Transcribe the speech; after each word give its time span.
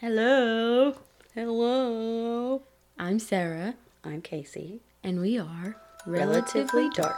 Hello. 0.00 0.94
Hello. 1.34 2.62
I'm 2.98 3.18
Sarah, 3.18 3.74
I'm 4.04 4.22
Casey. 4.22 4.80
and 5.02 5.20
we 5.20 5.38
are 5.38 5.76
Relatively 6.06 6.88
dark. 6.90 7.16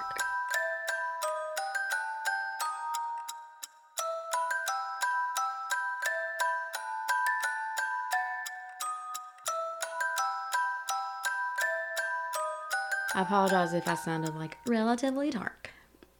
I 13.14 13.22
apologize 13.22 13.74
if 13.74 13.88
I 13.88 13.94
sounded 13.94 14.34
like 14.36 14.56
relatively 14.66 15.30
dark, 15.30 15.70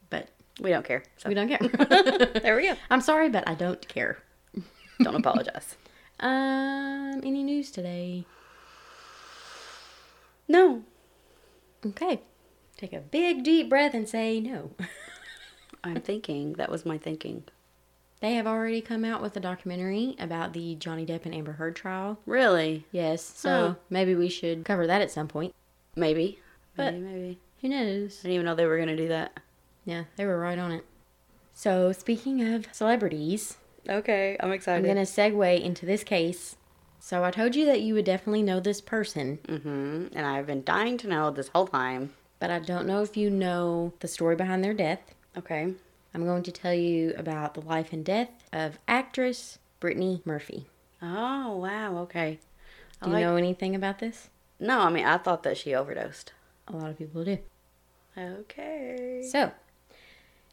but 0.09 0.27
We 0.59 0.69
don't 0.71 0.85
care. 0.85 1.03
So. 1.17 1.29
we 1.29 1.35
don't 1.35 1.47
care. 1.47 1.59
There 2.41 2.55
we 2.57 2.67
go. 2.67 2.75
I'm 2.89 3.01
sorry, 3.01 3.29
but 3.29 3.47
I 3.47 3.53
don't 3.55 3.85
care. 3.87 4.17
Don't 5.01 5.15
apologize. 5.15 5.75
Um, 6.21 7.21
any 7.23 7.43
news 7.43 7.71
today? 7.71 8.25
No. 10.47 10.83
Okay. 11.85 12.21
Take 12.77 12.93
a 12.93 12.99
big 12.99 13.43
deep 13.43 13.69
breath 13.69 13.93
and 13.93 14.07
say 14.07 14.39
no. 14.39 14.71
I'm 15.83 16.01
thinking. 16.01 16.53
That 16.53 16.69
was 16.69 16.85
my 16.85 16.97
thinking. 16.97 17.43
They 18.19 18.35
have 18.35 18.45
already 18.45 18.81
come 18.81 19.03
out 19.03 19.21
with 19.21 19.35
a 19.35 19.39
documentary 19.39 20.15
about 20.19 20.53
the 20.53 20.75
Johnny 20.75 21.05
Depp 21.07 21.25
and 21.25 21.33
Amber 21.33 21.53
Heard 21.53 21.75
trial. 21.75 22.19
Really? 22.27 22.85
Yes, 22.91 23.23
so 23.23 23.49
Huh. 23.49 23.73
maybe 23.89 24.13
we 24.13 24.29
should 24.29 24.63
cover 24.63 24.85
that 24.85 25.01
at 25.01 25.09
some 25.09 25.27
point. 25.27 25.55
Maybe. 25.95 26.39
But- 26.75 26.93
maybe, 26.93 27.05
maybe. 27.05 27.39
Who 27.61 27.69
knows? 27.69 28.19
I 28.19 28.23
didn't 28.23 28.33
even 28.33 28.45
know 28.45 28.55
they 28.55 28.65
were 28.65 28.77
going 28.77 28.89
to 28.89 28.95
do 28.95 29.07
that. 29.09 29.39
Yeah, 29.85 30.03
they 30.15 30.25
were 30.25 30.39
right 30.39 30.57
on 30.59 30.71
it. 30.71 30.83
So, 31.53 31.91
speaking 31.91 32.41
of 32.53 32.67
celebrities, 32.71 33.57
Okay. 33.89 34.37
I'm 34.39 34.51
excited. 34.51 34.77
I'm 34.87 34.93
going 34.93 35.05
to 35.05 35.11
segue 35.11 35.61
into 35.61 35.85
this 35.85 36.03
case. 36.03 36.55
So, 36.99 37.23
I 37.23 37.31
told 37.31 37.55
you 37.55 37.65
that 37.65 37.81
you 37.81 37.95
would 37.95 38.05
definitely 38.05 38.43
know 38.43 38.59
this 38.59 38.79
person, 38.79 39.39
hmm 39.47 40.05
And 40.15 40.25
I've 40.25 40.45
been 40.45 40.63
dying 40.63 40.97
to 40.99 41.07
know 41.07 41.31
this 41.31 41.47
whole 41.49 41.67
time. 41.67 42.13
but 42.39 42.51
I 42.51 42.59
don't 42.59 42.85
know 42.87 43.01
if 43.01 43.17
you 43.17 43.29
know 43.29 43.93
the 44.01 44.07
story 44.07 44.35
behind 44.35 44.63
their 44.63 44.73
death. 44.75 44.99
Okay. 45.37 45.73
I'm 46.13 46.25
going 46.25 46.43
to 46.43 46.51
tell 46.51 46.73
you 46.73 47.13
about 47.17 47.53
the 47.55 47.61
life 47.61 47.91
and 47.93 48.03
death 48.05 48.29
of 48.53 48.77
actress 48.87 49.57
Brittany 49.79 50.21
Murphy. 50.25 50.67
Oh, 51.01 51.55
wow. 51.57 51.97
Okay. 52.03 52.39
I 53.01 53.05
Do 53.05 53.09
you 53.11 53.15
like- 53.17 53.23
know 53.25 53.35
anything 53.35 53.73
about 53.75 53.97
this? 53.99 54.29
No, 54.59 54.81
I 54.81 54.89
mean, 54.91 55.05
I 55.05 55.17
thought 55.17 55.41
that 55.43 55.57
she 55.57 55.73
overdosed. 55.73 56.33
A 56.67 56.75
lot 56.75 56.89
of 56.91 56.97
people 56.99 57.23
do. 57.23 57.39
Okay. 58.17 59.23
So, 59.31 59.51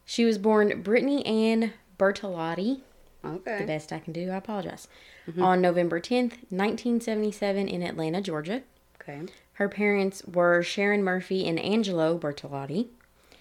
she 0.04 0.24
was 0.24 0.38
born 0.38 0.80
Brittany 0.82 1.24
Ann 1.26 1.72
Bertolotti. 1.98 2.80
The 3.22 3.64
best 3.66 3.92
I 3.92 3.98
can 3.98 4.12
do, 4.12 4.30
I 4.30 4.36
apologize. 4.36 4.88
Mm-hmm. 5.28 5.42
On 5.42 5.60
November 5.60 6.00
10th, 6.00 6.38
1977, 6.50 7.68
in 7.68 7.82
Atlanta, 7.82 8.20
Georgia. 8.20 8.62
Okay. 9.00 9.22
Her 9.54 9.68
parents 9.68 10.22
were 10.24 10.62
Sharon 10.62 11.02
Murphy 11.02 11.46
and 11.46 11.58
Angelo 11.58 12.18
Bertolotti. 12.18 12.88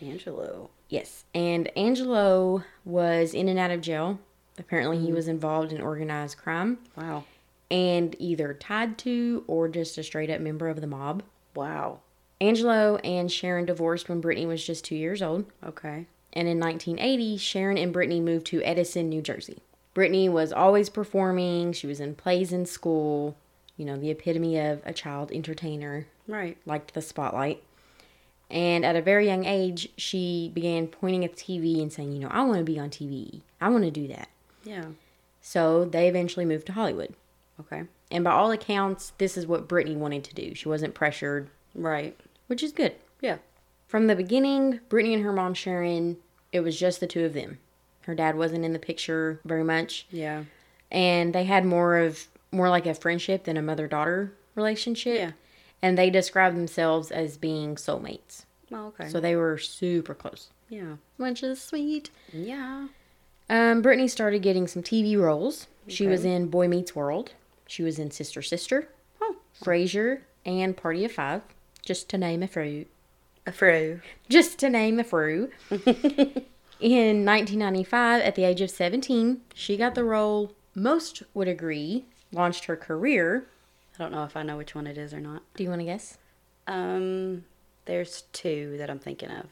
Angelo. 0.01 0.69
Yes, 0.89 1.25
and 1.33 1.69
Angelo 1.77 2.63
was 2.85 3.33
in 3.33 3.49
and 3.49 3.59
out 3.59 3.71
of 3.71 3.81
jail. 3.81 4.19
Apparently, 4.57 4.97
he 4.97 5.07
mm-hmm. 5.07 5.15
was 5.15 5.27
involved 5.27 5.71
in 5.71 5.81
organized 5.81 6.37
crime 6.37 6.79
Wow. 6.95 7.25
and 7.69 8.15
either 8.19 8.53
tied 8.53 8.97
to 8.99 9.43
or 9.47 9.67
just 9.67 9.97
a 9.97 10.03
straight 10.03 10.29
up 10.29 10.41
member 10.41 10.69
of 10.69 10.81
the 10.81 10.87
mob. 10.87 11.23
Wow. 11.55 11.99
Angelo 12.39 12.97
and 12.97 13.31
Sharon 13.31 13.65
divorced 13.65 14.09
when 14.09 14.21
Brittany 14.21 14.45
was 14.45 14.65
just 14.65 14.85
two 14.85 14.95
years 14.95 15.21
old. 15.21 15.45
Okay. 15.63 16.07
And 16.33 16.47
in 16.47 16.59
1980, 16.59 17.37
Sharon 17.37 17.77
and 17.77 17.91
Brittany 17.93 18.19
moved 18.19 18.45
to 18.47 18.61
Edison, 18.63 19.09
New 19.09 19.21
Jersey. 19.21 19.59
Brittany 19.93 20.29
was 20.29 20.53
always 20.53 20.89
performing. 20.89 21.73
She 21.73 21.87
was 21.87 21.99
in 21.99 22.15
plays 22.15 22.51
in 22.53 22.65
school. 22.65 23.35
You 23.77 23.85
know, 23.85 23.97
the 23.97 24.11
epitome 24.11 24.57
of 24.59 24.81
a 24.85 24.93
child 24.93 25.31
entertainer. 25.31 26.07
Right. 26.27 26.57
Liked 26.65 26.93
the 26.93 27.01
spotlight. 27.01 27.63
And 28.49 28.85
at 28.85 28.95
a 28.95 29.01
very 29.01 29.25
young 29.27 29.45
age, 29.45 29.89
she 29.97 30.51
began 30.53 30.87
pointing 30.87 31.25
at 31.25 31.35
the 31.35 31.41
TV 31.41 31.81
and 31.81 31.91
saying, 31.91 32.11
you 32.13 32.19
know, 32.19 32.29
I 32.29 32.43
want 32.43 32.59
to 32.59 32.63
be 32.63 32.79
on 32.79 32.89
TV. 32.89 33.41
I 33.59 33.69
want 33.69 33.83
to 33.83 33.91
do 33.91 34.07
that. 34.07 34.29
Yeah. 34.63 34.85
So 35.41 35.85
they 35.85 36.07
eventually 36.07 36.45
moved 36.45 36.65
to 36.67 36.73
Hollywood. 36.73 37.13
Okay. 37.59 37.83
And 38.11 38.23
by 38.23 38.31
all 38.31 38.51
accounts, 38.51 39.13
this 39.17 39.35
is 39.37 39.47
what 39.47 39.67
Brittany 39.67 39.95
wanted 39.95 40.23
to 40.25 40.35
do. 40.35 40.55
She 40.55 40.69
wasn't 40.69 40.93
pressured, 40.93 41.49
Right. 41.75 42.17
which 42.47 42.63
is 42.63 42.71
good. 42.71 42.95
Yeah. 43.21 43.37
From 43.87 44.07
the 44.07 44.15
beginning, 44.15 44.79
Brittany 44.89 45.13
and 45.15 45.23
her 45.23 45.31
mom 45.33 45.53
Sharon, 45.53 46.17
it 46.51 46.59
was 46.61 46.77
just 46.79 46.99
the 46.99 47.07
two 47.07 47.23
of 47.25 47.33
them. 47.33 47.59
Her 48.01 48.15
dad 48.15 48.37
wasn't 48.37 48.65
in 48.65 48.73
the 48.73 48.79
picture 48.79 49.39
very 49.45 49.63
much, 49.63 50.05
Yeah. 50.11 50.43
and 50.91 51.33
they 51.33 51.43
had 51.45 51.65
more 51.65 51.97
of 51.97 52.27
more 52.51 52.69
like 52.69 52.85
a 52.85 52.93
friendship 52.93 53.43
than 53.43 53.57
a 53.57 53.61
mother-daughter 53.61 54.33
relationship. 54.55 55.17
Yeah. 55.19 55.31
And 55.81 55.97
they 55.97 56.09
described 56.09 56.55
themselves 56.55 57.11
as 57.11 57.37
being 57.37 57.75
soulmates. 57.75 58.45
Oh, 58.71 58.87
okay. 58.87 59.09
So 59.09 59.19
they 59.19 59.35
were 59.35 59.57
super 59.57 60.13
close, 60.15 60.47
yeah. 60.69 60.95
which 61.17 61.43
is 61.43 61.61
sweet. 61.61 62.09
Yeah. 62.33 62.87
Um, 63.49 63.81
Brittany 63.81 64.07
started 64.07 64.41
getting 64.41 64.67
some 64.67 64.81
TV 64.81 65.17
roles. 65.19 65.67
She 65.87 66.07
was 66.07 66.25
in 66.25 66.47
Boy 66.47 66.67
Meets 66.67 66.95
World. 66.95 67.31
She 67.67 67.83
was 67.83 67.99
in 67.99 68.11
Sister 68.11 68.41
Sister, 68.41 68.87
Oh. 69.21 69.35
Frasier, 69.61 70.21
and 70.45 70.75
Party 70.75 71.03
of 71.05 71.11
Five, 71.11 71.41
just 71.85 72.09
to 72.09 72.17
name 72.17 72.43
a 72.43 72.47
few. 72.47 72.85
A 73.47 73.51
fro. 73.51 73.99
just 74.29 74.59
to 74.59 74.69
name 74.69 74.99
a 74.99 75.03
few. 75.03 75.49
In 76.79 77.25
1995, 77.25 78.21
at 78.21 78.35
the 78.35 78.43
age 78.43 78.61
of 78.61 78.69
17, 78.69 79.41
she 79.55 79.77
got 79.77 79.95
the 79.95 80.03
role 80.03 80.51
most 80.75 81.23
would 81.33 81.47
agree 81.47 82.05
launched 82.31 82.65
her 82.65 82.75
career. 82.75 83.47
I 83.97 84.03
don't 84.03 84.11
know 84.11 84.23
if 84.25 84.37
I 84.37 84.43
know 84.43 84.57
which 84.57 84.75
one 84.75 84.85
it 84.85 84.97
is 84.97 85.11
or 85.13 85.19
not. 85.19 85.41
Do 85.55 85.63
you 85.63 85.69
want 85.69 85.81
to 85.81 85.85
guess? 85.85 86.19
Um, 86.67 87.45
there's 87.85 88.23
two 88.33 88.75
that 88.77 88.89
I'm 88.91 88.99
thinking 88.99 89.31
of, 89.31 89.45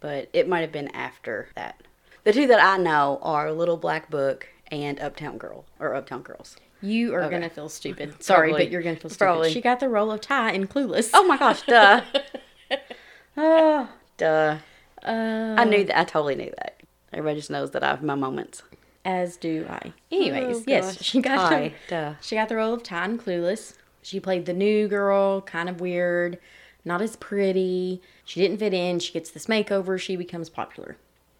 but 0.00 0.28
it 0.32 0.48
might 0.48 0.62
have 0.62 0.72
been 0.72 0.88
after 0.88 1.50
that. 1.54 1.80
The 2.24 2.32
two 2.32 2.46
that 2.48 2.60
I 2.60 2.78
know 2.78 3.20
are 3.22 3.52
Little 3.52 3.76
Black 3.76 4.10
Book 4.10 4.48
and 4.72 4.98
Uptown 4.98 5.38
Girl 5.38 5.66
or 5.78 5.94
Uptown 5.94 6.22
Girls. 6.22 6.56
You 6.80 7.14
are 7.14 7.22
Okay. 7.24 7.30
gonna 7.36 7.50
feel 7.50 7.68
stupid. 7.68 8.14
Sorry, 8.24 8.48
Probably. 8.48 8.64
but 8.64 8.72
you're 8.72 8.82
gonna 8.82 8.96
feel 8.96 9.10
stupid. 9.10 9.24
Probably. 9.24 9.52
She 9.52 9.60
got 9.60 9.78
the 9.78 9.88
role 9.88 10.10
of 10.10 10.20
Ty 10.20 10.52
in 10.52 10.66
Clueless. 10.66 11.10
Oh 11.14 11.24
my 11.24 11.36
gosh, 11.36 11.62
duh. 11.62 12.00
oh, 13.36 13.88
duh. 14.16 14.58
uh, 15.04 15.54
I 15.58 15.64
knew 15.64 15.84
that. 15.84 15.98
I 15.98 16.04
totally 16.04 16.34
knew 16.34 16.52
that. 16.58 16.80
Everybody 17.12 17.38
just 17.38 17.50
knows 17.50 17.72
that 17.72 17.82
I 17.82 17.88
have 17.88 18.02
my 18.02 18.14
moments. 18.14 18.62
as 19.04 19.36
do 19.36 19.66
I. 19.68 19.92
Anyways, 20.10 20.58
Oh, 20.58 20.64
yes, 20.66 21.02
she 21.02 21.20
got 21.20 21.50
the, 21.50 21.56
Ty, 21.56 21.74
duh. 21.88 22.14
She 22.20 22.36
got 22.36 22.48
the 22.48 22.56
role 22.56 22.72
of 22.74 22.82
Ty 22.82 23.04
in 23.06 23.18
Clueless. 23.18 23.74
She 24.02 24.18
played 24.18 24.46
the 24.46 24.52
new 24.52 24.88
girl, 24.88 25.40
kind 25.42 25.68
of 25.68 25.80
weird, 25.80 26.38
not 26.84 27.00
as 27.02 27.16
pretty. 27.16 28.00
She 28.24 28.40
didn't 28.40 28.58
fit 28.58 28.72
in. 28.74 28.98
She 28.98 29.12
gets 29.12 29.30
this 29.30 29.46
makeover. 29.46 29.98
She 30.00 30.16
becomes 30.16 30.48
popular. 30.48 30.96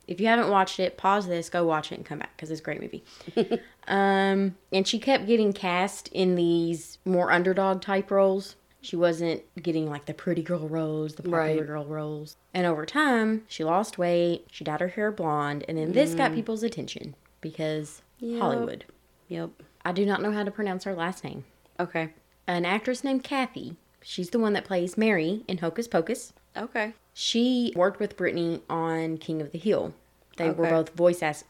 If 0.06 0.20
you 0.20 0.26
haven't 0.26 0.50
watched 0.50 0.78
it, 0.80 0.96
pause 0.96 1.26
this, 1.28 1.48
go 1.48 1.64
watch 1.64 1.90
it, 1.92 1.94
and 1.96 2.04
come 2.04 2.18
back 2.18 2.36
because 2.36 2.50
it's 2.50 2.60
a 2.60 2.64
great 2.64 2.80
movie. 2.80 3.04
um, 3.88 4.56
and 4.72 4.86
she 4.86 4.98
kept 4.98 5.26
getting 5.26 5.52
cast 5.52 6.08
in 6.08 6.34
these 6.34 6.98
more 7.04 7.30
underdog 7.32 7.80
type 7.80 8.10
roles. 8.10 8.56
She 8.82 8.96
wasn't 8.96 9.42
getting 9.62 9.88
like 9.88 10.06
the 10.06 10.14
pretty 10.14 10.42
girl 10.42 10.68
roles, 10.68 11.14
the 11.14 11.22
popular 11.22 11.38
Right. 11.38 11.66
girl 11.66 11.84
roles. 11.84 12.36
And 12.52 12.66
over 12.66 12.84
time, 12.84 13.44
she 13.46 13.62
lost 13.64 13.96
weight. 13.96 14.46
She 14.50 14.64
dyed 14.64 14.80
her 14.80 14.88
hair 14.88 15.12
blonde, 15.12 15.64
and 15.68 15.78
then 15.78 15.92
this 15.92 16.14
got 16.14 16.32
mm. 16.32 16.34
people's 16.34 16.64
attention 16.64 17.14
because 17.40 18.02
Yep. 18.18 18.40
Hollywood. 18.40 18.84
Yep. 19.28 19.50
I 19.84 19.92
do 19.92 20.04
not 20.04 20.20
know 20.20 20.32
how 20.32 20.42
to 20.42 20.50
pronounce 20.50 20.84
her 20.84 20.94
last 20.94 21.22
name. 21.24 21.44
Okay. 21.78 22.10
An 22.46 22.64
actress 22.64 23.04
named 23.04 23.22
Kathy. 23.24 23.76
She's 24.02 24.30
the 24.30 24.38
one 24.38 24.52
that 24.54 24.64
plays 24.64 24.98
Mary 24.98 25.44
in 25.46 25.58
Hocus 25.58 25.86
Pocus. 25.86 26.32
Okay. 26.56 26.92
She 27.14 27.72
worked 27.76 28.00
with 28.00 28.16
Brittany 28.16 28.62
on 28.68 29.16
King 29.18 29.40
of 29.40 29.52
the 29.52 29.58
Hill. 29.58 29.94
They 30.36 30.50
were 30.50 30.68
both 30.68 30.90
voice 30.96 31.22
as 31.22 31.44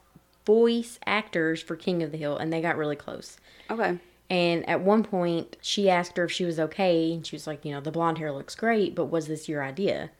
voice 0.44 0.98
actors 1.06 1.62
for 1.62 1.76
King 1.76 2.02
of 2.02 2.10
the 2.12 2.18
Hill, 2.18 2.36
and 2.36 2.52
they 2.52 2.60
got 2.60 2.76
really 2.76 2.96
close. 2.96 3.38
Okay. 3.70 3.98
And 4.32 4.66
at 4.68 4.80
one 4.80 5.04
point, 5.04 5.56
she 5.60 5.90
asked 5.90 6.16
her 6.16 6.24
if 6.24 6.32
she 6.32 6.44
was 6.46 6.58
okay, 6.58 7.12
and 7.12 7.26
she 7.26 7.36
was 7.36 7.46
like, 7.46 7.64
"You 7.66 7.72
know, 7.72 7.80
the 7.82 7.90
blonde 7.92 8.16
hair 8.18 8.32
looks 8.32 8.54
great, 8.54 8.94
but 8.94 9.06
was 9.06 9.26
this 9.26 9.48
your 9.48 9.62
idea?" 9.62 10.10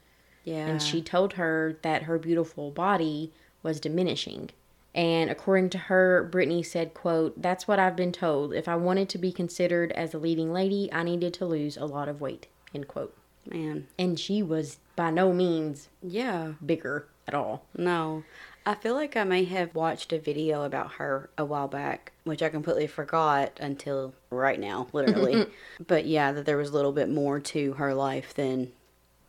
Yeah. 0.45 0.67
and 0.67 0.83
she 0.83 1.01
told 1.01 1.35
her 1.35 1.79
that 1.83 2.03
her 2.03 2.19
beautiful 2.19 2.71
body 2.73 3.33
was 3.63 3.79
diminishing. 3.81 4.51
And 4.95 5.31
according 5.31 5.71
to 5.71 5.79
her, 5.79 6.25
Brittany 6.31 6.63
said, 6.65 6.93
quote, 6.95 7.41
That's 7.41 7.67
what 7.69 7.79
I've 7.79 7.95
been 7.97 8.11
told. 8.13 8.53
If 8.53 8.67
I 8.69 8.75
wanted 8.77 9.09
to 9.11 9.19
be 9.19 9.31
considered 9.33 9.93
as 9.93 10.13
a 10.13 10.19
leading 10.19 10.53
lady, 10.53 10.91
I 10.93 11.05
needed 11.05 11.33
to 11.35 11.47
lose 11.47 11.77
a 11.77 11.87
lot 11.87 12.09
of 12.09 12.21
weight. 12.21 12.49
End 12.75 12.89
quote. 12.89 13.15
Man. 13.49 13.87
And 13.99 14.19
she 14.21 14.43
was 14.43 14.79
by 14.97 15.11
no 15.11 15.33
means 15.33 15.89
Yeah. 16.03 16.55
bigger 16.65 17.07
at 17.29 17.35
all. 17.35 17.65
No. 17.79 18.25
I 18.65 18.75
feel 18.75 18.95
like 18.95 19.17
I 19.17 19.25
may 19.25 19.45
have 19.45 19.75
watched 19.75 20.13
a 20.13 20.19
video 20.19 20.63
about 20.63 20.93
her 20.93 21.31
a 21.37 21.45
while 21.45 21.69
back, 21.69 22.13
which 22.25 22.43
I 22.43 22.49
completely 22.49 22.87
forgot 22.87 23.59
until 23.61 24.15
right 24.31 24.59
now, 24.61 24.87
literally. 24.93 25.47
but 25.87 26.07
yeah, 26.07 26.33
that 26.33 26.47
there 26.47 26.57
was 26.57 26.71
a 26.71 26.73
little 26.73 26.93
bit 26.93 27.11
more 27.11 27.41
to 27.41 27.73
her 27.75 27.93
life 27.95 28.35
than 28.35 28.71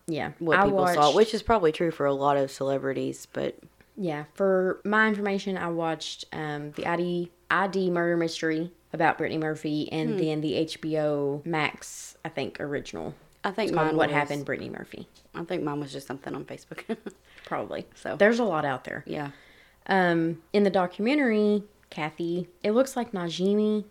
Yeah. 0.07 0.33
what 0.39 0.59
I 0.59 0.65
people 0.65 0.87
saw, 0.87 1.15
which 1.15 1.33
is 1.33 1.41
probably 1.41 1.71
true 1.71 1.91
for 1.91 2.05
a 2.05 2.13
lot 2.13 2.37
of 2.37 2.51
celebrities, 2.51 3.27
but 3.33 3.57
Yeah, 3.97 4.25
for 4.35 4.79
my 4.85 5.07
information, 5.07 5.57
I 5.57 5.69
watched 5.69 6.25
um, 6.33 6.71
the 6.71 6.85
ID 6.85 7.31
ID 7.49 7.89
murder 7.91 8.17
mystery 8.17 8.71
about 8.93 9.17
Brittany 9.17 9.39
Murphy, 9.39 9.91
and 9.91 10.19
then 10.19 10.41
the 10.41 10.53
HBO 10.65 11.43
Max, 11.45 12.17
I 12.23 12.29
think, 12.29 12.59
original. 12.59 13.13
I 13.43 13.51
think 13.51 13.69
It's 13.69 13.75
mine 13.75 13.95
What 13.97 14.09
was- 14.09 14.15
Happened, 14.15 14.45
Brittany 14.45 14.69
Murphy. 14.69 15.07
I 15.35 15.43
think 15.43 15.63
mine 15.63 15.79
was 15.79 15.91
just 15.91 16.05
something 16.07 16.33
on 16.35 16.45
Facebook. 16.45 16.95
Probably. 17.45 17.85
So- 17.95 18.15
there's 18.15 18.39
a 18.39 18.43
lot 18.43 18.65
out 18.65 18.83
there. 18.83 19.03
yeah. 19.07 19.31
Um, 19.87 20.41
in 20.53 20.63
the 20.63 20.69
documentary, 20.69 21.63
Kathy, 21.89 22.47
it 22.63 22.71
looks 22.71 22.95
like 22.95 23.11
Najimy. 23.11 23.83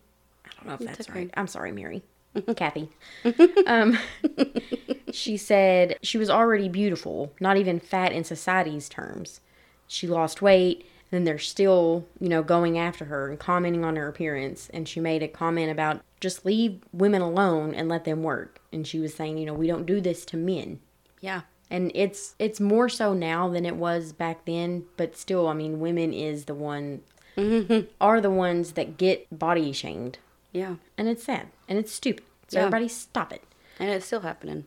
I 0.47 0.49
don't 0.57 0.67
know 0.67 0.75
if 0.75 0.81
that's 0.81 1.09
okay. 1.11 1.19
right. 1.21 1.31
I'm 1.35 1.47
sorry, 1.47 1.71
Mary. 1.73 2.03
Kathy. 2.57 2.89
um, 3.67 3.99
she 5.13 5.37
said 5.37 5.99
she 6.03 6.17
was 6.19 6.31
already 6.31 6.69
beautiful, 6.69 7.33
not 7.41 7.57
even 7.59 7.79
fat 7.79 8.13
in 8.13 8.25
society's 8.25 8.89
terms. 8.89 9.41
She 9.87 10.07
lost 10.07 10.41
weight, 10.41 10.87
and 11.11 11.27
they're 11.27 11.39
still, 11.39 12.07
you 12.19 12.29
know, 12.31 12.43
going 12.43 12.79
after 12.79 13.05
her 13.05 13.29
and 13.29 13.39
commenting 13.39 13.85
on 13.85 13.97
her 13.97 14.09
appearance. 14.09 14.71
And 14.73 14.89
she 14.89 14.99
made 15.01 15.23
a 15.23 15.29
comment 15.29 15.71
about 15.71 16.01
just 16.21 16.47
leave 16.47 16.81
women 16.93 17.21
alone 17.21 17.75
and 17.75 17.89
let 17.91 18.05
them 18.05 18.23
work. 18.23 18.61
And 18.73 18.87
she 18.87 18.99
was 18.99 19.13
saying, 19.13 19.37
you 19.37 19.45
know, 19.45 19.53
we 19.55 19.67
don't 19.67 19.85
do 19.85 20.01
this 20.01 20.25
to 20.27 20.37
men 20.39 20.81
Yeah. 21.21 21.43
And 21.73 21.91
it's 21.95 22.35
it's 22.39 22.61
more 22.61 22.89
so 22.89 23.13
now 23.15 23.49
than 23.49 23.65
it 23.67 23.75
was 23.77 24.13
back 24.13 24.45
then 24.45 24.85
but 24.97 25.17
still 25.17 25.49
i 25.49 25.53
mean 25.55 25.81
women 25.81 26.13
is 26.13 26.45
the 26.45 26.55
one 26.55 27.01
are 28.01 28.21
the 28.21 28.31
ones 28.31 28.73
that 28.73 28.97
get 28.99 29.27
body 29.37 29.73
shamed 29.73 30.19
Yeah. 30.53 30.77
and 30.99 31.09
it's 31.09 31.25
sad 31.25 31.49
and 31.69 31.79
it's 31.79 31.91
stupid 31.93 32.25
so 32.49 32.59
Yeah. 32.59 32.67
everybody 32.67 32.89
stop 32.89 33.33
it 33.33 33.43
And 33.81 33.89
it's 33.91 34.05
still 34.07 34.21
happening. 34.21 34.65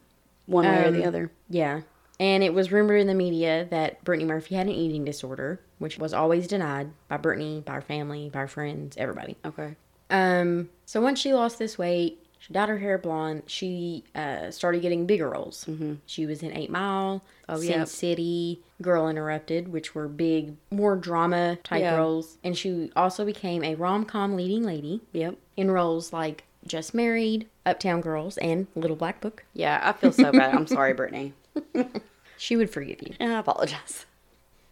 One 0.48 0.66
way 0.66 0.86
or 0.88 0.92
the 0.92 1.04
Um, 1.04 1.08
other. 1.08 1.32
yeah 1.50 1.82
and 2.20 2.44
it 2.44 2.54
was 2.54 2.72
rumored 2.72 3.00
in 3.02 3.08
the 3.08 3.14
media 3.14 3.68
that 3.70 4.04
brittany 4.04 4.26
murphy 4.28 4.56
had 4.56 4.68
an 4.68 4.74
eating 4.74 5.06
disorder 5.06 5.60
which 5.80 5.98
was 6.00 6.14
always 6.14 6.48
denied 6.48 6.90
by 7.08 7.18
brittany 7.18 7.62
by 7.66 7.74
her 7.74 7.82
family 7.82 8.30
by 8.34 8.40
her 8.40 8.48
friends 8.48 8.96
everybody 8.98 9.36
Okay. 9.46 9.76
um 10.10 10.70
so 10.86 11.02
once 11.02 11.20
she 11.20 11.34
lost 11.34 11.60
this 11.60 11.78
weight 11.78 12.25
she 12.46 12.54
dyed 12.54 12.70
her 12.70 12.78
hair 12.78 12.98
blonde 12.98 13.42
she 13.48 14.04
uh, 14.14 14.52
started 14.52 14.82
getting 14.82 15.06
bigger 15.06 15.30
roles 15.30 15.66
mm-hmm. 15.68 15.94
she 16.06 16.26
was 16.26 16.44
in 16.44 16.56
eight 16.56 16.70
mile 16.70 17.24
Oh, 17.50 17.60
sin 17.60 17.80
yep. 17.80 17.88
city 17.88 18.62
girl 18.82 19.08
interrupted 19.08 19.68
which 19.68 19.96
were 19.96 20.08
big 20.08 20.56
more 20.72 20.96
drama 20.96 21.58
type 21.64 21.82
Yeah. 21.82 21.96
roles 21.96 22.38
and 22.44 22.58
she 22.58 22.92
also 22.96 23.26
became 23.26 23.64
a 23.64 23.76
rom-com 23.76 24.36
leading 24.36 24.64
lady 24.64 25.02
Yep. 25.14 25.36
in 25.58 25.72
roles 25.72 26.12
like 26.14 26.44
just 26.68 26.94
married 26.94 27.48
uptown 27.66 28.02
girls 28.02 28.38
and 28.40 28.68
little 28.76 28.96
black 28.98 29.22
book 29.22 29.44
Yeah, 29.54 29.80
I 29.84 29.94
feel 29.94 30.12
so 30.12 30.32
bad. 30.32 30.54
I'm 30.56 30.68
sorry, 30.68 30.94
Brittany. 31.00 31.34
she 32.38 32.56
would 32.56 32.70
forgive 32.70 33.02
you 33.02 33.14
I 33.20 33.40
apologize. 33.40 34.06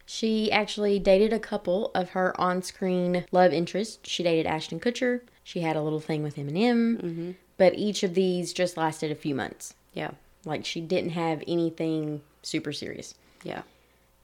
She 0.06 0.52
actually 0.52 0.98
dated 0.98 1.32
a 1.32 1.38
couple 1.38 1.90
of 1.94 2.10
her 2.10 2.38
on-screen 2.40 3.24
love 3.32 3.52
interests. 3.52 3.98
She 4.08 4.22
dated 4.22 4.44
Ashton 4.46 4.78
Kutcher. 4.78 5.20
She 5.42 5.60
had 5.60 5.76
a 5.76 5.82
little 5.82 6.00
thing 6.00 6.22
with 6.22 6.36
Eminem, 6.36 7.34
but 7.56 7.74
each 7.74 8.02
of 8.02 8.14
these 8.14 8.52
just 8.52 8.76
lasted 8.76 9.10
a 9.10 9.14
few 9.16 9.34
months. 9.34 9.74
Yeah. 9.92 10.12
Like 10.44 10.64
she 10.64 10.80
didn't 10.80 11.10
have 11.10 11.42
anything 11.46 12.22
super 12.42 12.72
serious. 12.72 13.14
Yeah. 13.42 13.62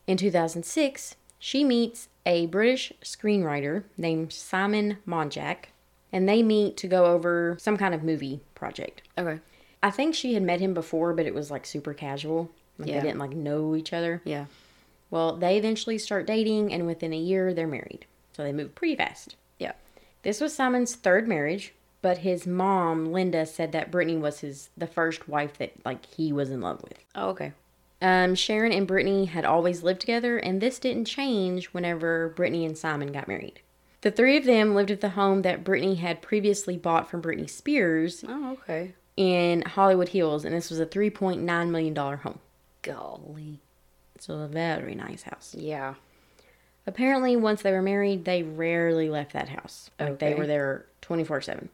In 0.07 0.17
2006, 0.17 1.17
she 1.39 1.65
meets 1.65 2.09
a 2.27 2.47
British 2.47 2.93
screenwriter 3.03 3.85
named 3.97 4.33
Simon 4.33 4.99
Monjack, 5.07 5.67
and 6.13 6.29
they 6.29 6.43
meet 6.43 6.77
to 6.79 6.89
go 6.89 7.07
over 7.07 7.57
some 7.61 7.77
kind 7.77 7.95
of 7.95 8.03
movie 8.03 8.41
project. 8.55 9.03
Okay. 9.17 9.39
I 9.83 9.91
think 9.91 10.15
she 10.15 10.35
had 10.35 10.43
met 10.43 10.61
him 10.61 10.75
before, 10.75 11.15
but 11.15 11.27
it 11.27 11.35
was 11.35 11.51
like 11.51 11.65
super 11.65 11.95
casual. 11.95 12.51
Like 12.79 12.89
Yeah. 12.89 13.01
they 13.01 13.07
didn't 13.09 13.21
like 13.21 13.31
know 13.33 13.75
each 13.77 13.93
other. 13.93 14.21
Yeah. 14.25 14.47
Well, 15.11 15.37
they 15.37 15.57
eventually 15.57 15.99
start 15.99 16.27
dating, 16.27 16.73
and 16.73 16.87
within 16.87 17.13
a 17.13 17.19
year, 17.19 17.53
they're 17.55 17.67
married. 17.67 18.07
So 18.33 18.43
they 18.45 18.53
move 18.53 18.75
pretty 18.75 18.95
fast. 18.97 19.37
Yeah. 19.59 19.73
This 20.23 20.41
was 20.41 20.55
Simon's 20.55 20.95
third 20.95 21.27
marriage, 21.27 21.73
but 22.03 22.19
his 22.19 22.47
mom, 22.47 23.13
Linda, 23.13 23.45
said 23.47 23.73
that 23.73 23.91
Brittany 23.91 24.17
was 24.17 24.41
his 24.41 24.71
the 24.77 24.87
first 24.87 25.29
wife 25.29 25.59
that 25.59 25.73
like 25.85 26.07
he 26.07 26.33
was 26.33 26.51
in 26.51 26.61
love 26.61 26.83
with. 26.83 26.95
Oh, 27.15 27.29
okay. 27.31 27.53
Um, 28.03 28.35
Sharon 28.35 28.73
and 28.73 28.87
Brittany 28.87 29.27
had 29.27 29.45
always 29.45 29.83
lived 29.83 30.01
together, 30.01 30.39
and 30.39 30.61
this 30.61 30.79
didn't 30.79 31.05
change 31.05 31.67
whenever 31.67 32.31
Brittany 32.31 32.65
and 32.65 32.77
Simon 32.79 33.13
got 33.13 33.29
married. 33.29 33.61
The 34.01 34.11
three 34.11 34.39
of 34.39 34.45
them 34.47 34.75
lived 34.75 34.91
at 34.91 35.03
the 35.03 35.11
home 35.11 35.43
that 35.43 35.63
Brittany 35.65 35.97
had 35.97 36.23
previously 36.23 36.79
bought 36.79 37.11
from 37.11 37.21
Britney 37.21 37.51
Spears 37.51 38.25
Oh, 38.27 38.53
okay. 38.53 38.95
in 39.19 39.61
Hollywood 39.63 40.09
Hills, 40.09 40.47
and 40.47 40.55
this 40.55 40.71
was 40.71 40.81
a 40.81 40.87
$3.9 40.87 41.45
million 41.71 41.95
home. 41.95 42.39
Golly. 42.81 43.61
So 44.19 44.39
a 44.39 44.49
very 44.49 44.95
nice 44.95 45.25
house. 45.25 45.55
Yeah. 45.59 45.97
Apparently, 46.87 47.37
once 47.37 47.61
they 47.61 47.73
were 47.73 47.83
married, 47.83 48.25
they 48.25 48.43
rarely 48.43 49.11
left 49.11 49.35
that 49.35 49.51
house. 49.51 49.91
Like 50.01 50.19
they 50.19 50.35
were 50.35 50.47
there 50.47 50.87
24 51.03 51.43
7. 51.43 51.69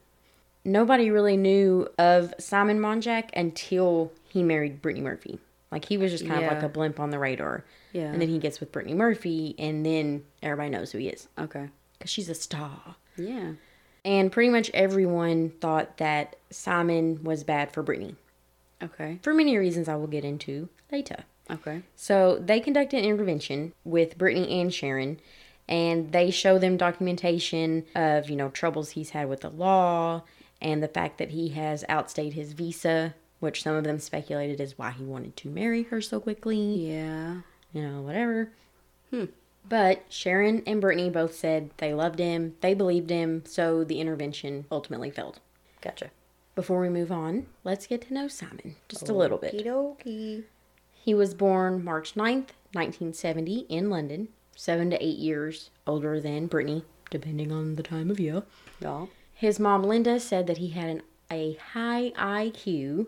Nobody 0.67 1.09
really 1.09 1.37
knew 1.37 1.87
of 1.97 2.33
Simon 2.39 2.77
Monjack 2.79 3.29
until 3.33 4.11
he 4.27 4.43
married 4.43 4.81
Brittany 4.81 5.01
Murphy. 5.01 5.39
Like 5.71 5.85
he 5.85 5.97
was 5.97 6.11
just 6.11 6.27
kind 6.27 6.43
of 6.43 6.51
like 6.51 6.61
a 6.61 6.67
blimp 6.67 6.99
on 6.99 7.09
the 7.09 7.17
radar. 7.19 7.63
Yeah. 7.93 8.11
And 8.11 8.21
then 8.21 8.27
he 8.27 8.37
gets 8.37 8.59
with 8.59 8.73
Brittany 8.73 8.93
Murphy, 8.93 9.55
and 9.57 9.85
then 9.85 10.25
everybody 10.43 10.69
knows 10.69 10.91
who 10.91 10.97
he 10.97 11.07
is 11.07 11.29
Okay. 11.39 11.69
because 11.97 12.11
she's 12.11 12.27
a 12.27 12.35
star. 12.35 12.95
Yeah. 13.17 13.53
And 14.03 14.29
pretty 14.29 14.49
much 14.49 14.69
everyone 14.73 15.51
thought 15.61 15.97
that 15.97 16.35
Simon 16.49 17.23
was 17.23 17.45
bad 17.45 17.71
for 17.71 17.81
Brittany 17.81 18.15
Okay. 18.83 19.19
for 19.21 19.33
many 19.33 19.57
reasons 19.57 19.87
I 19.87 19.95
will 19.95 20.07
get 20.07 20.25
into 20.25 20.67
later. 20.91 21.23
Okay. 21.49 21.81
So 21.95 22.37
they 22.45 22.59
conduct 22.59 22.93
an 22.93 23.05
intervention 23.05 23.71
with 23.85 24.17
Brittany 24.17 24.59
and 24.61 24.73
Sharon, 24.73 25.19
and 25.69 26.11
they 26.11 26.29
show 26.29 26.57
them 26.59 26.75
documentation 26.75 27.85
of, 27.95 28.29
you 28.29 28.35
know, 28.35 28.49
troubles 28.49 28.91
he's 28.91 29.11
had 29.11 29.29
with 29.29 29.41
the 29.41 29.49
law 29.49 30.23
and 30.61 30.81
the 30.81 30.87
fact 30.87 31.17
that 31.17 31.31
he 31.31 31.49
has 31.49 31.83
outstayed 31.89 32.33
his 32.33 32.53
visa, 32.53 33.13
which 33.39 33.63
some 33.63 33.75
of 33.75 33.83
them 33.83 33.99
speculated 33.99 34.59
is 34.59 34.77
why 34.77 34.91
he 34.91 35.03
wanted 35.03 35.35
to 35.37 35.47
marry 35.49 35.83
her 35.83 36.01
so 36.01 36.19
quickly, 36.19 36.57
Yeah. 36.57 37.41
you 37.73 37.81
know, 37.81 38.01
whatever. 38.01 38.51
Hmm. 39.11 39.25
But 39.69 40.05
Sharon 40.09 40.63
and 40.65 40.79
Brittany 40.79 41.09
both 41.09 41.35
said 41.35 41.71
they 41.77 41.93
loved 41.93 42.19
him, 42.19 42.55
they 42.61 42.73
believed 42.73 43.09
him, 43.09 43.43
so 43.45 43.83
the 43.83 43.99
intervention 43.99 44.65
ultimately 44.71 45.11
failed. 45.11 45.39
Gotcha. 45.81 46.11
Before 46.55 46.79
we 46.81 46.89
move 46.89 47.11
on, 47.11 47.45
let's 47.63 47.85
get 47.85 48.01
to 48.07 48.13
know 48.13 48.27
Simon 48.27 48.75
just 48.89 49.09
a 49.09 49.13
little 49.13 49.37
bit. 49.37 49.53
Okie 49.53 50.43
He 50.93 51.13
was 51.13 51.33
born 51.35 51.83
March 51.83 52.15
9th, 52.15 52.49
1970, 52.73 53.59
in 53.69 53.89
London, 53.89 54.29
seven 54.55 54.89
to 54.89 55.03
eight 55.05 55.17
years 55.19 55.69
older 55.85 56.19
than 56.19 56.47
Brittany, 56.47 56.83
depending 57.11 57.51
on 57.51 57.75
the 57.75 57.83
time 57.83 58.09
of 58.09 58.19
year. 58.19 58.43
Y'all. 58.81 59.09
His 59.37 59.59
mom, 59.59 59.83
Linda, 59.83 60.19
said 60.19 60.47
that 60.47 60.57
he 60.57 60.69
had 60.69 60.89
an, 60.89 61.01
a 61.31 61.57
high 61.73 62.11
IQ 62.17 63.05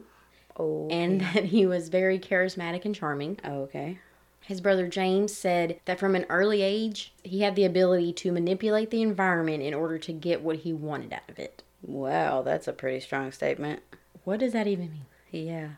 Oh. 0.60 0.88
and 0.92 1.22
that 1.34 1.46
he 1.46 1.66
was 1.66 1.90
very 1.90 2.20
charismatic 2.20 2.86
and 2.86 2.94
charming. 2.94 3.40
Oh, 3.44 3.62
okay. 3.62 3.98
His 4.42 4.62
brother 4.62 4.88
James 4.88 5.34
said 5.36 5.80
that 5.86 6.00
from 6.00 6.16
an 6.16 6.26
early 6.30 6.62
age, 6.62 7.14
he 7.24 7.42
had 7.42 7.56
the 7.56 7.66
ability 7.66 8.14
to 8.14 8.32
manipulate 8.32 8.90
the 8.92 9.02
environment 9.02 9.64
in 9.64 9.74
order 9.74 9.98
to 10.00 10.14
get 10.14 10.42
what 10.42 10.58
he 10.58 10.74
wanted 10.74 11.14
out 11.14 11.30
of 11.30 11.40
it. 11.40 11.64
Wow, 11.82 12.42
that's 12.42 12.68
a 12.68 12.74
pretty 12.74 13.00
strong 13.00 13.32
statement. 13.32 13.82
What 14.24 14.40
does 14.40 14.54
that 14.54 14.68
even 14.68 14.92
mean? 14.92 15.06
Yeah. 15.32 15.70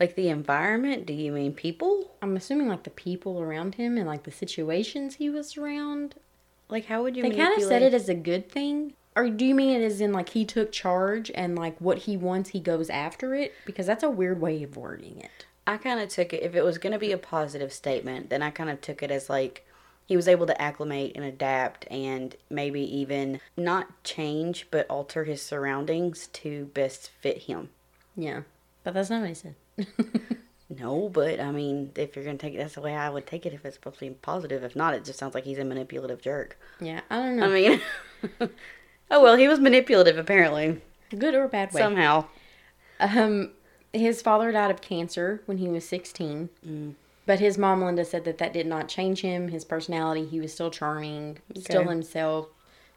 Like 0.00 0.16
the 0.16 0.28
environment? 0.28 1.06
Do 1.06 1.12
you 1.12 1.32
mean 1.32 1.52
people? 1.52 2.12
I'm 2.20 2.36
assuming 2.36 2.68
like 2.68 2.82
the 2.82 2.90
people 2.90 3.40
around 3.40 3.76
him 3.76 3.96
and 3.96 4.06
like 4.06 4.24
the 4.24 4.32
situations 4.32 5.16
he 5.16 5.30
was 5.30 5.56
around. 5.56 6.16
Like 6.68 6.86
how 6.86 7.02
would 7.02 7.16
you 7.16 7.22
They 7.22 7.30
kind 7.30 7.56
of 7.56 7.62
said 7.68 7.82
it 7.82 7.94
as 7.94 8.08
a 8.08 8.14
good 8.14 8.50
thing. 8.50 8.94
Or 9.16 9.28
do 9.28 9.44
you 9.44 9.54
mean 9.54 9.80
it 9.80 9.84
as 9.84 10.00
in 10.00 10.12
like 10.12 10.30
he 10.30 10.44
took 10.44 10.72
charge 10.72 11.30
and 11.34 11.56
like 11.56 11.80
what 11.80 11.98
he 11.98 12.16
wants 12.16 12.50
he 12.50 12.60
goes 12.60 12.90
after 12.90 13.34
it? 13.34 13.54
Because 13.64 13.86
that's 13.86 14.02
a 14.02 14.10
weird 14.10 14.40
way 14.40 14.62
of 14.62 14.76
wording 14.76 15.20
it. 15.20 15.46
I 15.66 15.76
kind 15.76 16.00
of 16.00 16.08
took 16.08 16.32
it, 16.32 16.42
if 16.42 16.54
it 16.54 16.64
was 16.64 16.78
going 16.78 16.92
to 16.92 16.98
be 16.98 17.12
a 17.12 17.18
positive 17.18 17.72
statement, 17.72 18.28
then 18.28 18.42
I 18.42 18.50
kind 18.50 18.68
of 18.70 18.80
took 18.80 19.02
it 19.02 19.10
as 19.10 19.30
like 19.30 19.66
he 20.06 20.16
was 20.16 20.28
able 20.28 20.46
to 20.46 20.60
acclimate 20.60 21.12
and 21.14 21.24
adapt 21.24 21.86
and 21.90 22.36
maybe 22.50 22.82
even 22.82 23.40
not 23.56 24.02
change, 24.04 24.66
but 24.70 24.86
alter 24.90 25.24
his 25.24 25.40
surroundings 25.40 26.26
to 26.28 26.66
best 26.74 27.08
fit 27.20 27.42
him. 27.44 27.70
Yeah. 28.16 28.42
But 28.82 28.94
that's 28.94 29.08
not 29.10 29.20
what 29.20 29.28
he 29.28 29.34
said. 29.34 29.54
No, 30.70 31.08
but 31.08 31.40
I 31.40 31.50
mean, 31.52 31.92
if 31.94 32.16
you're 32.16 32.24
going 32.24 32.38
to 32.38 32.46
take 32.46 32.54
it, 32.54 32.58
that's 32.58 32.74
the 32.74 32.80
way 32.80 32.96
I 32.96 33.10
would 33.10 33.26
take 33.26 33.44
it 33.46 33.52
if 33.52 33.64
it's 33.64 33.76
supposed 33.76 33.98
to 33.98 34.06
be 34.06 34.10
positive. 34.10 34.64
If 34.64 34.74
not, 34.74 34.94
it 34.94 35.04
just 35.04 35.18
sounds 35.18 35.34
like 35.34 35.44
he's 35.44 35.58
a 35.58 35.64
manipulative 35.64 36.22
jerk. 36.22 36.58
yeah, 36.80 37.00
I 37.10 37.16
don't 37.16 37.36
know. 37.36 37.46
I 37.46 37.48
mean, 37.48 37.80
oh 39.10 39.22
well, 39.22 39.36
he 39.36 39.48
was 39.48 39.60
manipulative 39.60 40.18
apparently. 40.18 40.80
Good 41.16 41.34
or 41.34 41.48
bad 41.48 41.72
way. 41.72 41.80
Somehow. 41.80 42.26
Um, 43.00 43.50
his 43.92 44.22
father 44.22 44.50
died 44.52 44.70
of 44.70 44.80
cancer 44.80 45.42
when 45.46 45.58
he 45.58 45.68
was 45.68 45.86
16. 45.88 46.96
But 47.26 47.40
his 47.40 47.56
mom, 47.56 47.82
Linda, 47.82 48.04
said 48.04 48.24
that 48.24 48.38
that 48.38 48.52
did 48.52 48.66
not 48.66 48.88
change 48.88 49.22
him, 49.22 49.48
his 49.48 49.64
personality. 49.64 50.26
He 50.26 50.40
was 50.40 50.52
still 50.52 50.70
charming, 50.70 51.38
still 51.56 51.88
himself. 51.88 52.48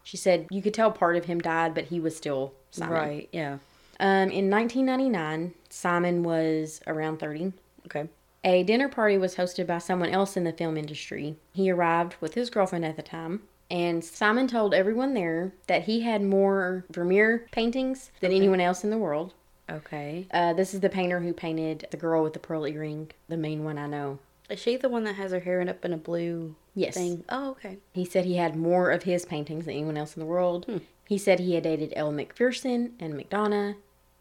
She 0.04 0.18
said 0.18 0.48
you 0.50 0.62
could 0.62 0.74
tell 0.74 0.92
part 0.92 1.16
of 1.16 1.26
him 1.26 1.40
died, 1.40 1.74
but 1.74 1.86
he 1.86 2.00
was 2.00 2.16
still 2.16 2.54
Simon. 2.72 2.94
Right, 2.94 3.30
yeah. 3.32 3.58
Um, 4.00 4.30
in 4.30 4.50
1999, 4.50 5.54
Simon 5.70 6.24
was 6.24 6.82
around 6.88 7.20
30. 7.20 7.54
Okay. 7.86 8.08
A 8.44 8.64
dinner 8.64 8.88
party 8.88 9.18
was 9.18 9.36
hosted 9.36 9.66
by 9.66 9.80
someone 9.80 10.10
else 10.10 10.38
in 10.38 10.44
the 10.44 10.54
film 10.54 10.78
industry. 10.78 11.36
He 11.54 11.72
arrived 11.72 12.16
with 12.22 12.36
his 12.36 12.50
girlfriend 12.50 12.86
at 12.86 12.96
the 12.96 13.02
time. 13.02 13.42
And 13.70 14.04
Simon 14.04 14.48
told 14.48 14.74
everyone 14.74 15.14
there 15.14 15.52
that 15.68 15.84
he 15.84 16.02
had 16.02 16.22
more 16.24 16.86
Vermeer 16.90 17.48
paintings 17.52 18.12
than 18.22 18.32
anyone 18.32 18.62
else 18.62 18.84
in 18.84 18.90
the 18.90 18.98
world. 18.98 19.34
Okay. 19.70 20.26
Uh, 20.32 20.54
this 20.54 20.74
is 20.74 20.80
the 20.80 20.90
painter 20.90 21.20
who 21.20 21.34
painted 21.34 21.86
the 21.92 21.98
girl 21.98 22.24
with 22.24 22.32
the 22.34 22.40
pearl 22.40 22.66
earring, 22.66 23.12
the 23.28 23.36
main 23.36 23.66
one 23.66 23.78
I 23.78 23.88
know. 23.88 24.20
Is 24.50 24.60
she 24.62 24.78
the 24.78 24.88
one 24.88 25.04
that 25.04 25.16
has 25.16 25.32
her 25.32 25.42
hair 25.42 25.60
up 25.68 25.84
in 25.84 25.92
a 25.92 25.98
blue 25.98 26.56
Yes. 26.74 26.94
thing? 26.94 27.26
Oh, 27.28 27.50
okay. 27.52 27.78
He 27.92 28.06
said 28.06 28.24
he 28.24 28.38
had 28.38 28.56
more 28.56 28.92
of 28.92 29.04
his 29.04 29.26
paintings 29.26 29.66
than 29.66 29.74
anyone 29.74 29.98
else 29.98 30.16
in 30.16 30.22
the 30.22 30.26
world. 30.26 30.66
He 31.06 31.18
said 31.18 31.40
he 31.42 31.56
had 31.56 31.64
dated 31.64 31.92
Elle 31.98 32.14
Macpherson 32.14 32.94
and 33.02 33.14
McDonough. 33.16 33.76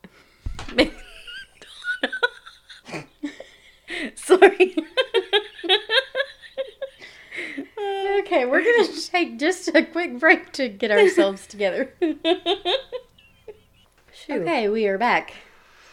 McDonough. 0.58 0.90
Sorry. 4.16 4.74
Okay, 8.20 8.44
we're 8.44 8.64
gonna 8.64 9.00
take 9.10 9.38
just 9.38 9.68
a 9.74 9.84
quick 9.84 10.18
break 10.18 10.52
to 10.52 10.68
get 10.68 10.90
ourselves 10.90 11.46
together. 11.48 11.92
Okay, 14.28 14.68
we 14.68 14.86
are 14.86 14.98
back. 14.98 15.34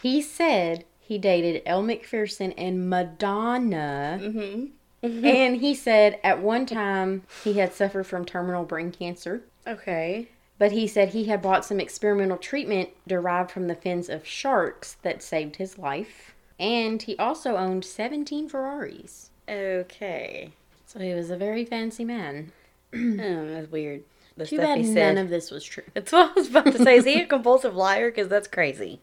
He 0.02 0.20
said 0.20 0.84
he 0.98 1.18
dated 1.18 1.62
Elle 1.66 1.82
Macpherson 1.82 2.52
and 2.52 2.88
Madonna. 2.88 4.18
Mm-hmm. 4.20 5.24
and 5.24 5.56
he 5.60 5.74
said 5.74 6.18
at 6.24 6.40
one 6.40 6.66
time 6.66 7.22
he 7.42 7.54
had 7.54 7.74
suffered 7.74 8.06
from 8.06 8.24
terminal 8.24 8.64
brain 8.64 8.90
cancer. 8.90 9.42
Okay. 9.66 10.28
But 10.58 10.72
he 10.72 10.86
said 10.86 11.08
he 11.10 11.24
had 11.24 11.42
bought 11.42 11.64
some 11.64 11.80
experimental 11.80 12.36
treatment 12.36 12.90
derived 13.06 13.50
from 13.50 13.66
the 13.66 13.74
fins 13.74 14.08
of 14.08 14.26
sharks 14.26 14.96
that 15.02 15.22
saved 15.22 15.56
his 15.56 15.78
life. 15.78 16.34
And 16.58 17.02
he 17.02 17.16
also 17.18 17.56
owned 17.56 17.84
17 17.84 18.48
Ferraris. 18.48 19.30
Okay. 19.48 20.52
So 20.94 21.00
he 21.00 21.12
was 21.12 21.30
a 21.30 21.36
very 21.36 21.64
fancy 21.64 22.04
man. 22.04 22.52
Um, 22.94 23.18
oh, 23.20 23.48
that's 23.50 23.72
weird. 23.72 24.04
The 24.36 24.46
Too 24.46 24.58
bad 24.58 24.84
none 24.84 25.18
of 25.18 25.28
this 25.28 25.50
was 25.50 25.64
true. 25.64 25.82
That's 25.94 26.12
what 26.12 26.30
I 26.30 26.32
was 26.34 26.48
about 26.48 26.66
to 26.66 26.78
say. 26.78 26.96
Is 26.96 27.04
he 27.04 27.20
a 27.20 27.26
compulsive 27.26 27.74
liar? 27.74 28.08
Because 28.10 28.28
that's 28.28 28.46
crazy. 28.46 29.00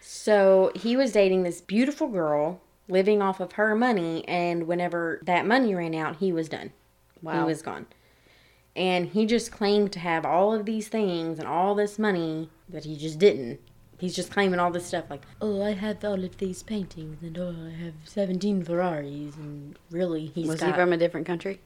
So 0.00 0.72
he 0.74 0.96
was 0.96 1.12
dating 1.12 1.44
this 1.44 1.60
beautiful 1.60 2.08
girl, 2.08 2.60
living 2.88 3.22
off 3.22 3.38
of 3.38 3.52
her 3.52 3.76
money, 3.76 4.26
and 4.26 4.66
whenever 4.66 5.20
that 5.22 5.46
money 5.46 5.72
ran 5.72 5.94
out, 5.94 6.16
he 6.16 6.32
was 6.32 6.48
done. 6.48 6.72
Wow. 7.22 7.40
He 7.40 7.46
was 7.46 7.62
gone. 7.62 7.86
And 8.74 9.06
he 9.06 9.24
just 9.24 9.52
claimed 9.52 9.92
to 9.92 10.00
have 10.00 10.24
all 10.24 10.52
of 10.52 10.64
these 10.64 10.88
things 10.88 11.38
and 11.38 11.46
all 11.46 11.76
this 11.76 11.98
money, 11.98 12.50
that 12.68 12.84
he 12.84 12.96
just 12.96 13.20
didn't. 13.20 13.60
He's 14.02 14.16
just 14.16 14.32
claiming 14.32 14.58
all 14.58 14.72
this 14.72 14.86
stuff 14.86 15.04
like, 15.08 15.22
oh, 15.40 15.62
I 15.62 15.74
have 15.74 16.04
all 16.04 16.24
of 16.24 16.38
these 16.38 16.64
paintings, 16.64 17.22
and 17.22 17.38
oh, 17.38 17.54
I 17.68 17.84
have 17.84 17.94
17 18.02 18.64
Ferraris, 18.64 19.36
and 19.36 19.78
really, 19.92 20.26
he's 20.26 20.48
was 20.48 20.58
got... 20.58 20.66
he 20.66 20.72
from 20.72 20.92
a 20.92 20.96
different 20.96 21.24
country? 21.24 21.60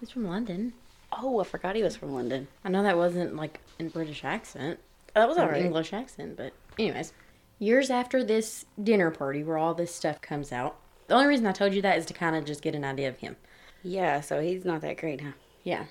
He's 0.00 0.10
from 0.10 0.26
London. 0.26 0.72
Oh, 1.16 1.38
I 1.38 1.44
forgot 1.44 1.76
he 1.76 1.84
was 1.84 1.94
from 1.94 2.12
London. 2.12 2.48
I 2.64 2.70
know 2.70 2.82
that 2.82 2.96
wasn't 2.96 3.36
like 3.36 3.60
in 3.78 3.90
British 3.90 4.24
accent. 4.24 4.80
That 5.14 5.28
was 5.28 5.36
an 5.36 5.44
alright. 5.44 5.64
English 5.64 5.92
accent, 5.92 6.36
but 6.36 6.54
anyways. 6.76 7.12
Years 7.60 7.88
after 7.88 8.24
this 8.24 8.64
dinner 8.82 9.12
party 9.12 9.44
where 9.44 9.56
all 9.56 9.72
this 9.72 9.94
stuff 9.94 10.20
comes 10.20 10.50
out, 10.50 10.74
the 11.06 11.14
only 11.14 11.28
reason 11.28 11.46
I 11.46 11.52
told 11.52 11.72
you 11.72 11.82
that 11.82 11.98
is 11.98 12.06
to 12.06 12.14
kind 12.14 12.34
of 12.34 12.44
just 12.44 12.62
get 12.62 12.74
an 12.74 12.84
idea 12.84 13.08
of 13.08 13.18
him. 13.18 13.36
Yeah, 13.84 14.22
so 14.22 14.40
he's 14.40 14.64
not 14.64 14.80
that 14.80 14.96
great, 14.96 15.20
huh? 15.20 15.30
Yeah. 15.62 15.84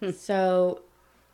Hmm. 0.00 0.12
So 0.12 0.80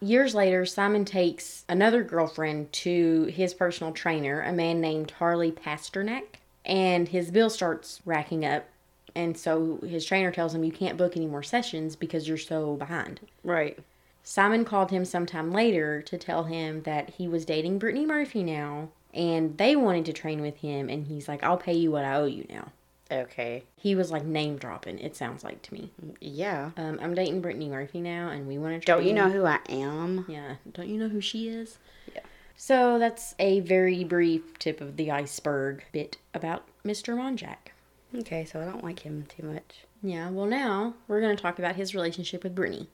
years 0.00 0.35
later, 0.35 0.64
Simon 0.67 1.05
takes 1.05 1.64
another 1.69 2.02
girlfriend 2.02 2.73
to 2.73 3.25
his 3.25 3.55
personal 3.55 3.93
trainer, 3.93 4.40
a 4.43 4.52
man 4.52 4.81
named 4.81 5.12
Harley 5.12 5.52
Pasternak, 5.52 6.40
and 6.64 7.09
his 7.09 7.31
bill 7.31 7.50
starts 7.50 8.00
racking 8.05 8.45
up. 8.45 8.67
And 9.14 9.37
so 9.37 9.78
his 9.83 10.05
trainer 10.05 10.31
tells 10.31 10.55
him, 10.55 10.64
You 10.64 10.73
can't 10.73 10.99
book 10.99 11.17
any 11.17 11.26
more 11.26 11.43
sessions 11.43 11.97
because 11.97 12.28
you're 12.28 12.37
so 12.37 12.76
behind. 12.76 13.21
Right. 13.43 13.78
Simon 14.23 14.64
called 14.64 14.90
him 14.90 15.05
sometime 15.05 15.52
later 15.52 16.02
to 16.02 16.19
tell 16.19 16.45
him 16.45 16.83
that 16.83 17.11
he 17.11 17.26
was 17.26 17.47
dating 17.47 17.78
Brittany 17.78 18.05
Murphy 18.05 18.43
now 18.43 18.90
and 19.14 19.57
they 19.57 19.75
wanted 19.75 20.05
to 20.05 20.12
train 20.12 20.43
with 20.43 20.59
him. 20.59 20.88
And 20.88 21.07
he's 21.07 21.28
like, 21.28 21.43
I'll 21.43 21.57
pay 21.57 21.75
you 21.75 21.90
what 21.90 22.05
I 22.05 22.17
owe 22.17 22.26
you 22.26 22.47
now. 22.49 22.69
Okay. 23.11 23.65
He 23.77 23.95
was 23.95 24.11
like 24.11 24.25
name 24.25 24.57
dropping, 24.57 24.99
it 24.99 25.17
sounds 25.17 25.43
like 25.43 25.62
to 25.62 25.75
me. 25.75 25.91
Yeah. 26.21 26.71
Um, 26.77 26.99
I'm 27.03 27.15
dating 27.15 27.41
Brittany 27.41 27.69
Murphy 27.69 28.00
now 28.00 28.29
and 28.29 28.47
we 28.47 28.59
want 28.59 28.81
to. 28.83 28.87
Don't 28.87 29.05
you 29.05 29.15
know 29.15 29.31
who 29.31 29.45
I 29.47 29.61
am? 29.69 30.27
Yeah. 30.29 30.57
Don't 30.73 30.88
you 30.88 30.99
know 30.99 31.09
who 31.09 31.21
she 31.21 31.49
is? 31.49 31.79
Yeah. 32.15 32.21
So 32.57 32.99
that's 32.99 33.35
a 33.38 33.61
very 33.61 34.05
brief 34.05 34.59
tip 34.59 34.81
of 34.81 34.97
the 34.97 35.11
iceberg 35.11 35.85
bit 35.93 36.19
about 36.35 36.65
Mr. 36.85 37.17
Monjack. 37.17 37.73
Okay, 38.15 38.45
so 38.45 38.61
I 38.61 38.65
don't 38.65 38.83
like 38.85 39.00
him 39.00 39.27
too 39.29 39.45
much. 39.45 39.85
Yeah, 40.03 40.31
well, 40.31 40.47
now 40.47 40.95
we're 41.07 41.21
going 41.21 41.37
to 41.37 41.43
talk 41.43 41.59
about 41.59 41.77
his 41.77 41.95
relationship 41.95 42.43
with 42.43 42.55
Brittany. 42.55 42.88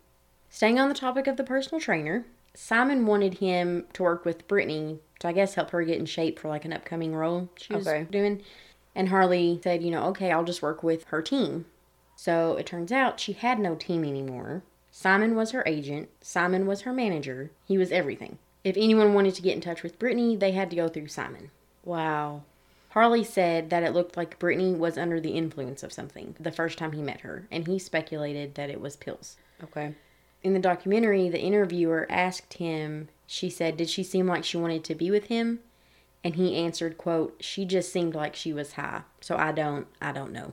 Staying 0.51 0.79
on 0.79 0.89
the 0.89 0.95
topic 0.95 1.27
of 1.27 1.37
the 1.37 1.45
personal 1.45 1.81
trainer, 1.81 2.25
Simon 2.55 3.07
wanted 3.07 3.35
him 3.35 3.85
to 3.95 4.03
work 4.03 4.25
with 4.25 4.47
Brittany 4.49 4.99
to, 5.21 5.29
I 5.29 5.33
guess, 5.33 5.55
help 5.55 5.71
her 5.71 5.83
get 5.83 5.99
in 5.99 6.07
shape 6.07 6.39
for 6.39 6.49
like 6.49 6.65
an 6.65 6.73
upcoming 6.73 7.15
role 7.15 7.49
she 7.57 7.73
was 7.75 7.87
Okay. 7.89 8.07
doing. 8.11 8.43
And 8.95 9.09
Harley 9.09 9.61
said, 9.63 9.83
you 9.83 9.91
know, 9.91 10.05
okay, 10.09 10.31
I'll 10.31 10.45
just 10.45 10.63
work 10.63 10.83
with 10.83 11.05
her 11.05 11.23
team. 11.23 11.67
So 12.17 12.57
it 12.57 12.67
turns 12.67 12.93
out 12.93 13.21
she 13.21 13.33
had 13.33 13.59
no 13.59 13.75
team 13.75 14.05
anymore. 14.05 14.63
Simon 14.91 15.35
was 15.35 15.51
her 15.51 15.65
agent, 15.67 16.09
Simon 16.21 16.67
was 16.67 16.83
her 16.83 16.93
manager, 16.93 17.51
he 17.67 17.77
was 17.77 17.91
everything. 17.91 18.39
If 18.63 18.77
anyone 18.77 19.13
wanted 19.13 19.35
to 19.35 19.43
get 19.43 19.55
in 19.55 19.61
touch 19.61 19.83
with 19.83 19.99
Brittany, 19.99 20.37
they 20.37 20.53
had 20.53 20.71
to 20.71 20.77
go 20.77 20.89
through 20.89 21.09
Simon. 21.09 21.51
Wow. 21.85 22.43
Harley 22.91 23.25
said 23.25 23.71
that 23.71 23.83
it 23.83 23.93
looked 23.93 24.17
like 24.17 24.39
Brittany 24.39 24.73
was 24.73 24.97
under 24.97 25.21
the 25.21 25.33
influence 25.33 25.83
of 25.83 25.93
something 25.93 26.37
the 26.39 26.53
first 26.53 26.79
time 26.79 26.93
he 26.93 27.03
met 27.03 27.23
her, 27.23 27.49
and 27.51 27.67
he 27.67 27.77
speculated 27.77 28.55
that 28.55 28.71
it 28.71 28.81
was 28.81 28.95
pills. 28.95 29.37
Okay. 29.65 29.97
In 30.45 30.53
the 30.53 30.61
documentary, 30.61 31.29
the 31.29 31.41
interviewer 31.41 32.07
asked 32.09 32.55
him, 32.55 33.09
she 33.27 33.51
said, 33.51 33.77
Did 33.77 33.91
she 33.91 34.05
seem 34.05 34.29
like 34.29 34.45
she 34.45 34.59
wanted 34.59 34.85
to 34.85 34.95
be 34.95 35.11
with 35.11 35.25
him? 35.27 35.59
And 36.25 36.37
he 36.37 36.57
answered, 36.57 36.97
quote, 36.97 37.37
She 37.41 37.67
just 37.67 37.93
seemed 37.93 38.15
like 38.15 38.35
she 38.35 38.53
was 38.53 38.73
high. 38.73 39.03
So 39.21 39.37
I 39.37 39.53
don't 39.53 39.87
I 40.01 40.11
don't 40.11 40.33
know. 40.33 40.53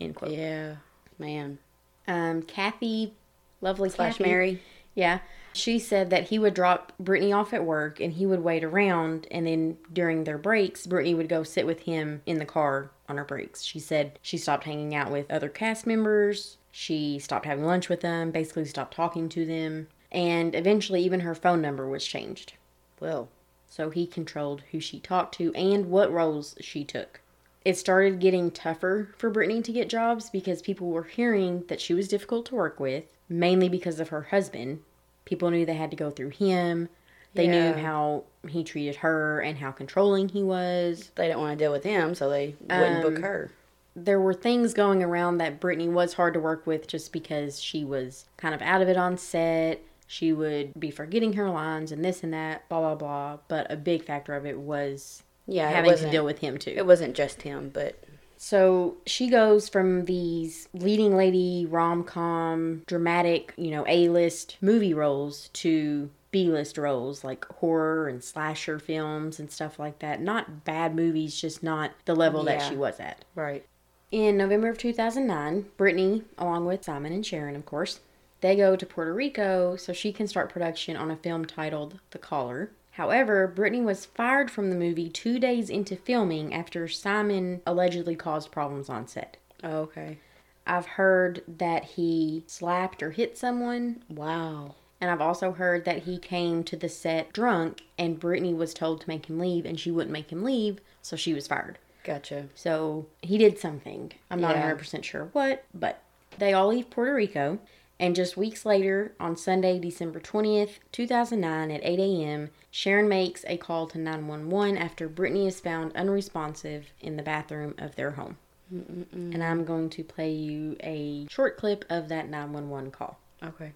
End 0.00 0.14
quote. 0.14 0.32
Yeah. 0.32 0.76
Man. 1.18 1.58
Um, 2.06 2.42
Kathy, 2.42 3.14
lovely 3.60 3.88
Slash 3.88 4.18
Kathy, 4.18 4.30
Mary. 4.30 4.62
Yeah. 4.94 5.20
She 5.54 5.78
said 5.78 6.10
that 6.10 6.24
he 6.24 6.38
would 6.38 6.52
drop 6.52 6.92
Brittany 7.00 7.32
off 7.32 7.54
at 7.54 7.64
work 7.64 7.98
and 7.98 8.12
he 8.12 8.26
would 8.26 8.44
wait 8.44 8.62
around 8.62 9.26
and 9.30 9.46
then 9.46 9.78
during 9.90 10.24
their 10.24 10.36
breaks, 10.36 10.86
Brittany 10.86 11.14
would 11.14 11.30
go 11.30 11.42
sit 11.42 11.66
with 11.66 11.80
him 11.80 12.20
in 12.26 12.38
the 12.38 12.44
car 12.44 12.90
on 13.08 13.16
her 13.16 13.24
breaks. 13.24 13.62
She 13.62 13.78
said 13.78 14.18
she 14.20 14.36
stopped 14.36 14.64
hanging 14.64 14.94
out 14.94 15.10
with 15.10 15.30
other 15.30 15.48
cast 15.48 15.86
members. 15.86 16.58
She 16.70 17.18
stopped 17.18 17.46
having 17.46 17.64
lunch 17.64 17.88
with 17.88 18.02
them, 18.02 18.30
basically 18.30 18.66
stopped 18.66 18.94
talking 18.94 19.30
to 19.30 19.46
them, 19.46 19.88
and 20.12 20.54
eventually 20.54 21.02
even 21.02 21.20
her 21.20 21.34
phone 21.34 21.62
number 21.62 21.88
was 21.88 22.04
changed. 22.04 22.52
Well. 23.00 23.30
So 23.68 23.90
he 23.90 24.06
controlled 24.06 24.62
who 24.72 24.80
she 24.80 25.00
talked 25.00 25.34
to 25.36 25.52
and 25.54 25.86
what 25.90 26.12
roles 26.12 26.54
she 26.60 26.84
took. 26.84 27.20
It 27.64 27.76
started 27.76 28.20
getting 28.20 28.50
tougher 28.52 29.08
for 29.18 29.28
Brittany 29.28 29.60
to 29.62 29.72
get 29.72 29.88
jobs 29.88 30.30
because 30.30 30.62
people 30.62 30.88
were 30.88 31.02
hearing 31.02 31.64
that 31.68 31.80
she 31.80 31.92
was 31.94 32.06
difficult 32.08 32.46
to 32.46 32.54
work 32.54 32.78
with, 32.78 33.04
mainly 33.28 33.68
because 33.68 33.98
of 33.98 34.10
her 34.10 34.22
husband. 34.22 34.82
People 35.24 35.50
knew 35.50 35.66
they 35.66 35.74
had 35.74 35.90
to 35.90 35.96
go 35.96 36.10
through 36.10 36.30
him. 36.30 36.88
They 37.34 37.46
Yeah. 37.46 37.72
knew 37.72 37.82
how 37.82 38.24
he 38.48 38.62
treated 38.62 38.96
her 38.96 39.40
and 39.40 39.58
how 39.58 39.72
controlling 39.72 40.28
he 40.28 40.42
was. 40.44 41.10
They 41.16 41.26
didn't 41.26 41.40
want 41.40 41.58
to 41.58 41.64
deal 41.64 41.72
with 41.72 41.84
him, 41.84 42.14
so 42.14 42.30
they 42.30 42.54
wouldn't 42.60 43.02
book 43.02 43.16
Um, 43.16 43.22
her. 43.22 43.50
There 43.96 44.20
were 44.20 44.34
things 44.34 44.72
going 44.72 45.02
around 45.02 45.38
that 45.38 45.58
Brittany 45.58 45.88
was 45.88 46.14
hard 46.14 46.34
to 46.34 46.40
work 46.40 46.66
with 46.66 46.86
just 46.86 47.12
because 47.12 47.60
she 47.60 47.84
was 47.84 48.26
kind 48.36 48.54
of 48.54 48.62
out 48.62 48.80
of 48.80 48.88
it 48.88 48.96
on 48.96 49.18
set. 49.18 49.80
She 50.06 50.32
would 50.32 50.78
be 50.78 50.90
forgetting 50.90 51.32
her 51.34 51.50
lines 51.50 51.90
and 51.92 52.04
this 52.04 52.22
and 52.22 52.32
that, 52.32 52.68
blah, 52.68 52.80
blah, 52.80 52.94
blah. 52.94 53.38
But 53.48 53.70
a 53.70 53.76
big 53.76 54.04
factor 54.04 54.34
of 54.34 54.46
it 54.46 54.58
was 54.58 55.22
Yeah, 55.46 55.68
having 55.68 55.96
to 55.96 56.10
deal 56.10 56.24
with 56.24 56.38
him 56.38 56.58
too. 56.58 56.74
It 56.76 56.86
wasn't 56.86 57.14
just 57.16 57.42
him, 57.42 57.70
but 57.72 57.98
So 58.36 58.96
she 59.06 59.28
goes 59.28 59.68
from 59.68 60.04
these 60.04 60.68
leading 60.72 61.16
lady 61.16 61.66
rom 61.68 62.04
com, 62.04 62.82
dramatic, 62.86 63.52
you 63.56 63.70
know, 63.70 63.84
A 63.88 64.08
list 64.08 64.56
movie 64.60 64.94
roles 64.94 65.48
to 65.54 66.10
B 66.30 66.50
list 66.50 66.76
roles 66.76 67.24
like 67.24 67.44
horror 67.46 68.08
and 68.08 68.22
slasher 68.22 68.78
films 68.78 69.40
and 69.40 69.50
stuff 69.50 69.78
like 69.78 70.00
that. 70.00 70.20
Not 70.20 70.64
bad 70.64 70.94
movies, 70.94 71.40
just 71.40 71.62
not 71.62 71.92
the 72.04 72.14
level 72.14 72.44
that 72.44 72.62
she 72.62 72.76
was 72.76 73.00
at. 73.00 73.24
right. 73.34 73.64
In 74.12 74.36
November 74.36 74.68
of 74.68 74.78
2009, 74.78 75.66
Brittany, 75.76 76.22
along 76.38 76.64
with 76.66 76.84
Simon 76.84 77.12
and 77.12 77.26
Sharon, 77.26 77.56
of 77.56 77.66
course, 77.66 77.98
they 78.40 78.56
go 78.56 78.76
to 78.76 78.86
Puerto 78.86 79.14
Rico 79.14 79.76
so 79.76 79.92
she 79.92 80.12
can 80.12 80.26
start 80.28 80.50
production 80.50 80.96
on 80.96 81.10
a 81.10 81.16
film 81.16 81.44
titled 81.44 82.00
The 82.10 82.18
Caller. 82.18 82.70
However, 82.92 83.46
Brittany 83.46 83.82
was 83.82 84.06
fired 84.06 84.50
from 84.50 84.70
the 84.70 84.76
movie 84.76 85.08
two 85.10 85.38
days 85.38 85.68
into 85.68 85.96
filming 85.96 86.54
after 86.54 86.88
Simon 86.88 87.60
allegedly 87.66 88.16
caused 88.16 88.50
problems 88.50 88.88
on 88.88 89.06
set. 89.06 89.36
Oh, 89.62 89.78
okay. 89.80 90.18
I've 90.66 90.86
heard 90.86 91.42
that 91.46 91.84
he 91.84 92.42
slapped 92.46 93.02
or 93.02 93.10
hit 93.10 93.36
someone, 93.38 94.02
Wow. 94.08 94.74
and 95.00 95.10
I've 95.10 95.20
also 95.20 95.52
heard 95.52 95.84
that 95.84 96.04
he 96.04 96.18
came 96.18 96.64
to 96.64 96.76
the 96.76 96.88
set 96.88 97.32
drunk 97.32 97.82
and 97.98 98.18
Brittany 98.18 98.52
was 98.54 98.74
told 98.74 99.00
to 99.02 99.08
make 99.08 99.26
him 99.26 99.38
leave 99.38 99.64
and 99.66 99.78
she 99.78 99.90
wouldn't 99.90 100.12
make 100.12 100.30
him 100.32 100.42
leave, 100.42 100.80
so 101.02 101.16
she 101.16 101.34
was 101.34 101.46
fired. 101.46 101.78
Gotcha. 102.02 102.46
So 102.54 103.06
he 103.22 103.36
did 103.38 103.58
something. 103.58 104.12
I'm 104.30 104.40
not 104.40 104.56
Yeah. 104.56 104.62
100% 104.62 105.04
sure 105.04 105.28
what, 105.32 105.64
but 105.74 106.00
they 106.38 106.52
all 106.52 106.68
leave 106.68 106.88
Puerto 106.90 107.14
Rico. 107.14 107.58
And 107.98 108.14
just 108.14 108.36
weeks 108.36 108.66
later, 108.66 109.12
on 109.18 109.36
Sunday, 109.36 109.78
December 109.78 110.20
20th, 110.20 110.78
2009, 110.92 111.70
at 111.70 111.80
8 111.82 111.98
a.m., 111.98 112.50
Sharon 112.70 113.08
makes 113.08 113.44
a 113.48 113.56
call 113.56 113.86
to 113.88 113.98
911 113.98 114.76
after 114.76 115.08
Brittany 115.08 115.46
is 115.46 115.60
found 115.60 115.96
unresponsive 115.96 116.92
in 117.00 117.16
the 117.16 117.22
bathroom 117.22 117.74
of 117.78 117.96
their 117.96 118.10
home. 118.12 118.36
Mm-mm-mm. 118.72 119.32
And 119.32 119.42
I'm 119.42 119.64
going 119.64 119.88
to 119.90 120.04
play 120.04 120.32
you 120.32 120.76
a 120.82 121.26
short 121.30 121.56
clip 121.56 121.84
of 121.88 122.08
that 122.08 122.28
911 122.28 122.90
call. 122.90 123.18
Okay. 123.42 123.72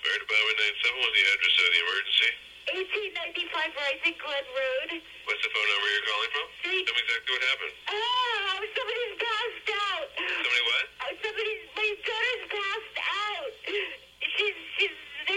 Fire 0.00 0.18
Department 0.20 0.58
97, 0.58 1.00
what's 1.00 1.16
the 1.16 1.24
address 1.24 1.56
of 1.56 1.70
the 1.72 1.80
emergency? 1.80 2.30
1895 2.70 3.80
Rising 3.80 4.16
Glen 4.20 4.46
Road. 4.52 4.90
What's 5.24 5.42
the 5.42 5.50
phone 5.50 5.68
number 5.72 5.88
you're 5.88 6.06
calling 6.06 6.30
from? 6.34 6.46
Three. 6.62 6.80
Tell 6.84 6.94
me 6.94 7.02
exactly 7.04 7.32
what 7.32 7.44
happened. 7.48 7.74
Oh, 7.90 8.60
somebody's 8.76 9.16
passed 9.20 9.70
out. 9.70 10.06
Somebody 10.20 10.62
what? 10.68 10.84
Uh, 11.00 11.14
somebody's, 11.20 11.62
my 11.74 11.88
daughter's 12.04 12.44
passed 12.50 12.58
out. 12.60 12.69
She's, 12.69 12.69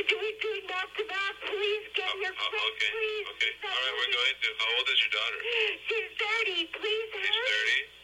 she's, 0.03 0.09
they're 0.09 0.19
doing, 0.19 0.35
doing 0.43 0.63
mouth 0.67 0.91
to 0.97 1.03
mouth. 1.07 1.37
Please 1.47 1.83
get 1.95 2.09
Oh, 2.11 2.19
here 2.19 2.33
oh, 2.35 2.69
okay, 2.75 2.91
please. 2.91 3.25
okay. 3.35 3.51
All 3.63 3.71
right, 3.71 3.95
we're 3.95 4.13
going 4.13 4.35
to. 4.43 4.49
How 4.59 4.69
old 4.77 4.87
is 4.91 4.99
your 4.99 5.13
daughter? 5.15 5.39
She's 5.87 6.11
30. 6.19 6.75
Please 6.75 7.07
She's 7.13 7.31
hurry. 7.31 7.79
30. 7.87 8.03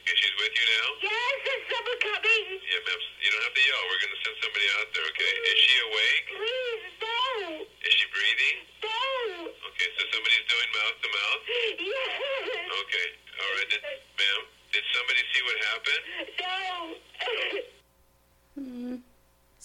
Okay, 0.00 0.14
she's 0.16 0.36
with 0.40 0.52
you 0.56 0.66
now? 0.80 0.86
Yes, 1.04 1.34
there's 1.44 1.66
someone 1.72 2.00
coming. 2.00 2.44
Yeah, 2.60 2.80
ma'am. 2.84 3.00
You 3.20 3.28
don't 3.32 3.44
have 3.44 3.56
to 3.56 3.64
yell. 3.64 3.82
We're 3.88 4.00
going 4.00 4.14
to 4.16 4.20
send 4.24 4.36
somebody 4.44 4.66
out 4.80 4.88
there, 4.96 5.06
okay? 5.12 5.32
Is 5.48 5.58
she 5.60 5.74
awake? 5.88 6.24
Please, 6.36 6.84
no. 7.00 7.18
Is 7.84 7.92
she 7.96 8.06
breathing? 8.12 8.56
No. 8.84 9.00
Okay, 9.72 9.88
so 9.96 10.00
somebody's 10.12 10.46
doing 10.48 10.68
mouth 10.76 10.96
to 11.00 11.08
mouth? 11.08 11.42
Yes. 11.80 12.12
Okay, 12.84 13.06
all 13.40 13.50
right. 13.60 13.68
Did, 13.72 13.82
ma'am, 13.84 14.40
did 14.72 14.84
somebody 14.96 15.20
see 15.32 15.42
what 15.44 15.56
happened? 15.68 16.04
No. 16.40 16.60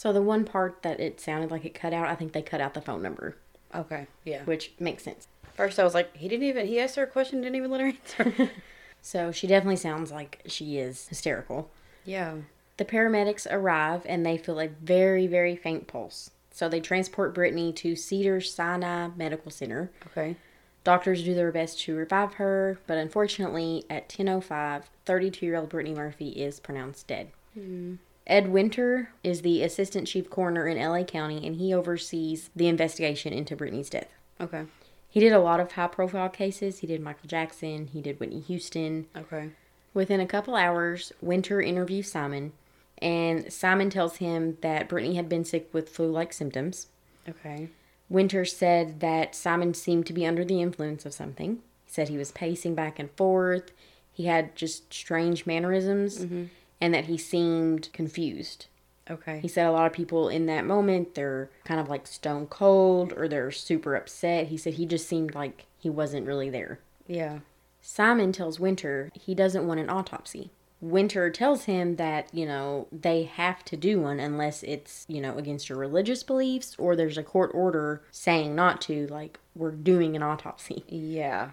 So 0.06 0.14
the 0.14 0.22
one 0.22 0.46
part 0.46 0.84
that 0.84 1.00
it 1.00 1.20
sounded 1.20 1.50
like 1.50 1.66
it 1.66 1.74
cut 1.74 1.92
out, 1.92 2.08
I 2.08 2.14
think 2.14 2.34
they 2.34 2.44
cut 2.44 2.62
out 2.62 2.76
the 2.76 2.82
phone 2.82 3.02
number, 3.02 3.38
Okay. 3.74 4.06
Yeah. 4.24 4.44
which 4.44 4.74
makes 4.80 5.02
sense. 5.02 5.28
First, 5.56 5.80
I 5.80 5.84
was 5.84 5.96
like, 5.96 6.16
he 6.16 6.28
didn't 6.28 6.46
even. 6.48 6.68
He 6.68 6.80
asked 6.80 6.96
her 6.98 7.02
a 7.06 7.08
question, 7.08 7.42
didn't 7.42 7.56
even 7.56 7.72
let 7.72 7.82
her 7.82 7.88
answer. 7.88 8.52
So 9.02 9.32
she 9.32 9.48
definitely 9.48 9.78
sounds 9.78 10.12
like 10.12 10.42
she 10.46 10.78
is 10.78 11.08
hysterical. 11.08 11.72
yeah. 12.04 12.36
The 12.78 12.86
paramedics 12.86 13.48
arrive 13.50 14.04
and 14.06 14.24
they 14.24 14.38
feel 14.38 14.60
a 14.60 14.68
very, 14.68 15.26
very 15.26 15.56
faint 15.56 15.88
pulse. 15.88 16.30
So 16.52 16.70
they 16.70 16.82
transport 16.82 17.34
Brittany 17.34 17.74
to 17.74 17.96
Cedar 17.96 18.42
Sinai 18.42 19.08
Medical 19.16 19.50
Center. 19.50 19.90
Okay. 20.12 20.36
Doctors 20.84 21.24
do 21.24 21.34
their 21.34 21.52
best 21.52 21.80
to 21.82 21.96
revive 21.96 22.36
her, 22.36 22.78
but 22.86 23.00
unfortunately, 23.00 23.86
at 23.90 24.08
10:05, 24.08 24.84
32-year-old 25.08 25.70
Brittany 25.70 25.96
Murphy 25.96 26.30
is 26.30 26.60
pronounced 26.60 27.08
dead. 27.08 27.30
Hmm. 27.56 27.96
Ed 28.27 28.48
Winter 28.48 29.10
is 29.24 29.41
the 29.41 29.62
assistant 29.62 30.08
chief 30.08 30.29
coroner 30.29 30.67
in 30.67 30.77
LA 30.77 31.03
County, 31.03 31.46
and 31.46 31.58
he 31.58 31.74
oversees 31.74 32.50
the 32.55 32.67
investigation 32.67 33.34
into 33.34 33.55
Brittany's 33.55 33.89
death. 33.89 34.10
Okay. 34.41 34.65
He 35.10 35.20
did 35.20 35.32
a 35.32 35.39
lot 35.39 35.60
of 35.60 35.74
high-profile 35.74 36.29
cases. 36.29 36.79
He 36.79 36.88
did 36.88 37.01
Michael 37.01 37.27
Jackson. 37.27 37.88
He 37.88 38.01
did 38.01 38.20
Whitney 38.20 38.41
Houston. 38.41 39.05
Okay. 39.15 39.51
Within 39.94 40.20
a 40.20 40.25
couple 40.25 40.55
hours, 40.55 41.13
Winter 41.22 41.62
interviews 41.62 42.12
Simon, 42.12 42.51
and 42.98 43.51
Simon 43.53 43.89
tells 43.89 44.17
him 44.17 44.58
that 44.62 44.89
Brittany 44.89 45.15
had 45.15 45.29
been 45.29 45.46
sick 45.46 45.70
with 45.72 45.89
flu-like 45.89 46.34
symptoms. 46.34 46.88
Okay. 47.29 47.70
Winter 48.10 48.44
said 48.44 49.00
that 49.00 49.36
Simon 49.36 49.74
seemed 49.74 50.05
to 50.08 50.13
be 50.13 50.25
under 50.25 50.44
the 50.44 50.62
influence 50.62 51.05
of 51.05 51.13
something. 51.13 51.60
He 51.86 51.91
said 51.91 52.10
he 52.10 52.17
was 52.17 52.32
pacing 52.32 52.75
back 52.75 53.00
and 53.00 53.10
forth. 53.12 53.72
He 54.12 54.25
had 54.25 54.55
just 54.55 54.94
strange 54.94 55.46
mannerisms 55.46 56.25
mm-hmm. 56.25 56.46
And 56.82 56.94
that 56.94 57.05
he 57.05 57.17
seemed 57.17 57.89
confused. 57.94 58.67
Okay. 59.10 59.39
He 59.39 59.48
said 59.48 59.67
a 59.67 59.72
lot 59.72 59.86
of 59.86 59.94
people 59.94 60.29
in 60.29 60.48
that 60.48 60.65
moment, 60.65 61.13
they're 61.15 61.50
kind 61.63 61.79
of 61.79 61.89
like 61.89 62.08
stone 62.08 62.48
cold 62.48 63.13
or 63.15 63.27
they're 63.27 63.51
super 63.51 63.96
upset. 63.96 64.48
He 64.48 64.58
said 64.58 64.74
he 64.75 64.86
just 64.86 65.08
seemed 65.08 65.36
like 65.36 65.65
he 65.77 65.89
wasn't 65.89 66.25
really 66.27 66.50
there. 66.50 66.79
yeah. 67.08 67.39
Simon 67.88 68.32
tells 68.32 68.60
Winter 68.60 69.12
he 69.13 69.36
doesn't 69.36 69.67
want 69.67 69.80
an 69.80 69.91
autopsy. 69.91 70.50
Winter 70.82 71.30
tells 71.30 71.65
him 71.65 71.97
that, 71.97 72.28
you 72.34 72.43
know, 72.47 72.88
they 72.91 73.23
have 73.26 73.63
to 73.65 73.78
do 73.78 74.00
one 74.02 74.19
unless 74.19 74.63
it's, 74.63 75.06
you 75.08 75.21
know, 75.21 75.38
against 75.38 75.69
your 75.69 75.78
religious 75.78 76.23
beliefs 76.23 76.76
or 76.80 76.95
there's 76.95 77.17
a 77.19 77.21
court 77.23 77.52
order 77.54 78.02
saying 78.10 78.56
not 78.56 78.82
to, 78.82 79.06
like, 79.08 79.39
we're 79.56 79.69
doing 79.69 80.15
an 80.15 80.23
autopsy. 80.23 80.84
Yeah. 80.88 81.52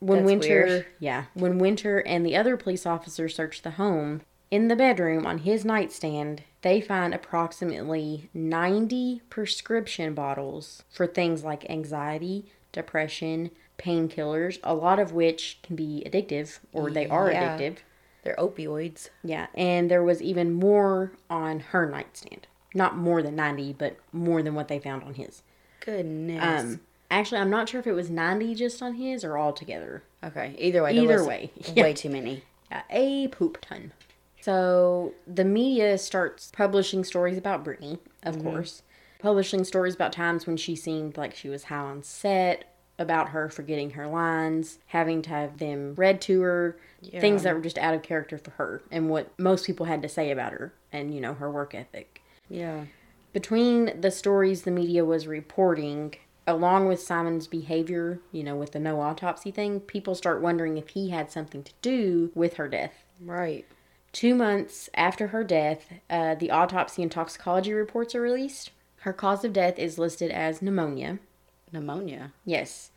When 0.00 0.20
That's 0.20 0.26
Winter, 0.26 0.64
weird. 0.66 0.86
yeah, 0.98 1.24
when 1.34 1.58
Winter 1.58 1.98
and 1.98 2.24
the 2.24 2.34
other 2.36 2.56
police 2.56 2.86
officer 2.86 3.28
search 3.28 3.60
the 3.60 3.72
home, 3.72 4.22
in 4.54 4.68
the 4.68 4.76
bedroom 4.76 5.26
on 5.26 5.38
his 5.38 5.64
nightstand, 5.64 6.42
they 6.62 6.80
find 6.80 7.12
approximately 7.12 8.28
90 8.32 9.20
prescription 9.28 10.14
bottles 10.14 10.84
for 10.90 11.06
things 11.08 11.42
like 11.42 11.68
anxiety, 11.68 12.46
depression, 12.70 13.50
painkillers, 13.78 14.58
a 14.62 14.72
lot 14.72 15.00
of 15.00 15.10
which 15.12 15.58
can 15.64 15.74
be 15.74 16.04
addictive 16.06 16.60
or 16.72 16.88
they 16.90 17.08
are 17.08 17.32
Yeah. 17.32 17.58
addictive. 17.58 17.78
They're 18.22 18.36
opioids. 18.36 19.10
Yeah, 19.24 19.48
and 19.54 19.90
there 19.90 20.04
was 20.04 20.22
even 20.22 20.52
more 20.52 21.10
on 21.28 21.58
her 21.72 21.90
nightstand. 21.90 22.46
Not 22.74 22.96
more 22.96 23.22
than 23.22 23.34
90, 23.34 23.72
but 23.72 23.96
more 24.12 24.40
than 24.40 24.54
what 24.54 24.68
they 24.68 24.78
found 24.78 25.02
on 25.02 25.14
his. 25.14 25.42
Goodness. 25.80 26.62
Um, 26.62 26.80
actually, 27.10 27.40
I'm 27.40 27.50
not 27.50 27.68
sure 27.68 27.80
if 27.80 27.86
it 27.88 27.92
was 27.92 28.08
90 28.08 28.54
just 28.54 28.80
on 28.80 28.94
his 28.94 29.24
or 29.24 29.36
all 29.36 29.52
together. 29.52 30.04
okay. 30.22 30.54
Either 30.58 30.82
way. 30.84 30.92
either 30.96 31.24
way. 31.24 31.50
Way 31.76 31.92
too 31.92 32.08
many. 32.08 32.44
Yeah, 32.70 32.82
a 32.90 33.28
poop 33.28 33.58
ton. 33.60 33.92
So 34.44 35.14
the 35.26 35.44
media 35.44 35.96
starts 35.96 36.50
publishing 36.54 37.02
stories 37.02 37.38
about 37.38 37.64
Brittany, 37.64 37.98
of 38.22 38.36
mm-hmm. 38.36 38.50
course, 38.50 38.82
publishing 39.18 39.64
stories 39.64 39.94
about 39.94 40.12
times 40.12 40.46
when 40.46 40.58
she 40.58 40.76
seemed 40.76 41.16
like 41.16 41.34
she 41.34 41.48
was 41.48 41.64
high 41.64 41.76
on 41.76 42.02
set, 42.02 42.76
about 42.98 43.30
her 43.30 43.48
forgetting 43.48 43.92
her 43.92 44.06
lines, 44.06 44.80
having 44.88 45.22
to 45.22 45.30
have 45.30 45.56
them 45.56 45.94
read 45.94 46.20
to 46.20 46.42
her, 46.42 46.76
things 47.20 47.42
that 47.42 47.54
were 47.54 47.62
just 47.62 47.78
out 47.78 47.94
of 47.94 48.02
character 48.02 48.36
for 48.36 48.50
her 48.50 48.82
and 48.90 49.08
what 49.08 49.32
most 49.38 49.64
people 49.64 49.86
had 49.86 50.02
to 50.02 50.10
say 50.10 50.30
about 50.30 50.52
her 50.52 50.74
and, 50.92 51.14
you 51.14 51.22
know, 51.22 51.32
her 51.32 51.50
work 51.50 51.74
ethic. 51.74 52.20
Yeah. 52.50 52.84
Between 53.32 53.98
the 53.98 54.10
stories 54.10 54.62
the 54.62 54.70
media 54.70 55.06
was 55.06 55.26
reporting, 55.26 56.16
along 56.46 56.86
with 56.86 57.00
Simon's 57.00 57.46
behavior, 57.46 58.20
you 58.30 58.44
know, 58.44 58.56
with 58.56 58.72
the 58.72 58.78
no 58.78 59.00
autopsy 59.00 59.50
thing, 59.50 59.80
people 59.80 60.14
start 60.14 60.42
wondering 60.42 60.76
if 60.76 60.90
he 60.90 61.08
had 61.08 61.32
something 61.32 61.62
to 61.62 61.72
do 61.80 62.30
with 62.34 62.54
her 62.54 62.68
death. 62.68 63.06
Right. 63.18 63.64
Two 64.14 64.36
months 64.36 64.88
after 64.94 65.26
her 65.26 65.42
death, 65.42 65.92
uh, 66.08 66.36
the 66.36 66.52
autopsy 66.52 67.02
and 67.02 67.10
toxicology 67.10 67.72
reports 67.72 68.14
are 68.14 68.20
released. 68.20 68.70
Her 69.00 69.12
cause 69.12 69.44
of 69.44 69.52
death 69.52 69.76
is 69.76 69.98
listed 69.98 70.30
as 70.30 70.62
pneumonia. 70.62 71.18
Pneumonia. 71.72 72.32
Yes. 72.44 72.92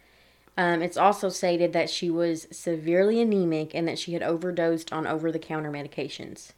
Um, 0.55 0.83
it's 0.83 0.95
also 0.95 1.29
stated 1.29 1.73
that 1.73 1.89
she 1.89 2.11
was 2.11 2.47
severely 2.51 3.19
anemic 3.19 3.73
and 3.73 3.87
that 3.87 3.97
she 3.97 4.13
had 4.13 4.21
overdosed 4.21 4.93
on 4.93 5.07
over 5.07 5.31
the 5.31 5.39
counter 5.39 5.71
medications. 5.71 6.51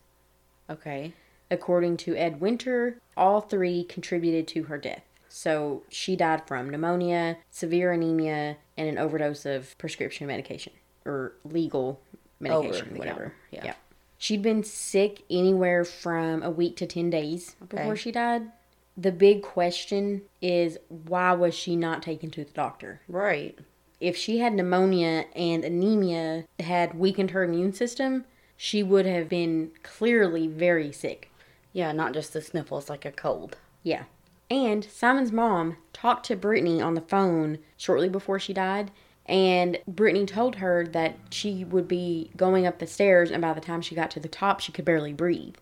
Okay. 0.69 1.13
According 1.49 1.95
to 1.97 2.17
Ed 2.17 2.41
Winter, 2.41 2.97
all 3.15 3.39
three 3.39 3.85
contributed 3.85 4.45
to 4.49 4.63
her 4.63 4.77
death. 4.77 5.03
So 5.29 5.83
she 5.87 6.17
died 6.17 6.45
from 6.45 6.69
pneumonia, 6.69 7.37
severe 7.49 7.93
anemia, 7.93 8.57
and 8.75 8.89
an 8.89 8.97
overdose 8.97 9.45
of 9.45 9.77
prescription 9.77 10.27
medication 10.27 10.73
or 11.05 11.31
legal 11.45 12.01
medication, 12.41 12.89
Over 12.89 12.97
whatever. 12.97 13.33
counter, 13.51 13.65
yeah. 13.67 13.73
She'd 14.21 14.41
been 14.41 14.65
sick 14.65 15.23
anywhere 15.29 15.85
from 15.85 16.43
a 16.43 16.51
week 16.51 16.75
to 16.77 16.85
10 16.85 17.09
days 17.09 17.55
before 17.67 17.95
she 17.95 18.11
died. 18.11 18.51
The 18.97 19.13
big 19.13 19.41
question 19.41 20.23
is 20.41 20.77
why 20.89 21.31
was 21.31 21.55
she 21.55 21.77
not 21.77 22.03
taken 22.03 22.29
to 22.31 22.43
the 22.43 22.51
doctor? 22.51 22.99
Right. 23.07 23.57
If 24.01 24.17
she 24.17 24.39
had 24.39 24.53
pneumonia 24.53 25.25
and 25.33 25.63
anemia 25.63 26.43
had 26.59 26.99
weakened 26.99 27.31
her 27.31 27.45
immune 27.45 27.71
system, 27.71 28.25
she 28.57 28.83
would 28.83 29.05
have 29.05 29.29
been 29.29 29.71
clearly 29.83 30.47
very 30.47 30.91
sick. 30.91 31.31
Yeah, 31.71 31.93
not 31.93 32.13
just 32.13 32.33
the 32.33 32.41
sniffles 32.41 32.89
like 32.89 33.05
a 33.05 33.13
cold. 33.13 33.55
Yeah. 33.83 34.03
And 34.51 34.83
Simon's 34.83 35.31
mom 35.31 35.77
talked 35.93 36.25
to 36.25 36.35
Brittany 36.35 36.81
on 36.81 36.95
the 36.95 37.01
phone 37.01 37.59
shortly 37.77 38.09
before 38.09 38.37
she 38.37 38.51
died, 38.51 38.91
and 39.29 39.77
Brittany 39.87 40.25
told 40.25 40.55
her 40.55 40.87
that 40.87 41.15
she 41.29 41.63
would 41.63 41.87
be 41.87 42.31
going 42.35 42.65
up 42.65 42.79
the 42.79 42.87
stairs, 42.87 43.29
and 43.29 43.41
by 43.43 43.53
the 43.53 43.61
time 43.61 43.79
she 43.79 43.93
got 43.93 44.09
to 44.11 44.19
the 44.19 44.27
top, 44.27 44.59
she 44.59 44.71
could 44.71 44.85
barely 44.85 45.13
breathe. 45.13 45.55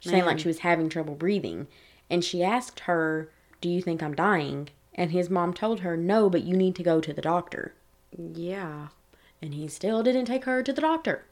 Saying 0.00 0.24
like 0.24 0.38
she 0.38 0.48
was 0.48 0.60
having 0.60 0.88
trouble 0.88 1.14
breathing. 1.14 1.66
And 2.08 2.24
she 2.24 2.42
asked 2.42 2.80
her, 2.80 3.30
Do 3.60 3.68
you 3.68 3.82
think 3.82 4.02
I'm 4.02 4.14
dying? 4.14 4.70
And 4.94 5.12
his 5.12 5.28
mom 5.28 5.52
told 5.52 5.80
her, 5.80 5.94
No, 5.98 6.30
but 6.30 6.44
you 6.44 6.56
need 6.56 6.74
to 6.76 6.82
go 6.82 7.02
to 7.02 7.12
the 7.12 7.20
doctor. 7.20 7.74
Yeah. 8.16 8.88
And 9.42 9.52
he 9.52 9.68
still 9.68 10.02
didn't 10.02 10.24
take 10.24 10.46
her 10.46 10.62
to 10.62 10.72
the 10.72 10.80
doctor. 10.80 11.26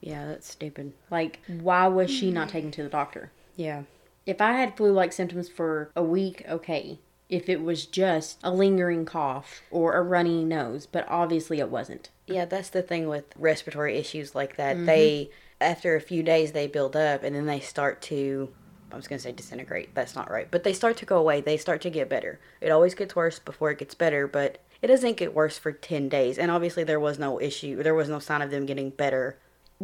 Yeah, 0.00 0.26
that's 0.26 0.48
stupid. 0.48 0.92
Like, 1.10 1.40
why 1.48 1.88
was 1.88 2.08
she 2.08 2.30
not 2.30 2.50
taken 2.50 2.70
to 2.72 2.84
the 2.84 2.88
doctor? 2.88 3.32
Yeah. 3.56 3.82
If 4.24 4.40
I 4.40 4.52
had 4.52 4.76
flu 4.76 4.92
like 4.92 5.12
symptoms 5.12 5.48
for 5.48 5.90
a 5.96 6.04
week, 6.04 6.44
okay. 6.48 7.00
If 7.32 7.48
it 7.48 7.62
was 7.62 7.86
just 7.86 8.38
a 8.44 8.52
lingering 8.52 9.04
cough 9.04 9.62
or 9.70 9.94
a 9.94 10.02
runny 10.02 10.44
nose, 10.44 10.86
but 10.86 11.06
obviously 11.08 11.58
it 11.60 11.70
wasn't. 11.70 12.10
Yeah, 12.26 12.44
that's 12.44 12.68
the 12.68 12.82
thing 12.82 13.08
with 13.08 13.24
respiratory 13.36 13.96
issues 13.96 14.34
like 14.34 14.56
that. 14.56 14.76
Mm-hmm. 14.76 14.86
They 14.86 15.30
after 15.60 15.96
a 15.96 16.00
few 16.00 16.22
days 16.22 16.52
they 16.52 16.66
build 16.66 16.94
up 16.94 17.22
and 17.22 17.34
then 17.34 17.46
they 17.46 17.60
start 17.60 18.02
to 18.02 18.52
I 18.92 18.96
was 18.96 19.08
going 19.08 19.18
to 19.18 19.22
say 19.22 19.32
disintegrate. 19.32 19.94
That's 19.94 20.14
not 20.14 20.30
right. 20.30 20.50
But 20.50 20.64
they 20.64 20.74
start 20.74 20.96
to 20.98 21.06
go 21.06 21.16
away. 21.16 21.40
They 21.40 21.56
start 21.56 21.80
to 21.82 21.90
get 21.90 22.10
better. 22.10 22.38
It 22.60 22.70
always 22.70 22.94
gets 22.94 23.16
worse 23.16 23.38
before 23.38 23.70
it 23.70 23.78
gets 23.78 23.94
better, 23.94 24.26
but 24.26 24.58
it 24.82 24.88
doesn't 24.88 25.16
get 25.16 25.34
worse 25.34 25.56
for 25.56 25.72
10 25.72 26.08
days. 26.08 26.38
And 26.38 26.50
obviously, 26.50 26.84
there 26.84 27.00
was 27.00 27.18
no 27.18 27.40
issue. 27.40 27.82
There 27.82 27.94
was 27.94 28.08
no 28.08 28.18
sign 28.18 28.42
of 28.42 28.50
them 28.50 28.66
getting 28.66 28.90
better. 28.90 29.38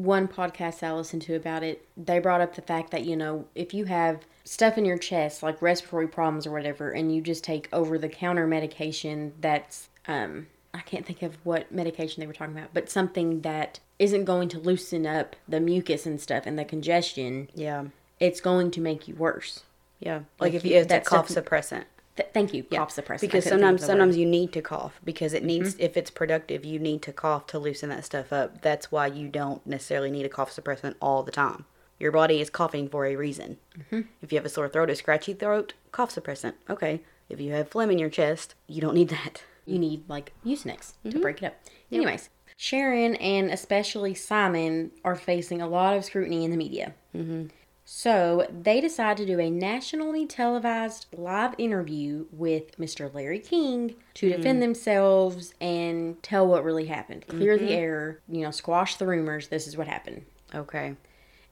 One 0.04 0.28
podcast 0.28 0.82
I 0.82 0.92
listened 0.92 1.22
to 1.22 1.34
about 1.34 1.62
it, 1.62 1.86
they 1.96 2.18
brought 2.18 2.40
up 2.40 2.54
the 2.54 2.62
fact 2.62 2.90
that, 2.92 3.04
you 3.04 3.16
know, 3.16 3.46
if 3.54 3.74
you 3.74 3.84
have 3.86 4.20
stuff 4.44 4.78
in 4.78 4.84
your 4.84 4.98
chest, 4.98 5.42
like 5.42 5.60
respiratory 5.60 6.08
problems 6.08 6.46
or 6.46 6.50
whatever, 6.52 6.90
and 6.90 7.14
you 7.14 7.20
just 7.20 7.44
take 7.44 7.68
over 7.72 7.98
the 7.98 8.08
counter 8.08 8.46
medication 8.46 9.32
that's, 9.40 9.88
um, 10.06 10.46
I 10.72 10.80
can't 10.80 11.04
think 11.04 11.22
of 11.22 11.36
what 11.44 11.72
medication 11.72 12.20
they 12.20 12.26
were 12.26 12.32
talking 12.32 12.56
about, 12.56 12.70
but 12.72 12.88
something 12.90 13.40
that 13.42 13.80
isn't 13.98 14.24
going 14.24 14.48
to 14.50 14.58
loosen 14.58 15.06
up 15.06 15.34
the 15.48 15.60
mucus 15.60 16.06
and 16.06 16.20
stuff 16.20 16.44
and 16.46 16.58
the 16.58 16.64
congestion, 16.64 17.48
Yeah. 17.54 17.84
it's 18.20 18.40
going 18.40 18.70
to 18.72 18.80
make 18.80 19.08
you 19.08 19.14
worse. 19.16 19.64
Yeah. 20.00 20.18
Like 20.38 20.52
Like, 20.52 20.54
if 20.54 20.64
you- 20.64 20.76
it's 20.76 20.86
a 20.86 20.88
that 20.90 21.04
cough 21.04 21.28
stuff- 21.28 21.44
suppressant. 21.44 21.84
Th- 22.18 22.28
thank 22.34 22.52
you, 22.52 22.66
Yeah. 22.68 22.80
cough 22.80 22.90
suppressant. 22.90 23.20
Because 23.20 23.46
I 23.46 23.50
couldn't 23.50 23.60
think 23.60 23.60
of 23.60 23.60
sometimes 23.60 23.86
sometimes 23.86 24.16
word. 24.16 24.20
you 24.20 24.26
need 24.26 24.52
to 24.54 24.60
cough 24.60 25.00
because 25.04 25.32
it 25.32 25.44
needs 25.44 25.74
mm-hmm. 25.74 25.84
if 25.84 25.96
it's 25.96 26.10
productive 26.10 26.64
you 26.64 26.80
need 26.80 27.00
to 27.02 27.12
cough 27.12 27.46
to 27.48 27.60
loosen 27.60 27.90
that 27.90 28.04
stuff 28.04 28.32
up. 28.32 28.60
That's 28.60 28.90
why 28.90 29.06
you 29.06 29.28
don't 29.28 29.64
necessarily 29.64 30.10
need 30.10 30.26
a 30.26 30.28
cough 30.28 30.50
suppressant 30.50 30.96
all 31.00 31.22
the 31.22 31.30
time. 31.30 31.64
Your 32.00 32.10
body 32.10 32.40
is 32.40 32.50
coughing 32.50 32.88
for 32.88 33.06
a 33.06 33.14
reason. 33.14 33.58
Mm-hmm. 33.78 34.00
If 34.20 34.32
you 34.32 34.38
have 34.38 34.46
a 34.46 34.48
sore 34.48 34.68
throat, 34.68 34.90
a 34.90 34.96
scratchy 34.96 35.32
throat, 35.32 35.74
cough 35.92 36.12
suppressant. 36.12 36.54
Okay. 36.68 37.02
If 37.28 37.40
you 37.40 37.52
have 37.52 37.68
phlegm 37.68 37.90
in 37.92 38.00
your 38.00 38.10
chest, 38.10 38.56
you 38.66 38.80
don't 38.80 38.94
need 38.94 39.10
that. 39.10 39.44
you 39.64 39.78
need 39.78 40.08
like 40.08 40.32
Mucinex 40.44 40.94
to 41.04 41.10
mm-hmm. 41.10 41.20
break 41.20 41.42
it 41.42 41.46
up. 41.46 41.54
Anyways, 41.92 42.30
Sharon 42.56 43.14
and 43.16 43.50
especially 43.50 44.14
Simon 44.14 44.90
are 45.04 45.14
facing 45.14 45.62
a 45.62 45.68
lot 45.68 45.96
of 45.96 46.04
scrutiny 46.04 46.44
in 46.44 46.50
the 46.50 46.56
media. 46.56 46.94
Mm-hmm. 47.14 47.46
So 47.90 48.46
they 48.50 48.82
decide 48.82 49.16
to 49.16 49.24
do 49.24 49.40
a 49.40 49.48
nationally 49.48 50.26
televised 50.26 51.06
live 51.16 51.54
interview 51.56 52.26
with 52.30 52.76
Mr. 52.76 53.12
Larry 53.14 53.38
King 53.38 53.94
to 54.12 54.28
hmm. 54.28 54.36
defend 54.36 54.60
themselves 54.60 55.54
and 55.58 56.22
tell 56.22 56.46
what 56.46 56.64
really 56.64 56.84
happened, 56.84 57.26
clear 57.28 57.56
the 57.56 57.64
mm-hmm. 57.64 57.72
air, 57.72 58.20
you 58.28 58.42
know, 58.42 58.50
squash 58.50 58.96
the 58.96 59.06
rumors. 59.06 59.48
This 59.48 59.66
is 59.66 59.74
what 59.74 59.88
happened. 59.88 60.26
Okay. 60.54 60.96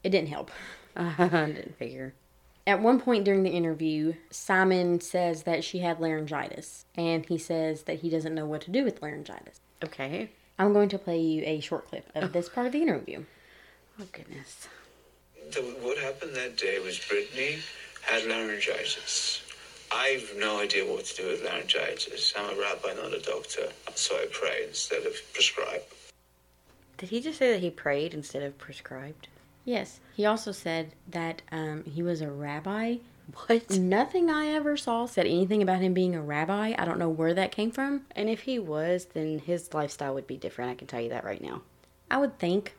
It 0.05 0.11
didn't 0.11 0.29
help. 0.29 0.51
I 0.94 1.14
didn't 1.27 1.79
figure. 1.79 2.12
At 2.66 2.83
one 2.83 3.01
point 3.01 3.25
during 3.25 3.42
the 3.42 3.51
interview, 3.51 4.12
Simon 4.31 5.01
says 5.01 5.44
that 5.44 5.64
she 5.64 5.79
had 5.79 6.01
laryngitis, 6.01 6.85
and 6.94 7.25
he 7.25 7.38
says 7.38 7.85
that 7.85 8.01
he 8.01 8.11
doesn't 8.11 8.35
know 8.35 8.44
what 8.44 8.61
to 8.62 8.70
do 8.70 8.85
with 8.85 9.01
laryngitis. 9.01 9.61
Okay. 9.83 10.33
I'm 10.59 10.75
going 10.75 10.90
to 10.90 10.99
play 10.99 11.18
you 11.18 11.44
a 11.46 11.61
short 11.61 11.88
clip 11.88 12.11
of 12.14 12.25
oh. 12.25 12.29
this 12.29 12.51
part 12.51 12.66
of 12.66 12.75
the 12.75 12.83
interview. 12.83 13.25
Oh 13.99 14.05
goodness. 14.12 14.68
The, 15.53 15.61
what 15.81 15.99
happened 15.99 16.35
that 16.35 16.57
day 16.57 16.79
was 16.81 16.99
Brittany 16.99 17.59
had 18.03 18.25
laryngitis. 18.27 19.43
I've 19.93 20.33
no 20.37 20.61
idea 20.61 20.85
what 20.85 21.05
to 21.07 21.23
do 21.23 21.29
with 21.29 21.45
laryngitis. 21.45 22.35
I'm 22.37 22.57
a 22.57 22.61
rabbi, 22.61 22.95
not 22.95 23.15
a 23.15 23.21
doctor, 23.21 23.69
so 23.95 24.17
I 24.17 24.27
pray 24.33 24.65
instead 24.67 25.07
of 25.07 25.15
prescribe. 25.33 25.83
Did 26.99 27.11
he 27.11 27.21
just 27.21 27.39
say 27.39 27.53
that 27.53 27.61
he 27.61 27.71
prayed 27.71 28.15
instead 28.15 28.43
of 28.43 28.59
prescribed? 28.59 29.29
Yes, 29.65 30.01
he 30.15 30.27
also 30.27 30.53
said 30.53 30.93
that 31.09 31.43
um, 31.53 31.85
he 31.85 32.03
was 32.03 32.21
a 32.21 32.31
rabbi. 32.31 32.97
What? 33.47 33.71
Nothing 33.71 34.31
I 34.31 34.49
ever 34.49 34.77
saw 34.77 35.07
said 35.07 35.27
anything 35.27 35.63
about 35.63 35.81
him 35.81 35.95
being 35.95 36.15
a 36.15 36.23
rabbi. 36.23 36.75
I 36.79 36.85
don't 36.85 36.99
know 36.99 37.09
where 37.09 37.35
that 37.35 37.53
came 37.53 37.71
from. 37.71 38.03
And 38.15 38.29
if 38.29 38.43
he 38.43 38.59
was, 38.59 39.07
then 39.15 39.41
his 39.41 39.75
lifestyle 39.75 40.15
would 40.15 40.27
be 40.27 40.37
different. 40.37 40.71
I 40.71 40.75
can 40.75 40.87
tell 40.87 41.01
you 41.01 41.11
that 41.11 41.25
right 41.25 41.43
now. 41.43 41.63
I 42.11 42.19
would 42.19 42.39
think. 42.39 42.75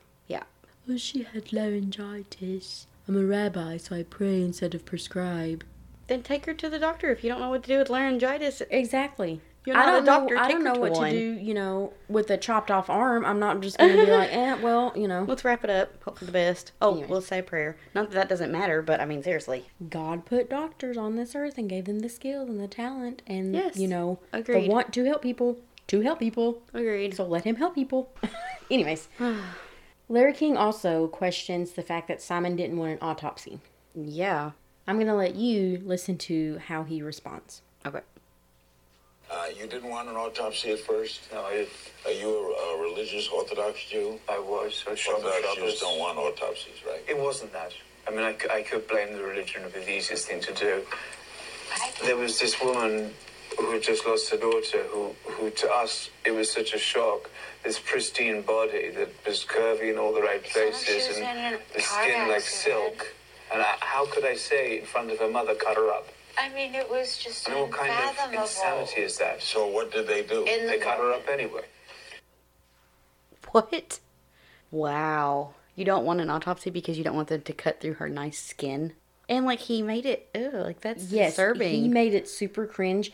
Well, 0.88 0.98
she 0.98 1.24
had 1.24 1.52
laryngitis. 1.52 2.88
I'm 3.08 3.18
a 3.18 3.26
rabbi, 3.26 3.78
so 3.78 3.96
I 3.96 4.04
pray 4.04 4.42
instead 4.42 4.74
of 4.76 4.86
prescribe. 4.86 5.64
Then 6.08 6.24
take 6.24 6.46
her 6.46 6.54
to 6.54 6.70
the 6.70 6.80
doctor 6.80 7.10
if 7.12 7.24
you 7.24 7.30
don't 7.30 7.40
know 7.42 7.50
what 7.50 7.64
to 7.64 7.68
do 7.70 7.78
with 7.80 7.90
laryngitis. 7.90 8.62
Exactly. 8.70 9.42
You're 9.66 9.76
I 9.76 9.86
not 9.86 9.90
a 9.90 9.98
don't 9.98 10.06
doctor, 10.06 10.36
Know, 10.36 10.42
I 10.42 10.48
don't 10.52 10.64
know 10.64 10.74
to 10.76 10.80
what 10.80 10.92
one. 10.94 11.12
to 11.12 11.18
do. 11.18 11.42
You 11.44 11.54
know, 11.54 11.92
with 12.08 12.30
a 12.32 12.38
chopped 12.38 12.72
off 12.72 12.90
arm, 12.90 13.26
I'm 13.26 13.38
not 13.40 13.60
just 13.60 13.78
going 13.78 13.98
to 13.98 14.06
be 14.06 14.12
like, 14.14 14.32
eh, 14.32 14.56
well, 14.62 14.94
you 14.96 15.10
know, 15.10 15.26
Let's 15.28 15.44
wrap 15.44 15.66
it 15.66 15.70
up. 15.70 16.02
Hope 16.04 16.20
for 16.20 16.24
the 16.26 16.32
best. 16.32 16.72
Oh, 16.82 16.92
Anyways. 16.92 17.10
we'll 17.10 17.22
say 17.22 17.40
a 17.40 17.44
prayer. 17.44 17.76
Not 17.94 18.10
that 18.12 18.16
that 18.16 18.30
doesn't 18.30 18.50
matter, 18.52 18.82
but 18.82 19.02
I 19.02 19.06
mean, 19.06 19.22
seriously. 19.24 19.66
God 19.90 20.26
put 20.26 20.50
doctors 20.50 20.96
on 20.96 21.18
this 21.18 21.36
earth 21.36 21.58
and 21.58 21.70
gave 21.70 21.84
them 21.84 22.00
the 22.00 22.08
skill 22.08 22.44
and 22.44 22.62
the 22.62 22.68
talent 22.70 23.22
and 23.28 23.54
Yes, 23.54 23.76
you 23.78 23.90
know 23.90 24.20
agreed. 24.32 24.66
the 24.66 24.70
want 24.70 24.94
to 24.94 25.04
help 25.04 25.22
people 25.22 25.58
to 25.88 26.00
help 26.00 26.20
people. 26.20 26.62
Agreed. 26.74 27.16
So 27.16 27.26
let 27.26 27.44
him 27.44 27.58
help 27.58 27.76
people. 27.76 28.10
Anyways, 28.72 29.10
Larry 30.10 30.34
King 30.34 30.56
also 30.56 31.08
questions 31.08 31.72
the 31.72 31.82
fact 31.82 32.08
that 32.08 32.22
Simon 32.22 32.56
didn't 32.56 32.78
want 32.78 32.94
an 32.94 32.98
autopsy. 33.02 33.60
Yeah. 33.94 34.52
I'm 34.88 34.98
gonna 34.98 35.16
let 35.16 35.36
you 35.36 35.82
listen 35.84 36.18
to 36.20 36.60
how 36.60 36.84
he 36.84 37.02
responds. 37.02 37.62
Okay. 37.86 38.00
Uh, 39.30 39.48
you 39.60 39.68
didn't 39.68 39.90
want 39.90 40.08
an 40.08 40.16
autopsy 40.16 40.72
at 40.72 40.80
first? 40.80 41.30
No, 41.34 41.40
I, 41.40 41.68
Are 42.06 42.12
you 42.12 42.30
a, 42.30 42.78
a 42.78 42.82
religious 42.82 43.28
Orthodox 43.28 43.84
Jew? 43.84 44.18
I 44.30 44.40
was. 44.40 44.86
I 44.90 44.96
shot 44.96 45.20
the 45.20 45.28
Orthodox 45.28 45.56
Jews 45.56 45.80
don't 45.82 46.00
want 46.00 46.18
autopsies, 46.18 46.86
right? 46.88 47.04
It 47.10 47.18
wasn't 47.18 47.52
that. 47.52 47.74
I 48.08 48.12
mean, 48.12 48.22
I 48.22 48.62
could 48.62 48.88
blame 48.88 49.12
the 49.18 49.24
religion 49.24 49.66
of 49.66 49.74
the 49.74 49.92
easiest 49.92 50.28
thing 50.30 50.40
to 50.40 50.54
do. 50.54 50.84
There 52.06 52.16
was 52.16 52.40
this 52.40 52.62
woman 52.62 53.14
who 53.58 53.72
had 53.72 53.84
just 53.84 54.06
lost 54.06 54.30
her 54.30 54.38
daughter, 54.38 54.84
who, 54.84 55.14
who 55.26 55.50
to 55.50 55.70
us, 55.72 56.10
it 56.26 56.32
was 56.32 56.50
such 56.50 56.74
a 56.74 56.78
shock. 56.78 57.30
This 57.68 57.80
pristine 57.80 58.44
body 58.44 58.92
that 58.92 59.10
was 59.26 59.44
curvy 59.44 59.92
in 59.92 59.98
all 59.98 60.14
the 60.14 60.22
right 60.22 60.42
Sounds 60.48 60.56
like 60.56 60.86
places 60.86 61.08
was 61.10 61.18
and 61.18 61.60
the 61.76 61.82
car 61.82 62.04
skin 62.04 62.28
like 62.30 62.38
accident. 62.38 62.44
silk. 62.96 63.14
And 63.52 63.62
I, 63.62 63.76
how 63.82 64.06
could 64.06 64.24
I 64.24 64.36
say 64.36 64.80
in 64.80 64.86
front 64.86 65.12
of 65.12 65.20
her 65.20 65.28
mother, 65.30 65.54
cut 65.54 65.76
her 65.76 65.90
up? 65.92 66.08
I 66.38 66.48
mean, 66.54 66.74
it 66.76 66.90
was 66.90 67.18
just 67.18 67.50
I 67.50 67.56
mean, 67.56 67.64
what 67.64 67.72
kind 67.74 67.92
of 67.92 67.98
unfathomable. 68.10 68.42
insanity 68.44 69.02
is 69.02 69.18
that? 69.18 69.42
So 69.42 69.68
what 69.68 69.92
did 69.92 70.08
they 70.08 70.24
do? 70.24 70.46
In 70.46 70.66
They 70.68 70.78
the 70.78 70.84
cut 70.86 70.98
her 70.98 71.12
up 71.12 71.28
anyway. 71.30 71.64
What? 73.52 74.00
Wow. 74.72 75.54
You 75.76 75.84
don't 75.84 76.06
want 76.06 76.22
an 76.22 76.30
autopsy 76.30 76.70
because 76.70 76.98
you 76.98 77.04
don't 77.04 77.18
want 77.18 77.28
them 77.28 77.42
to 77.42 77.52
cut 77.54 77.82
through 77.82 77.96
her 77.96 78.08
nice 78.08 78.40
skin. 78.40 78.94
And 79.28 79.46
like 79.46 79.60
he 79.60 79.82
made 79.82 80.06
it, 80.06 80.30
ew, 80.34 80.52
like 80.54 80.80
that's 80.80 81.12
Yes, 81.12 81.32
disturbing. 81.32 81.82
he 81.82 81.90
made 81.90 82.14
it 82.14 82.30
super 82.30 82.66
cringe. 82.66 83.12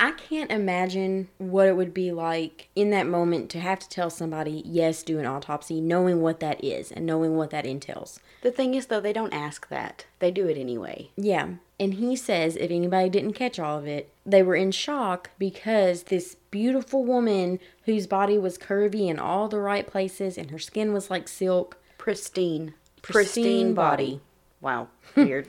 I 0.00 0.12
can't 0.12 0.50
imagine 0.50 1.28
what 1.38 1.68
it 1.68 1.76
would 1.76 1.94
be 1.94 2.10
like 2.10 2.68
in 2.74 2.90
that 2.90 3.06
moment 3.06 3.50
to 3.50 3.60
have 3.60 3.78
to 3.78 3.88
tell 3.88 4.10
somebody, 4.10 4.62
yes, 4.64 5.02
do 5.02 5.18
an 5.18 5.26
autopsy, 5.26 5.80
knowing 5.80 6.20
what 6.20 6.40
that 6.40 6.62
is 6.62 6.90
and 6.90 7.06
knowing 7.06 7.36
what 7.36 7.50
that 7.50 7.66
entails. 7.66 8.18
the 8.42 8.50
thing 8.50 8.74
is, 8.74 8.86
though, 8.86 9.00
they 9.00 9.12
don't 9.12 9.32
ask 9.32 9.68
that. 9.68 10.06
They 10.18 10.30
do 10.30 10.48
it 10.48 10.58
anyway. 10.58 11.10
Yeah. 11.16 11.50
And 11.78 11.94
he 11.94 12.16
says 12.16 12.56
if 12.56 12.70
anybody 12.70 13.10
didn't 13.10 13.32
catch 13.32 13.58
all 13.58 13.78
of 13.78 13.86
it, 13.86 14.12
they 14.24 14.42
were 14.42 14.54
in 14.54 14.70
shock 14.70 15.30
because 15.38 16.04
this 16.04 16.36
beautiful 16.50 17.04
woman 17.04 17.58
whose 17.84 18.06
body 18.06 18.38
was 18.38 18.58
curvy 18.58 19.08
in 19.08 19.18
all 19.18 19.48
the 19.48 19.60
right 19.60 19.86
places 19.86 20.38
and 20.38 20.50
her 20.50 20.58
skin 20.58 20.92
was 20.92 21.10
like 21.10 21.26
silk, 21.28 21.78
Pristine. 21.98 22.74
Pristine 23.02 23.74
body. 23.74 24.20
Wow. 24.60 24.88
Weird. 25.16 25.48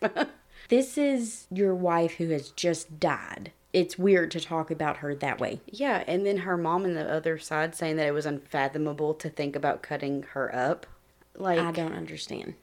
this 0.68 0.98
is 0.98 1.46
your 1.50 1.74
wife 1.74 2.14
who 2.14 2.28
has 2.30 2.50
just 2.50 2.98
died. 2.98 3.52
It's 3.72 3.96
weird 3.98 4.30
to 4.32 4.40
talk 4.40 4.70
about 4.70 4.98
her 4.98 5.14
that 5.14 5.40
way. 5.40 5.60
yeah, 5.66 6.04
and 6.06 6.26
then 6.26 6.38
her 6.38 6.56
mom 6.58 6.84
on 6.84 6.94
the 6.94 7.10
other 7.10 7.38
side 7.38 7.74
saying 7.74 7.96
that 7.96 8.06
it 8.06 8.12
was 8.12 8.26
unfathomable 8.26 9.14
to 9.14 9.30
think 9.30 9.56
about 9.56 9.82
cutting 9.82 10.24
her 10.34 10.54
up. 10.54 10.86
Like, 11.34 11.58
I 11.58 11.72
don't 11.72 11.94
understand. 11.94 12.54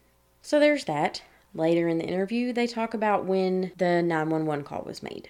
So 0.44 0.60
there's 0.60 0.86
that. 0.86 1.24
Later 1.56 1.88
in 1.88 1.98
the 1.98 2.06
interview, 2.06 2.54
they 2.54 2.68
talk 2.68 2.94
about 2.94 3.26
when 3.26 3.72
the 3.78 4.04
911 4.04 4.64
call 4.66 4.84
was 4.86 5.02
made. 5.02 5.30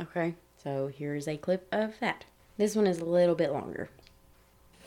okay. 0.00 0.34
So 0.62 0.88
here's 0.96 1.26
a 1.28 1.36
clip 1.36 1.66
of 1.72 1.98
that. 2.00 2.24
This 2.56 2.74
one 2.76 2.86
is 2.86 2.98
a 2.98 3.04
little 3.04 3.34
bit 3.36 3.52
longer. 3.52 3.88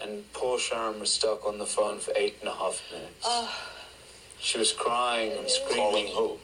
And 0.02 0.32
poor 0.34 0.58
Sharon 0.60 0.99
was 0.99 1.12
stuck 1.12 1.45
on 1.45 1.58
the 1.58 1.65
phone 1.65 1.99
for 1.99 2.12
eight 2.17 2.38
and 2.41 2.49
a 2.49 2.54
half 2.54 2.82
minutes. 2.91 3.28
She 4.39 4.58
was 4.58 4.71
crying 4.71 5.32
and 5.38 5.47
Calling 5.75 6.08
screaming. 6.08 6.15
who? 6.15 6.38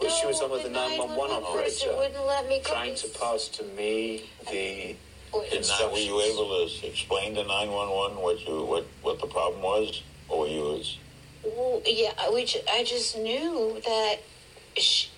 Well, 0.00 0.10
she 0.10 0.26
was 0.26 0.38
No, 0.40 0.46
on 0.46 0.50
with 0.52 0.62
the 0.64 0.68
the 0.68 0.74
911 0.74 1.16
911 1.16 1.44
operator, 1.44 1.96
wouldn't 1.96 2.26
let 2.26 2.48
me 2.48 2.60
trying 2.64 2.94
to 2.96 3.08
pass 3.08 3.48
to 3.48 3.64
me 3.64 4.24
the 4.50 4.96
Did 5.50 5.66
not, 5.68 5.92
were 5.92 5.98
you 5.98 6.20
able 6.20 6.68
to 6.68 6.86
explain 6.86 7.34
to 7.34 7.42
911 7.44 8.18
what 8.22 8.46
you 8.46 8.64
what 8.64 8.84
what 9.02 9.20
the 9.20 9.26
problem 9.26 9.62
was, 9.62 10.02
or 10.28 10.40
were 10.40 10.46
you 10.48 10.62
was 10.62 10.98
Well, 11.44 11.82
yeah, 11.86 12.12
we 12.32 12.44
ju- 12.44 12.60
I 12.70 12.84
just 12.84 13.16
knew 13.18 13.80
that 13.84 14.16
she, 14.76 15.08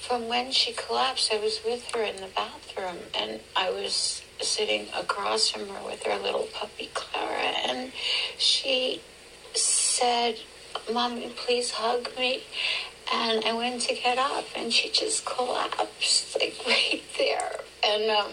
from 0.00 0.28
when 0.28 0.50
she 0.52 0.72
collapsed, 0.72 1.32
I 1.32 1.38
was 1.38 1.60
with 1.64 1.84
her 1.94 2.02
in 2.02 2.16
the 2.16 2.28
bathroom, 2.34 2.98
and 3.14 3.40
I 3.56 3.70
was 3.70 4.22
sitting 4.40 4.86
across 4.96 5.50
from 5.50 5.68
her 5.68 5.84
with 5.84 6.02
her 6.04 6.16
little 6.18 6.48
puppy 6.54 6.88
Clara, 6.94 7.52
and 7.68 7.92
she 8.38 9.00
said, 9.54 10.36
"Mommy, 10.92 11.30
please 11.36 11.70
hug 11.72 12.10
me." 12.18 12.42
And 13.12 13.44
I 13.44 13.52
went 13.52 13.80
to 13.82 13.94
get 13.94 14.18
up, 14.18 14.44
and 14.56 14.72
she 14.72 14.90
just 14.90 15.24
collapsed 15.24 16.36
like 16.40 16.56
right 16.66 17.02
there, 17.18 17.52
and 17.84 18.10
um, 18.10 18.32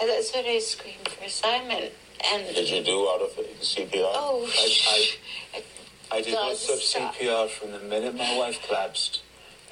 and 0.00 0.08
that's 0.08 0.32
when 0.32 0.46
I 0.46 0.58
screamed 0.60 1.08
for 1.08 1.28
Simon, 1.28 1.90
and 2.32 2.54
did 2.54 2.70
you 2.70 2.82
do 2.82 3.06
out 3.08 3.20
of 3.20 3.30
CPR? 3.60 4.12
oh, 4.14 4.48
I, 4.50 5.08
I, 5.56 6.16
I 6.16 6.22
did 6.22 6.32
not 6.32 6.48
Does 6.50 6.60
stop 6.62 6.78
stop. 6.78 7.14
CPR 7.16 7.48
from 7.50 7.72
the 7.72 7.80
minute 7.80 8.14
my 8.16 8.36
wife 8.38 8.66
collapsed 8.66 9.22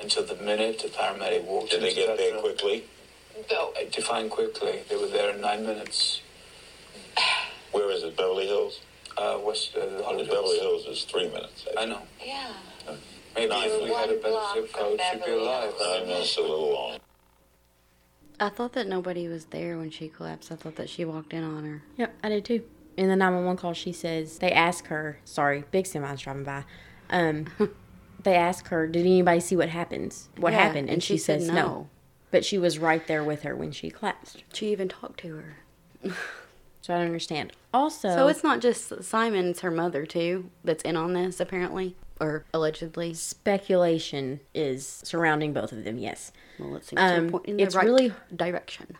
until 0.02 0.24
the 0.26 0.36
minute 0.36 0.80
the 0.80 0.88
paramedic 0.88 1.44
walked 1.44 1.72
in. 1.72 1.80
Did 1.80 1.82
they 1.82 1.88
into 1.90 2.00
get 2.00 2.06
that 2.08 2.18
there 2.18 2.32
room. 2.34 2.42
quickly? 2.42 2.84
No. 3.50 3.72
I 3.76 3.88
define 3.90 4.28
quickly. 4.28 4.80
They 4.90 4.96
were 4.96 5.06
there 5.06 5.30
in 5.34 5.40
nine 5.40 5.64
minutes. 5.64 6.20
Where 7.72 7.90
is 7.90 8.02
it? 8.02 8.16
Beverly 8.16 8.46
Hills? 8.46 8.80
Uh, 9.16 9.38
West, 9.42 9.74
uh, 9.76 10.02
Hollywood 10.02 10.28
Beverly 10.28 10.58
Hills. 10.58 10.84
Hills 10.84 10.98
is 10.98 11.04
three 11.04 11.28
minutes. 11.28 11.66
I 11.78 11.86
know. 11.86 12.02
Yeah. 12.22 12.52
Maybe 13.34 13.48
Nine 13.48 13.68
if 13.68 13.82
we 13.82 13.92
had 13.92 14.10
a 14.10 14.16
better 14.16 14.40
zip 14.54 14.72
code, 14.72 15.00
she'd 15.10 15.24
be 15.24 15.32
alive. 15.32 15.70
Hills. 15.70 15.80
Nine 15.80 16.06
minutes 16.08 16.36
a 16.36 16.40
little 16.40 16.72
long. 16.74 16.98
I 18.40 18.48
thought 18.48 18.72
that 18.72 18.88
nobody 18.88 19.28
was 19.28 19.46
there 19.46 19.78
when 19.78 19.90
she 19.90 20.08
collapsed. 20.08 20.50
I 20.50 20.56
thought 20.56 20.76
that 20.76 20.88
she 20.88 21.04
walked 21.04 21.32
in 21.32 21.44
on 21.44 21.64
her. 21.64 21.82
Yep, 21.96 22.14
I 22.24 22.28
did 22.28 22.44
too. 22.44 22.64
In 22.96 23.08
the 23.08 23.16
911 23.16 23.56
call, 23.60 23.72
she 23.72 23.92
says, 23.92 24.38
they 24.38 24.52
ask 24.52 24.86
her, 24.88 25.18
sorry, 25.24 25.64
big 25.70 25.86
semi's 25.86 26.20
driving 26.20 26.44
by. 26.44 26.64
Um, 27.08 27.46
they 28.22 28.34
ask 28.34 28.68
her, 28.68 28.86
did 28.86 29.00
anybody 29.06 29.40
see 29.40 29.56
what 29.56 29.68
happens? 29.68 30.28
What 30.36 30.52
Yeah, 30.52 30.60
happened? 30.60 30.90
And, 30.90 31.02
she, 31.02 31.16
said 31.16 31.40
says 31.40 31.50
no. 31.50 31.88
But 32.30 32.44
she 32.44 32.58
was 32.58 32.78
right 32.78 33.06
there 33.06 33.22
with 33.22 33.42
her 33.42 33.54
when 33.54 33.72
she 33.72 33.90
collapsed. 33.90 34.42
She 34.52 34.72
even 34.72 34.88
talked 34.88 35.20
to 35.20 35.36
her. 35.36 35.56
So 36.82 36.92
I 36.92 36.96
don't 36.96 37.06
understand. 37.06 37.52
Also, 37.72 38.08
So 38.08 38.26
it's 38.26 38.42
not 38.42 38.60
just 38.60 39.04
Simon, 39.04 39.50
it's 39.50 39.60
her 39.60 39.70
mother 39.70 40.04
too 40.04 40.50
that's 40.64 40.82
in 40.82 40.96
on 40.96 41.12
this 41.12 41.38
apparently 41.38 41.94
or 42.20 42.44
allegedly. 42.54 43.14
speculation 43.14 44.40
is 44.54 45.00
surrounding 45.04 45.52
both 45.52 45.72
of 45.72 45.84
them, 45.84 45.98
yes. 45.98 46.32
Well, 46.58 46.70
let's 46.70 46.88
see. 46.88 46.96
Um, 46.96 47.40
in 47.44 47.56
the 47.56 47.62
it's 47.64 47.74
right 47.74 47.84
really- 47.84 48.12
direction. 48.34 48.96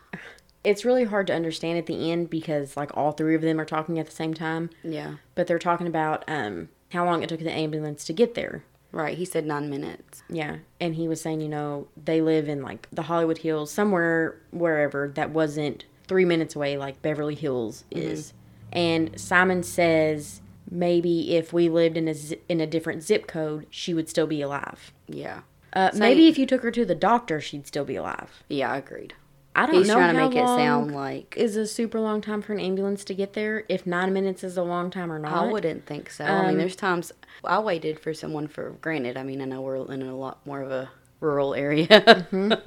It's 0.63 0.85
really 0.85 1.03
hard 1.03 1.27
to 1.27 1.33
understand 1.33 1.77
at 1.77 1.87
the 1.87 2.09
end 2.11 2.29
because, 2.29 2.77
like, 2.77 2.95
all 2.95 3.11
three 3.11 3.35
of 3.35 3.41
them 3.41 3.59
are 3.59 3.65
talking 3.65 3.99
at 3.99 4.05
the 4.05 4.13
same 4.13 4.33
time. 4.33 4.69
Yeah, 4.81 5.15
But 5.35 5.47
they're 5.47 5.59
talking 5.59 5.87
about 5.87 6.23
um, 6.29 6.69
how 6.93 7.03
long 7.03 7.21
it 7.21 7.27
took 7.27 7.41
the 7.41 7.51
ambulance 7.51 8.05
to 8.05 8.13
get 8.13 8.33
there. 8.35 8.63
right. 8.93 9.17
He 9.17 9.25
said 9.25 9.45
nine 9.45 9.69
minutes. 9.69 10.23
Yeah, 10.29 10.57
and 10.79 10.95
he 10.95 11.09
was 11.09 11.19
saying, 11.19 11.41
you 11.41 11.49
know, 11.49 11.87
they 12.01 12.21
live 12.21 12.47
in 12.47 12.61
like 12.61 12.87
the 12.93 13.01
Hollywood 13.01 13.39
Hills, 13.39 13.71
somewhere 13.71 14.37
wherever 14.51 15.09
that 15.15 15.31
wasn't 15.31 15.83
three 16.07 16.23
minutes 16.23 16.55
away, 16.55 16.77
like 16.77 17.01
Beverly 17.01 17.35
Hills 17.35 17.83
is. 17.91 18.31
And 18.71 19.19
Simon 19.19 19.63
says 19.63 20.39
maybe 20.73 21.35
if 21.35 21.53
we 21.53 21.69
lived 21.69 21.95
in 21.97 22.07
a 22.07 22.15
in 22.49 22.59
a 22.59 22.67
different 22.67 23.03
zip 23.03 23.27
code, 23.27 23.67
she 23.69 23.93
would 23.93 24.09
still 24.09 24.27
be 24.27 24.41
alive. 24.41 24.91
Yeah, 25.07 25.41
Uh, 25.73 25.91
Say- 25.91 25.99
maybe 25.99 26.27
if 26.27 26.37
you 26.37 26.45
took 26.45 26.63
her 26.63 26.71
to 26.71 26.83
the 26.85 26.95
doctor, 26.95 27.39
she'd 27.39 27.67
still 27.67 27.85
be 27.85 27.95
alive. 27.95 28.43
yeah, 28.49 28.71
I 28.71 28.77
agreed. 28.77 29.13
I 29.55 29.67
don't 29.67 29.75
He's 29.75 29.87
know 29.87 29.93
trying 29.95 30.15
to 30.15 30.21
make 30.29 30.35
it 30.35 30.47
sound 30.47 30.95
like 30.95 31.35
is 31.37 31.55
a 31.55 31.67
super 31.67 31.99
long 31.99 32.21
time 32.21 32.41
for 32.41 32.53
an 32.53 32.59
ambulance 32.59 33.03
to 33.05 33.13
get 33.13 33.33
there. 33.33 33.65
If 33.69 33.85
nine 33.85 34.11
minutes 34.11 34.43
is 34.43 34.57
a 34.57 34.63
long 34.63 34.89
time 34.89 35.11
or 35.11 35.19
not, 35.19 35.31
I 35.31 35.51
wouldn't 35.51 35.85
think 35.85 36.09
so. 36.09 36.25
I 36.25 36.41
mean, 36.41 36.49
Um, 36.53 36.57
there's 36.57 36.75
times 36.75 37.11
I 37.43 37.59
waited 37.59 37.99
for 37.99 38.15
someone 38.15 38.47
for 38.47 38.71
granted. 38.81 39.15
I 39.15 39.21
mean, 39.21 39.41
I 39.43 39.45
know 39.45 39.61
we're 39.61 39.85
in 39.93 40.01
a 40.01 40.15
lot 40.17 40.43
more 40.47 40.61
of 40.61 40.71
a 40.71 40.89
rural 41.19 41.53
area. 41.53 42.27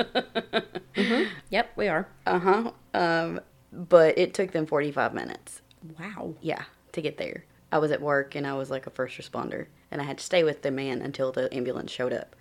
Yep, 1.50 1.72
we 1.76 1.88
are. 1.88 2.08
uh 2.26 2.38
huh. 2.38 2.70
Um, 2.94 3.40
but 3.72 4.16
it 4.18 4.32
took 4.32 4.52
them 4.52 4.64
45 4.66 5.12
minutes. 5.12 5.60
Wow. 5.98 6.34
Yeah, 6.40 6.62
to 6.92 7.02
get 7.02 7.18
there. 7.18 7.44
I 7.72 7.78
was 7.78 7.90
at 7.90 8.00
work 8.00 8.34
and 8.34 8.46
I 8.46 8.54
was 8.54 8.70
like 8.70 8.86
a 8.86 8.90
first 8.90 9.18
responder, 9.18 9.66
and 9.90 10.00
I 10.00 10.04
had 10.04 10.18
to 10.18 10.24
stay 10.24 10.44
with 10.44 10.62
the 10.62 10.70
man 10.70 11.02
until 11.02 11.32
the 11.32 11.52
ambulance 11.54 11.90
showed 11.90 12.12
up. 12.12 12.36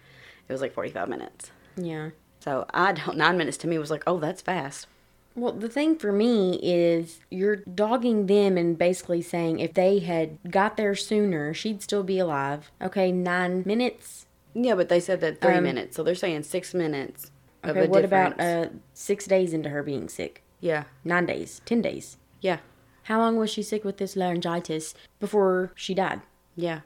It 0.47 0.51
was 0.51 0.61
like 0.61 0.73
45 0.73 1.09
minutes. 1.09 1.51
Yeah. 1.75 2.09
So 2.39 2.65
I 2.73 2.91
don't. 2.93 3.17
Nine 3.17 3.37
minutes 3.37 3.57
to 3.57 3.67
me 3.67 3.77
was 3.77 3.89
like, 3.91 4.03
oh, 4.05 4.19
that's 4.19 4.41
fast. 4.41 4.87
Well, 5.35 5.51
the 5.51 5.67
thing 5.67 5.97
for 5.97 6.11
me 6.13 6.59
is 6.63 7.19
you're 7.29 7.57
dogging 7.57 8.27
them 8.27 8.57
and 8.57 8.77
basically 8.77 9.21
saying 9.21 9.59
if 9.59 9.73
they 9.73 9.99
had 9.99 10.37
got 10.49 10.77
there 10.77 10.95
sooner, 10.95 11.53
she'd 11.53 11.81
still 11.81 12.03
be 12.03 12.19
alive. 12.19 12.71
Okay, 12.81 13.11
nine 13.11 13.63
minutes. 13.65 14.27
Yeah, 14.53 14.75
but 14.75 14.87
they 14.87 15.01
said 15.01 15.19
that 15.21 15.41
three 15.41 15.55
Um, 15.55 15.63
minutes, 15.65 15.97
so 15.97 16.03
they're 16.03 16.15
saying 16.15 16.43
six 16.43 16.73
minutes. 16.73 17.31
Of 17.63 17.71
Okay, 17.71 17.85
a 17.87 17.89
what 17.89 18.05
about 18.05 18.39
uh 18.39 18.67
six 18.93 19.25
days 19.25 19.51
into 19.53 19.67
her 19.69 19.83
being 19.83 20.07
sick? 20.07 20.43
Yeah, 20.61 20.83
Nine 21.03 21.25
days, 21.25 21.61
ten 21.65 21.81
days. 21.81 22.17
yeah, 22.39 22.59
How 23.05 23.19
long 23.19 23.37
was 23.37 23.49
she 23.49 23.61
sick 23.63 23.83
with 23.83 23.97
this 23.97 24.15
laryngitis 24.15 24.93
before 25.19 25.71
she 25.75 25.93
died? 25.93 26.21
yeah, 26.55 26.81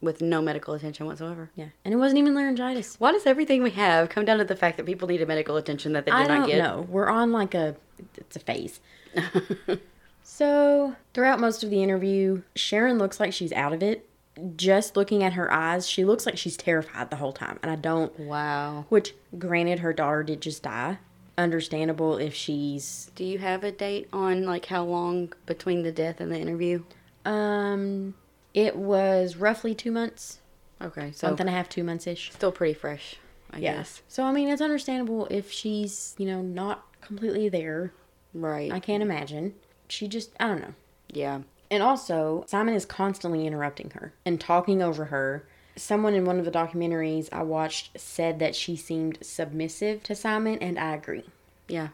with 0.00 0.20
no 0.20 0.42
medical 0.42 0.74
attention 0.74 1.06
whatsoever. 1.06 1.50
Yeah, 1.54 1.68
and 1.84 1.94
it 1.94 1.96
wasn't 1.96 2.18
even 2.18 2.34
laryngitis. 2.34 2.96
Why 2.98 3.12
does 3.12 3.26
everything 3.26 3.62
we 3.62 3.70
have 3.70 4.08
come 4.08 4.24
down 4.24 4.38
to 4.38 4.44
the 4.44 4.56
fact 4.56 4.76
that 4.78 4.86
people 4.86 5.06
needed 5.06 5.28
medical 5.28 5.56
attention 5.56 5.92
that 5.92 6.04
they 6.04 6.10
did 6.10 6.20
I 6.20 6.26
not 6.26 6.38
don't 6.40 6.46
get? 6.48 6.58
know. 6.58 6.86
We're 6.88 7.08
on 7.08 7.30
like 7.32 7.54
a 7.54 7.76
it's 8.16 8.36
a 8.36 8.40
phase. 8.40 8.80
so 10.22 10.96
throughout 11.14 11.40
most 11.40 11.62
of 11.62 11.70
the 11.70 11.82
interview, 11.82 12.42
Sharon 12.56 12.98
looks 12.98 13.20
like 13.20 13.32
she's 13.32 13.52
out 13.52 13.72
of 13.72 13.82
it. 13.82 14.08
Just 14.56 14.96
looking 14.96 15.22
at 15.22 15.34
her 15.34 15.52
eyes, 15.52 15.86
she 15.86 16.04
looks 16.04 16.24
like 16.24 16.38
she's 16.38 16.56
terrified 16.56 17.10
the 17.10 17.16
whole 17.16 17.32
time, 17.34 17.58
and 17.62 17.70
I 17.70 17.76
don't. 17.76 18.18
Wow. 18.18 18.86
Which, 18.88 19.14
granted, 19.38 19.80
her 19.80 19.92
daughter 19.92 20.22
did 20.22 20.40
just 20.40 20.62
die. 20.62 20.98
Understandable 21.38 22.18
if 22.18 22.34
she's 22.34 23.10
Do 23.14 23.24
you 23.24 23.38
have 23.38 23.64
a 23.64 23.72
date 23.72 24.08
on 24.12 24.44
like 24.44 24.66
how 24.66 24.84
long 24.84 25.32
between 25.46 25.82
the 25.82 25.92
death 25.92 26.20
and 26.20 26.30
the 26.32 26.38
interview? 26.38 26.82
um. 27.24 28.14
It 28.54 28.76
was 28.76 29.36
roughly 29.36 29.74
two 29.74 29.90
months, 29.90 30.40
Okay, 30.82 31.10
so 31.14 31.28
month 31.28 31.40
and 31.40 31.48
a 31.48 31.52
half, 31.52 31.70
two 31.70 31.82
months 31.82 32.06
ish. 32.06 32.32
still 32.32 32.52
pretty 32.52 32.74
fresh, 32.74 33.16
I 33.50 33.60
guess. 33.60 34.02
So 34.08 34.24
I 34.24 34.32
mean, 34.32 34.48
it's 34.50 34.60
understandable 34.60 35.26
if 35.30 35.50
she's 35.50 36.14
you 36.18 36.26
know 36.26 36.42
not 36.42 36.84
completely 37.00 37.48
there. 37.48 37.94
Right. 38.34 38.70
I 38.70 38.78
can't 38.78 39.02
imagine. 39.02 39.54
She 39.88 40.06
just 40.06 40.32
I 40.38 40.48
don't 40.48 40.60
know. 40.60 40.74
yeah. 41.08 41.40
And 41.70 41.82
also, 41.82 42.44
Simon 42.46 42.74
is 42.74 42.84
constantly 42.84 43.46
interrupting 43.46 43.92
her 43.94 44.12
and 44.26 44.38
talking 44.38 44.82
over 44.82 45.06
her. 45.06 45.46
Someone 45.76 46.14
in 46.14 46.26
one 46.26 46.38
of 46.38 46.44
the 46.44 46.50
documentaries 46.50 47.28
I 47.32 47.42
watched 47.42 47.98
said 47.98 48.38
that 48.40 48.54
she 48.54 48.76
seemed 48.76 49.18
submissive 49.22 50.02
to 50.04 50.14
Simon, 50.14 50.58
and 50.58 50.78
I 50.78 50.94
agree. 50.94 51.24
Yeah. 51.66 51.88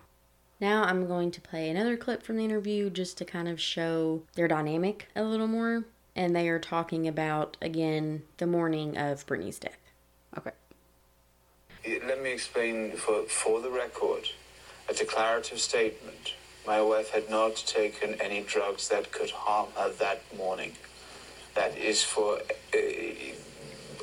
Now 0.61 0.83
I'm 0.83 1.07
going 1.07 1.31
to 1.31 1.41
play 1.41 1.71
another 1.71 1.97
clip 1.97 2.25
from 2.25 2.37
the 2.37 2.45
interview 2.45 2.91
just 2.91 3.17
to 3.19 3.25
kind 3.25 3.49
of 3.49 3.61
show 3.61 4.23
their 4.35 4.49
dynamic 4.49 5.09
a 5.15 5.23
little 5.23 5.47
more. 5.47 5.85
And 6.17 6.35
they 6.35 6.49
are 6.49 6.59
talking 6.59 7.07
about, 7.07 7.57
again, 7.63 8.23
the 8.39 8.47
morning 8.47 8.99
of 8.99 9.25
Brittany's 9.27 9.61
death. 9.61 9.79
Okay. 10.37 10.51
Let 12.05 12.21
me 12.21 12.33
explain 12.33 12.97
for, 12.97 13.23
for 13.25 13.61
the 13.61 13.71
record 13.71 14.29
a 14.89 14.95
declarative 14.95 15.61
statement. 15.61 16.35
My 16.67 16.83
wife 16.83 17.11
had 17.11 17.31
not 17.31 17.55
taken 17.55 18.15
any 18.21 18.43
drugs 18.43 18.89
that 18.89 19.13
could 19.13 19.31
harm 19.31 19.69
her 19.77 19.91
that 19.91 20.23
morning. 20.37 20.73
That 21.55 21.77
is 21.79 22.03
for. 22.03 22.41
Uh, 22.75 22.79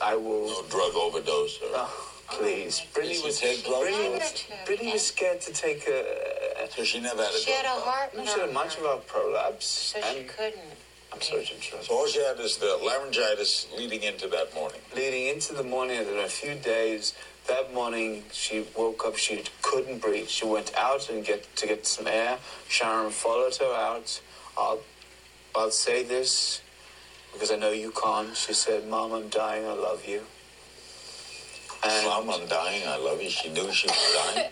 I 0.01 0.15
will. 0.15 0.47
No 0.47 0.63
drug 0.69 0.93
overdose 0.95 1.59
or 1.61 1.67
Oh, 1.73 2.11
please. 2.29 2.81
Brittany 2.93 3.13
Did 3.15 3.21
she 3.21 3.27
was, 3.27 3.39
take 3.39 3.65
drugs? 3.65 3.81
Brittany 3.89 4.09
was, 4.09 4.45
Brittany 4.65 4.91
was 4.93 5.05
scared 5.07 5.41
to 5.41 5.53
take 5.53 5.87
a. 5.87 6.67
so 6.75 6.83
she 6.83 6.99
never 6.99 7.23
had 7.23 7.33
a 7.33 7.37
She 7.37 7.51
had 7.51 7.65
a 7.65 7.69
heart 7.69 8.15
No, 8.15 8.25
she 8.25 8.39
had 8.39 8.53
much 8.53 8.75
of 8.77 8.81
murmur, 8.83 8.93
our 8.95 8.99
prolapse. 8.99 9.65
so 9.93 10.01
she 10.13 10.23
couldn't. 10.23 10.59
I'm 11.13 11.21
sorry 11.21 11.45
to 11.45 11.53
interrupt. 11.55 11.85
So 11.85 11.95
all 11.95 12.07
she 12.07 12.19
had 12.23 12.39
is 12.39 12.57
the 12.57 12.77
laryngitis 12.83 13.67
leading 13.77 14.03
into 14.03 14.27
that 14.29 14.53
morning. 14.55 14.81
leading 14.95 15.27
into 15.27 15.53
the 15.53 15.63
morning 15.63 15.97
and 15.99 16.07
in 16.09 16.17
a 16.19 16.27
few 16.27 16.55
days 16.55 17.13
that 17.47 17.73
morning 17.73 18.23
she 18.31 18.65
woke 18.75 19.05
up 19.05 19.15
she 19.15 19.43
couldn't 19.61 19.99
breathe 20.01 20.27
she 20.27 20.45
went 20.45 20.73
out 20.75 21.09
and 21.11 21.23
get 21.23 21.55
to 21.55 21.67
get 21.67 21.85
some 21.85 22.07
air 22.07 22.39
sharon 22.67 23.11
followed 23.11 23.55
her 23.57 23.71
out 23.75 24.19
i'll 24.57 24.79
i'll 25.55 25.69
say 25.69 26.01
this 26.03 26.61
because 27.35 27.51
i 27.51 27.55
know 27.55 27.71
you 27.71 27.91
can't 27.91 28.35
she 28.35 28.53
said 28.53 28.87
mom 28.87 29.11
i'm 29.11 29.29
dying 29.29 29.65
i 29.65 29.73
love 29.73 30.03
you 30.07 30.21
and 31.83 32.07
Mom, 32.07 32.29
I'm 32.29 32.47
dying. 32.47 32.81
I 32.87 32.97
love 32.97 33.21
you. 33.21 33.29
She 33.29 33.49
knew 33.51 33.71
she 33.71 33.87
was 33.87 34.33
dying. 34.33 34.49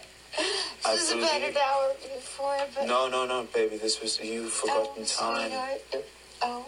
I 0.86 0.94
This 0.96 1.10
is 1.10 1.12
about 1.14 1.32
believe- 1.32 1.56
an 1.56 1.62
hour 1.66 1.94
before, 2.16 2.58
but. 2.76 2.88
no 2.88 3.10
no 3.10 3.26
no 3.26 3.48
baby 3.54 3.78
this 3.78 4.02
was 4.02 4.20
you 4.20 4.44
oh, 4.46 4.50
forgotten 4.50 5.06
time 5.06 5.50
sweetheart. 5.50 6.06
Oh, 6.42 6.66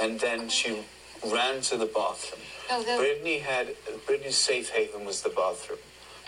and 0.00 0.18
then 0.20 0.48
she 0.48 0.84
ran 1.26 1.60
to 1.62 1.76
the 1.76 1.86
bathroom 1.86 2.40
no, 2.70 2.82
the, 2.82 2.96
Brittany 2.96 3.38
had 3.38 3.74
Brittany's 4.06 4.36
safe 4.36 4.70
haven 4.70 5.04
was 5.04 5.22
the 5.22 5.30
bathroom. 5.30 5.78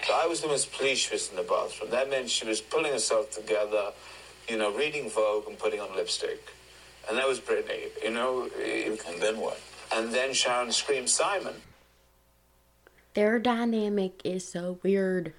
So 0.07 0.12
I 0.14 0.27
was 0.27 0.40
the 0.40 0.48
most 0.48 0.70
pleased 0.72 1.01
she 1.03 1.14
was 1.14 1.31
in 1.31 1.37
the 1.37 1.42
bathroom. 1.42 1.90
That 1.90 2.09
meant 2.11 2.31
she 2.31 2.46
was 2.46 2.61
pulling 2.61 2.92
herself 2.92 3.31
together, 3.31 3.92
you 4.48 4.57
know, 4.59 4.70
reading 4.72 5.11
Vogue 5.11 5.48
and 5.48 5.59
putting 5.59 5.81
on 5.81 5.94
lipstick. 5.96 6.40
And 7.08 7.16
that 7.18 7.26
was 7.26 7.40
Brittany, 7.40 7.88
you 8.02 8.10
know. 8.10 8.48
And 8.56 9.20
then 9.20 9.38
what? 9.40 9.60
And 9.94 10.12
then 10.12 10.32
Sharon 10.34 10.70
screamed 10.72 11.08
Simon. 11.08 11.54
Their 13.14 13.38
dynamic 13.38 14.20
is 14.24 14.46
so 14.46 14.78
weird. 14.82 15.32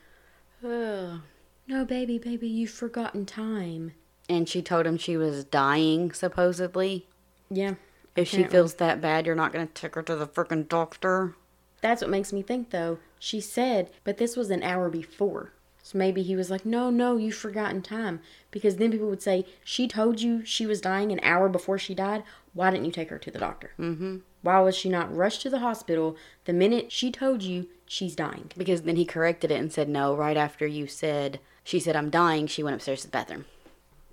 Ugh. 0.65 1.21
No, 1.67 1.86
baby, 1.86 2.17
baby, 2.17 2.47
you've 2.47 2.71
forgotten 2.71 3.25
time. 3.25 3.93
And 4.27 4.49
she 4.49 4.62
told 4.62 4.88
him 4.88 4.97
she 4.97 5.17
was 5.17 5.43
dying, 5.43 6.12
supposedly. 6.12 7.08
Yeah. 7.49 7.75
If 8.15 8.27
she 8.27 8.43
feels 8.43 8.73
that 8.75 8.99
bad, 8.99 9.25
you're 9.25 9.36
not 9.36 9.53
going 9.53 9.67
to 9.67 9.73
take 9.73 9.95
her 9.95 10.01
to 10.01 10.15
the 10.15 10.27
freaking 10.27 10.67
doctor. 10.67 11.36
That's 11.82 12.01
what 12.01 12.10
makes 12.10 12.34
me 12.34 12.41
think, 12.41 12.71
though. 12.71 12.97
She 13.19 13.39
said, 13.39 13.91
but 14.03 14.17
this 14.17 14.36
was 14.36 14.49
an 14.49 14.63
hour 14.63 14.89
before. 14.89 15.53
So 15.89 15.97
maybe 15.97 16.21
he 16.21 16.36
was 16.36 16.52
like, 16.52 16.67
no, 16.67 16.91
no, 16.91 17.17
you've 17.17 17.34
forgotten 17.34 17.82
time. 17.82 18.19
Because 18.52 18.75
then 18.75 18.91
people 18.91 19.10
would 19.10 19.23
say, 19.23 19.43
she 19.63 19.88
told 19.88 20.21
you 20.21 20.45
she 20.45 20.67
was 20.67 20.82
dying 20.82 21.12
an 21.12 21.19
hour 21.23 21.49
before 21.49 21.80
she 21.80 21.95
died. 21.95 22.21
Why 22.54 22.69
didn't 22.69 22.86
you 22.86 22.91
take 22.91 23.10
her 23.10 23.17
to 23.17 23.32
the 23.32 23.39
doctor? 23.39 23.71
Mm-hmm. 23.80 24.17
Why 24.43 24.60
was 24.60 24.78
she 24.78 24.88
not 24.88 25.12
rushed 25.12 25.41
to 25.41 25.49
the 25.49 25.58
hospital 25.58 26.15
the 26.45 26.54
minute 26.54 26.91
she 26.91 27.12
told 27.12 27.41
you 27.41 27.69
she's 27.88 28.15
dying? 28.15 28.52
Because 28.56 28.84
then 28.84 28.97
he 28.97 29.04
corrected 29.04 29.49
it 29.49 29.60
and 29.60 29.73
said 29.73 29.89
no. 29.89 30.15
Right 30.15 30.38
after 30.38 30.67
you 30.67 30.86
said 30.86 31.39
she 31.63 31.80
said 31.80 31.95
I'm 31.95 32.12
dying, 32.12 32.45
she 32.45 32.62
went 32.62 32.75
upstairs 32.75 33.02
to 33.02 33.08
the 33.08 33.12
bathroom. 33.12 33.45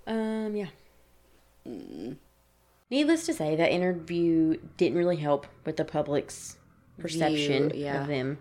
Um, 0.07 0.55
yeah. 0.55 0.69
Needless 2.89 3.23
to 3.27 3.35
say, 3.35 3.55
that 3.55 3.71
interview 3.71 4.57
didn't 4.77 4.97
really 4.97 5.17
help 5.17 5.45
with 5.63 5.77
the 5.77 5.85
public's 5.85 6.57
perception 6.97 7.69
View, 7.69 7.83
yeah. 7.83 8.01
of 8.01 8.07
them. 8.07 8.39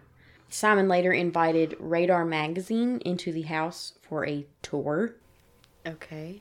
Simon 0.49 0.89
later 0.89 1.13
invited 1.13 1.77
Radar 1.79 2.25
Magazine 2.25 3.01
into 3.05 3.33
the 3.33 3.43
house 3.43 3.95
for 4.03 4.27
a 4.27 4.47
tour. 4.63 5.15
Okay. 5.87 6.41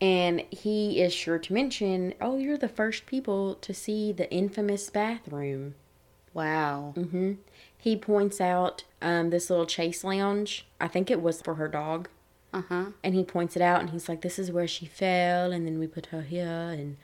And 0.00 0.44
he 0.50 1.00
is 1.00 1.12
sure 1.12 1.38
to 1.38 1.52
mention, 1.52 2.14
oh, 2.20 2.36
you're 2.36 2.58
the 2.58 2.68
first 2.68 3.06
people 3.06 3.54
to 3.56 3.72
see 3.72 4.12
the 4.12 4.30
infamous 4.30 4.90
bathroom. 4.90 5.74
Wow. 6.34 6.92
Mm-hmm. 6.96 7.34
He 7.78 7.96
points 7.96 8.40
out 8.40 8.84
um, 9.00 9.30
this 9.30 9.48
little 9.48 9.64
chase 9.64 10.04
lounge. 10.04 10.66
I 10.80 10.88
think 10.88 11.10
it 11.10 11.22
was 11.22 11.40
for 11.40 11.54
her 11.54 11.68
dog. 11.68 12.08
Uh 12.52 12.62
huh. 12.68 12.84
And 13.02 13.14
he 13.14 13.24
points 13.24 13.56
it 13.56 13.62
out 13.62 13.80
and 13.80 13.90
he's 13.90 14.08
like, 14.08 14.20
this 14.20 14.38
is 14.38 14.52
where 14.52 14.68
she 14.68 14.86
fell. 14.86 15.50
And 15.50 15.66
then 15.66 15.78
we 15.78 15.86
put 15.86 16.06
her 16.06 16.22
here. 16.22 16.46
And 16.46 16.96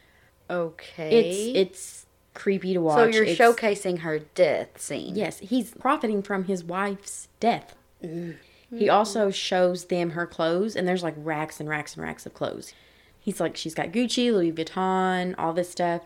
Okay. 0.50 1.54
it's 1.54 1.56
it's 1.56 2.06
creepy 2.34 2.72
to 2.74 2.80
watch. 2.80 2.96
so 2.96 3.04
you're 3.06 3.24
It's- 3.24 3.38
showcasing 3.38 4.00
her 4.00 4.20
death 4.20 4.80
scene. 4.80 5.14
Yes, 5.14 5.38
he's 5.38 5.72
profiting 5.72 6.22
from 6.22 6.44
his 6.44 6.64
wife's 6.64 7.28
death. 7.40 7.74
Mm-hmm. 8.02 8.78
He 8.78 8.88
also 8.88 9.30
shows 9.30 9.84
them 9.86 10.10
her 10.10 10.26
clothes, 10.26 10.76
and 10.76 10.88
there's 10.88 11.02
like 11.02 11.14
racks 11.18 11.60
and 11.60 11.68
racks 11.68 11.94
and 11.94 12.02
racks 12.02 12.24
of 12.24 12.32
clothes. 12.32 12.72
He's 13.20 13.38
like, 13.38 13.56
she's 13.56 13.74
got 13.74 13.92
Gucci, 13.92 14.32
Louis 14.32 14.50
Vuitton, 14.52 15.34
all 15.38 15.52
this 15.52 15.70
stuff. 15.70 16.02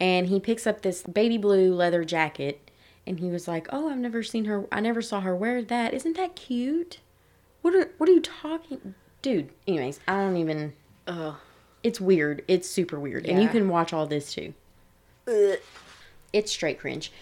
And 0.00 0.28
he 0.28 0.38
picks 0.40 0.66
up 0.66 0.82
this 0.82 1.02
baby 1.02 1.38
blue 1.38 1.74
leather 1.74 2.04
jacket, 2.04 2.70
and 3.06 3.18
he 3.20 3.28
was 3.30 3.46
like, 3.46 3.66
"Oh, 3.70 3.88
I've 3.90 3.98
never 3.98 4.22
seen 4.22 4.44
her. 4.46 4.64
I 4.72 4.80
never 4.80 5.02
saw 5.02 5.20
her 5.20 5.36
wear 5.36 5.60
that. 5.62 5.92
Isn't 5.94 6.16
that 6.16 6.34
cute? 6.36 6.98
What 7.62 7.74
are 7.74 7.90
What 7.98 8.08
are 8.08 8.12
you 8.12 8.20
talking, 8.20 8.94
dude? 9.22 9.50
Anyways, 9.68 10.00
I 10.08 10.14
don't 10.22 10.36
even. 10.36 10.72
Ugh. 11.06 11.34
It's 11.82 12.00
weird. 12.00 12.42
It's 12.48 12.68
super 12.68 12.98
weird, 12.98 13.26
and 13.26 13.42
you 13.42 13.48
can 13.48 13.68
watch 13.68 13.92
all 13.92 14.06
this 14.06 14.32
too 14.32 14.54
it's 15.26 16.52
straight 16.52 16.78
cringe. 16.78 17.12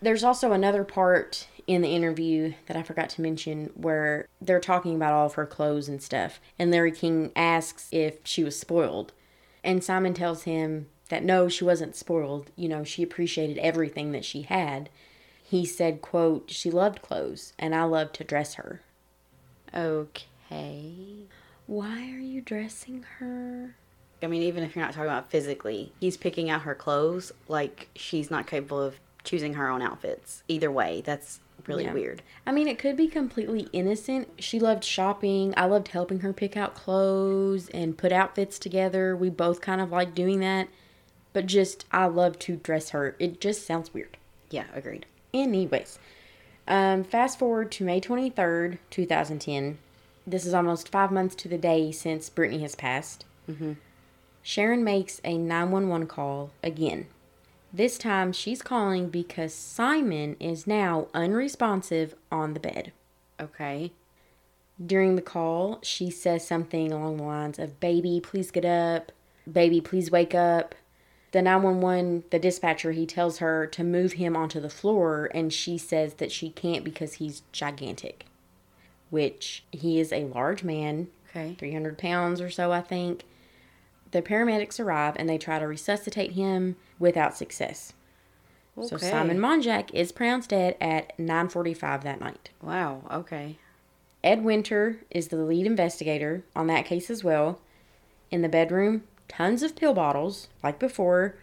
There's 0.00 0.24
also 0.24 0.52
another 0.52 0.84
part 0.84 1.48
in 1.66 1.82
the 1.82 1.94
interview 1.94 2.52
that 2.66 2.76
I 2.76 2.82
forgot 2.82 3.08
to 3.10 3.22
mention 3.22 3.70
where 3.74 4.26
they're 4.40 4.60
talking 4.60 4.94
about 4.94 5.12
all 5.12 5.26
of 5.26 5.34
her 5.34 5.46
clothes 5.46 5.88
and 5.88 6.02
stuff. 6.02 6.40
And 6.58 6.70
Larry 6.70 6.92
King 6.92 7.32
asks 7.34 7.88
if 7.90 8.18
she 8.24 8.44
was 8.44 8.58
spoiled. 8.58 9.12
And 9.62 9.82
Simon 9.82 10.12
tells 10.12 10.42
him 10.42 10.88
that 11.08 11.24
no, 11.24 11.48
she 11.48 11.64
wasn't 11.64 11.96
spoiled. 11.96 12.50
You 12.54 12.68
know, 12.68 12.84
she 12.84 13.02
appreciated 13.02 13.58
everything 13.58 14.12
that 14.12 14.24
she 14.24 14.42
had. 14.42 14.90
He 15.42 15.64
said, 15.64 16.02
quote, 16.02 16.50
she 16.50 16.70
loved 16.70 17.02
clothes 17.02 17.54
and 17.58 17.74
I 17.74 17.84
loved 17.84 18.14
to 18.16 18.24
dress 18.24 18.54
her. 18.54 18.82
Okay. 19.74 21.26
Why 21.66 22.10
are 22.10 22.18
you 22.18 22.42
dressing 22.42 23.04
her? 23.18 23.76
I 24.24 24.26
mean, 24.26 24.42
even 24.42 24.62
if 24.64 24.74
you're 24.74 24.84
not 24.84 24.94
talking 24.94 25.08
about 25.10 25.30
physically, 25.30 25.92
he's 26.00 26.16
picking 26.16 26.50
out 26.50 26.62
her 26.62 26.74
clothes 26.74 27.30
like 27.48 27.88
she's 27.94 28.30
not 28.30 28.46
capable 28.46 28.80
of 28.80 28.96
choosing 29.22 29.54
her 29.54 29.68
own 29.68 29.82
outfits. 29.82 30.42
Either 30.48 30.70
way, 30.70 31.02
that's 31.04 31.40
really 31.66 31.84
Yeah. 31.84 31.92
weird. 31.94 32.22
I 32.46 32.52
mean, 32.52 32.68
it 32.68 32.78
could 32.78 32.96
be 32.96 33.08
completely 33.08 33.68
innocent. 33.72 34.28
She 34.38 34.58
loved 34.58 34.84
shopping. 34.84 35.54
I 35.56 35.64
loved 35.66 35.88
helping 35.88 36.20
her 36.20 36.32
pick 36.32 36.56
out 36.56 36.74
clothes 36.74 37.68
and 37.70 37.96
put 37.96 38.12
outfits 38.12 38.58
together. 38.58 39.16
We 39.16 39.30
both 39.30 39.60
kind 39.60 39.80
of 39.80 39.90
like 39.90 40.14
doing 40.14 40.40
that. 40.40 40.68
But 41.32 41.46
just, 41.46 41.84
I 41.90 42.06
love 42.06 42.38
to 42.40 42.56
dress 42.56 42.90
her. 42.90 43.16
It 43.18 43.40
just 43.40 43.66
sounds 43.66 43.92
weird. 43.94 44.16
Yeah, 44.50 44.64
agreed. 44.74 45.06
Anyways, 45.32 45.98
um, 46.68 47.02
fast 47.02 47.38
forward 47.38 47.72
to 47.72 47.84
May 47.84 48.00
23rd, 48.00 48.78
2010. 48.90 49.78
This 50.26 50.46
is 50.46 50.54
almost 50.54 50.88
five 50.90 51.10
months 51.10 51.34
to 51.36 51.48
the 51.48 51.58
day 51.58 51.90
since 51.92 52.28
Brittany 52.30 52.62
has 52.62 52.74
passed. 52.74 53.24
Sharon 54.46 54.84
makes 54.84 55.22
a 55.24 55.38
911 55.38 56.06
call 56.06 56.50
again. 56.62 57.06
This 57.72 57.96
time 57.96 58.30
she's 58.30 58.60
calling 58.60 59.08
because 59.08 59.54
Simon 59.54 60.36
is 60.38 60.66
now 60.66 61.08
unresponsive 61.14 62.14
on 62.30 62.52
the 62.52 62.60
bed. 62.60 62.92
Okay. 63.40 63.90
During 64.84 65.16
the 65.16 65.22
call, 65.22 65.78
she 65.82 66.10
says 66.10 66.46
something 66.46 66.92
along 66.92 67.16
the 67.16 67.22
lines 67.22 67.58
of, 67.58 67.80
Baby, 67.80 68.20
please 68.22 68.50
get 68.50 68.66
up. 68.66 69.12
Baby, 69.50 69.80
please 69.80 70.10
wake 70.10 70.34
up. 70.34 70.74
The 71.32 71.40
911, 71.40 72.24
the 72.30 72.38
dispatcher, 72.38 72.92
he 72.92 73.06
tells 73.06 73.38
her 73.38 73.66
to 73.68 73.82
move 73.82 74.12
him 74.12 74.36
onto 74.36 74.60
the 74.60 74.68
floor, 74.68 75.30
and 75.34 75.52
she 75.52 75.78
says 75.78 76.14
that 76.14 76.30
she 76.30 76.50
can't 76.50 76.84
because 76.84 77.14
he's 77.14 77.42
gigantic. 77.50 78.26
Which 79.08 79.64
he 79.72 79.98
is 79.98 80.12
a 80.12 80.26
large 80.26 80.62
man, 80.62 81.08
Okay. 81.30 81.56
300 81.58 81.96
pounds 81.96 82.42
or 82.42 82.50
so, 82.50 82.72
I 82.72 82.82
think. 82.82 83.24
The 84.14 84.22
paramedics 84.22 84.78
arrive 84.78 85.16
and 85.16 85.28
they 85.28 85.38
try 85.38 85.58
to 85.58 85.66
resuscitate 85.66 86.34
him 86.34 86.76
without 87.00 87.36
success. 87.36 87.94
So 88.80 88.96
Simon 88.96 89.40
Monjack 89.40 89.92
is 89.92 90.12
pronounced 90.12 90.50
dead 90.50 90.76
at 90.80 91.18
9:45 91.18 92.04
that 92.04 92.20
night. 92.20 92.50
Wow. 92.62 93.02
Okay. 93.10 93.58
Ed 94.22 94.44
Winter 94.44 95.00
is 95.10 95.28
the 95.28 95.36
lead 95.38 95.66
investigator 95.66 96.44
on 96.54 96.68
that 96.68 96.86
case 96.86 97.10
as 97.10 97.24
well. 97.24 97.58
In 98.30 98.42
the 98.42 98.48
bedroom, 98.48 99.02
tons 99.26 99.64
of 99.64 99.74
pill 99.74 99.94
bottles, 99.94 100.46
like 100.62 100.78
before. 100.78 101.34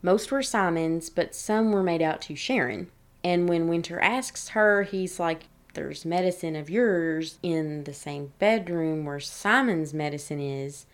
Most 0.00 0.30
were 0.30 0.40
Simon's, 0.40 1.10
but 1.10 1.34
some 1.34 1.72
were 1.72 1.82
made 1.82 2.00
out 2.00 2.20
to 2.22 2.36
Sharon. 2.36 2.92
And 3.24 3.48
when 3.48 3.66
Winter 3.66 3.98
asks 3.98 4.50
her, 4.50 4.84
he's 4.84 5.18
like, 5.18 5.48
There's 5.72 6.04
medicine 6.04 6.54
of 6.54 6.70
yours 6.70 7.40
in 7.42 7.82
the 7.82 7.92
same 7.92 8.34
bedroom 8.38 9.04
where 9.04 9.18
Simon's 9.18 9.92
medicine 9.92 10.38
is. 10.38 10.86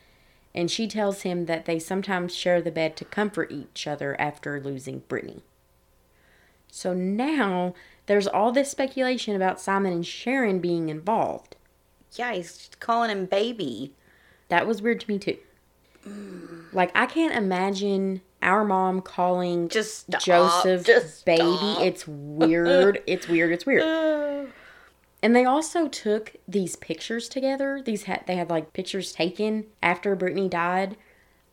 And 0.55 0.71
she 0.71 0.89
tells 0.89 1.23
him 1.23 1.47
that 1.47 1.65
they 1.65 1.79
sometimes 1.79 2.35
share 2.35 2.61
the 2.61 2.73
bed 2.73 2.97
to 2.97 3.05
comfort 3.05 3.53
each 3.53 3.87
other 3.87 4.21
after 4.21 4.61
losing 4.61 5.01
Brittany. 5.09 5.43
So 6.73 6.93
now 6.95 7.75
there's 8.07 8.27
all 8.27 8.53
this 8.53 8.71
speculation 8.71 9.37
about 9.37 9.61
Simon 9.61 9.93
and 9.93 10.07
Sharon 10.07 10.59
being 10.59 10.89
involved. 10.89 11.57
Yeah, 12.15 12.33
he's 12.33 12.71
calling 12.81 13.11
him 13.11 13.27
baby. 13.27 13.93
That 14.49 14.67
was 14.67 14.83
weird 14.83 15.01
to 15.01 15.11
me 15.11 15.19
too. 15.19 15.39
Like 16.73 16.91
I 16.95 17.07
can't 17.07 17.35
imagine 17.35 18.23
our 18.43 18.65
mom 18.65 19.03
calling 19.03 19.69
Just 19.69 20.07
stop, 20.07 20.23
Joseph 20.23 20.85
just 20.87 21.25
baby. 21.25 21.43
stop. 21.43 21.83
It's 21.83 22.09
weird. 22.09 23.03
it's 23.07 23.29
weird. 23.29 23.53
It's 23.53 23.67
weird. 23.67 24.49
And 25.23 25.37
they 25.37 25.45
also 25.45 25.87
took 25.89 26.35
these 26.49 26.77
pictures 26.77 27.29
together. 27.29 27.83
These 27.85 28.05
had 28.05 28.25
they 28.27 28.37
had 28.37 28.51
like 28.51 28.73
pictures 28.73 29.13
taken 29.13 29.67
after 29.83 30.17
Brittany 30.17 30.49
died 30.49 30.97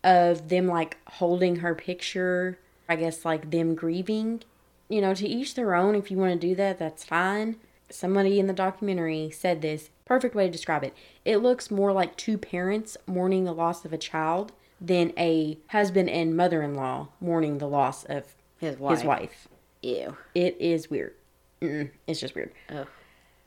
of 0.04 0.48
them 0.50 0.68
like 0.68 0.98
holding 1.08 1.58
her 1.58 1.76
picture. 1.76 2.60
I 2.88 2.96
guess 2.96 3.26
like 3.26 3.52
them 3.52 3.76
grieving. 3.76 4.44
You 4.90 5.02
know, 5.02 5.14
to 5.14 5.28
each 5.28 5.56
their 5.56 5.76
own. 5.76 5.96
If 5.96 6.10
you 6.10 6.18
want 6.18 6.40
to 6.40 6.48
do 6.48 6.56
that, 6.56 6.80
that's 6.80 7.04
fine. 7.04 7.58
Somebody 7.90 8.40
in 8.40 8.48
the 8.48 8.54
documentary 8.54 9.30
said 9.32 9.62
this. 9.62 9.90
Perfect 10.06 10.34
way 10.36 10.46
to 10.46 10.52
describe 10.52 10.86
it. 10.86 10.94
It 11.26 11.38
looks 11.38 11.70
more 11.70 11.92
like 11.92 12.16
two 12.16 12.38
parents 12.38 12.96
mourning 13.06 13.44
the 13.44 13.54
loss 13.54 13.84
of 13.84 13.92
a 13.92 13.98
child 13.98 14.54
than 14.80 15.12
a 15.18 15.58
husband 15.70 16.10
and 16.10 16.38
mother-in-law 16.38 17.10
mourning 17.20 17.58
the 17.58 17.68
loss 17.68 18.06
of 18.06 18.24
His 18.60 18.78
wife. 18.78 18.98
his 19.00 19.06
wife. 19.06 19.48
Ew. 19.82 20.16
It 20.34 20.56
is 20.60 20.90
weird. 20.90 21.14
Mm-mm, 21.62 21.90
it's 22.06 22.22
just 22.22 22.36
weird. 22.36 22.54
Ugh. 22.70 22.88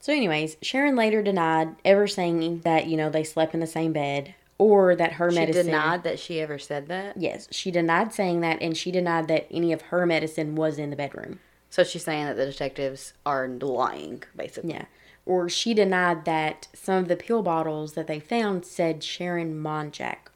So, 0.00 0.12
anyways, 0.12 0.56
Sharon 0.62 0.96
later 0.96 1.22
denied 1.22 1.76
ever 1.84 2.06
saying 2.06 2.60
that 2.60 2.86
you 2.86 2.96
know 2.96 3.10
they 3.10 3.24
slept 3.24 3.54
in 3.54 3.60
the 3.60 3.66
same 3.66 3.92
bed 3.92 4.34
or 4.58 4.94
that 4.96 5.12
her 5.14 5.30
She 5.30 5.38
medicine. 5.38 5.66
denied 5.66 6.02
that 6.04 6.18
she 6.18 6.40
ever 6.40 6.58
said 6.58 6.88
that. 6.88 7.16
Yes, 7.16 7.48
she 7.50 7.70
denied 7.70 8.12
saying 8.12 8.40
that, 8.40 8.60
and 8.60 8.76
she 8.76 8.90
denied 8.90 9.28
that 9.28 9.46
any 9.50 9.72
of 9.72 9.82
her 9.82 10.06
medicine 10.06 10.54
was 10.54 10.78
in 10.78 10.90
the 10.90 10.96
bedroom. 10.96 11.40
So 11.68 11.84
she's 11.84 12.04
saying 12.04 12.24
that 12.26 12.36
the 12.36 12.46
detectives 12.46 13.12
are 13.24 13.46
lying, 13.46 14.22
basically. 14.36 14.70
Yeah, 14.72 14.86
or 15.26 15.48
she 15.48 15.74
denied 15.74 16.24
that 16.24 16.68
some 16.74 16.96
of 16.96 17.08
the 17.08 17.16
pill 17.16 17.42
bottles 17.42 17.92
that 17.92 18.06
they 18.06 18.20
found 18.20 18.64
said 18.64 19.04
Sharon 19.04 19.54
Monjack. 19.62 20.28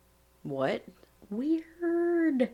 What? 0.42 0.84
Weird. 1.30 2.50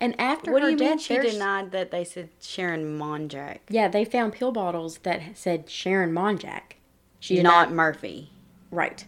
And 0.00 0.18
after 0.20 0.52
What 0.52 0.62
her 0.62 0.68
do 0.70 0.84
you 0.84 0.90
mean 0.90 0.98
she 0.98 1.14
there's- 1.14 1.32
denied 1.32 1.72
that 1.72 1.90
they 1.90 2.04
said 2.04 2.28
Sharon 2.40 2.98
Monjack? 2.98 3.58
Yeah, 3.68 3.88
they 3.88 4.04
found 4.04 4.32
pill 4.32 4.52
bottles 4.52 4.98
that 4.98 5.20
said 5.36 5.68
Sharon 5.68 6.12
Monjack. 6.12 6.74
She 7.20 7.36
denied 7.36 7.42
Not 7.42 7.72
Murphy. 7.72 8.30
Right. 8.70 9.04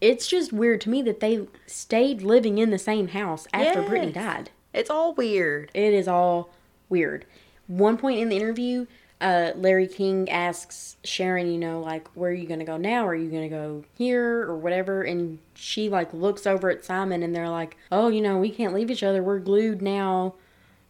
It's 0.00 0.28
just 0.28 0.52
weird 0.52 0.80
to 0.82 0.90
me 0.90 1.02
that 1.02 1.18
they 1.18 1.48
stayed 1.66 2.22
living 2.22 2.58
in 2.58 2.70
the 2.70 2.78
same 2.78 3.08
house 3.08 3.48
after 3.52 3.82
Brittany 3.82 4.12
died. 4.12 4.50
It's 4.72 4.90
all 4.90 5.12
weird. 5.14 5.70
It 5.74 5.92
is 5.92 6.06
all 6.06 6.50
weird. 6.88 7.24
One 7.66 7.96
point 7.96 8.20
in 8.20 8.28
the 8.28 8.36
interview, 8.36 8.86
uh, 9.20 9.52
Larry 9.56 9.88
King 9.88 10.30
asks 10.30 10.96
Sharon, 11.04 11.50
you 11.50 11.58
know, 11.58 11.80
like, 11.80 12.08
where 12.14 12.30
are 12.30 12.34
you 12.34 12.46
going 12.46 12.60
to 12.60 12.66
go 12.66 12.76
now? 12.76 13.06
Are 13.06 13.14
you 13.14 13.30
going 13.30 13.42
to 13.42 13.48
go 13.48 13.84
here 13.96 14.42
or 14.42 14.56
whatever? 14.56 15.02
And 15.02 15.38
she, 15.54 15.88
like, 15.88 16.12
looks 16.12 16.46
over 16.46 16.70
at 16.70 16.84
Simon 16.84 17.22
and 17.22 17.34
they're 17.34 17.48
like, 17.48 17.76
oh, 17.90 18.08
you 18.08 18.20
know, 18.20 18.38
we 18.38 18.50
can't 18.50 18.74
leave 18.74 18.90
each 18.90 19.02
other. 19.02 19.22
We're 19.22 19.40
glued 19.40 19.82
now. 19.82 20.34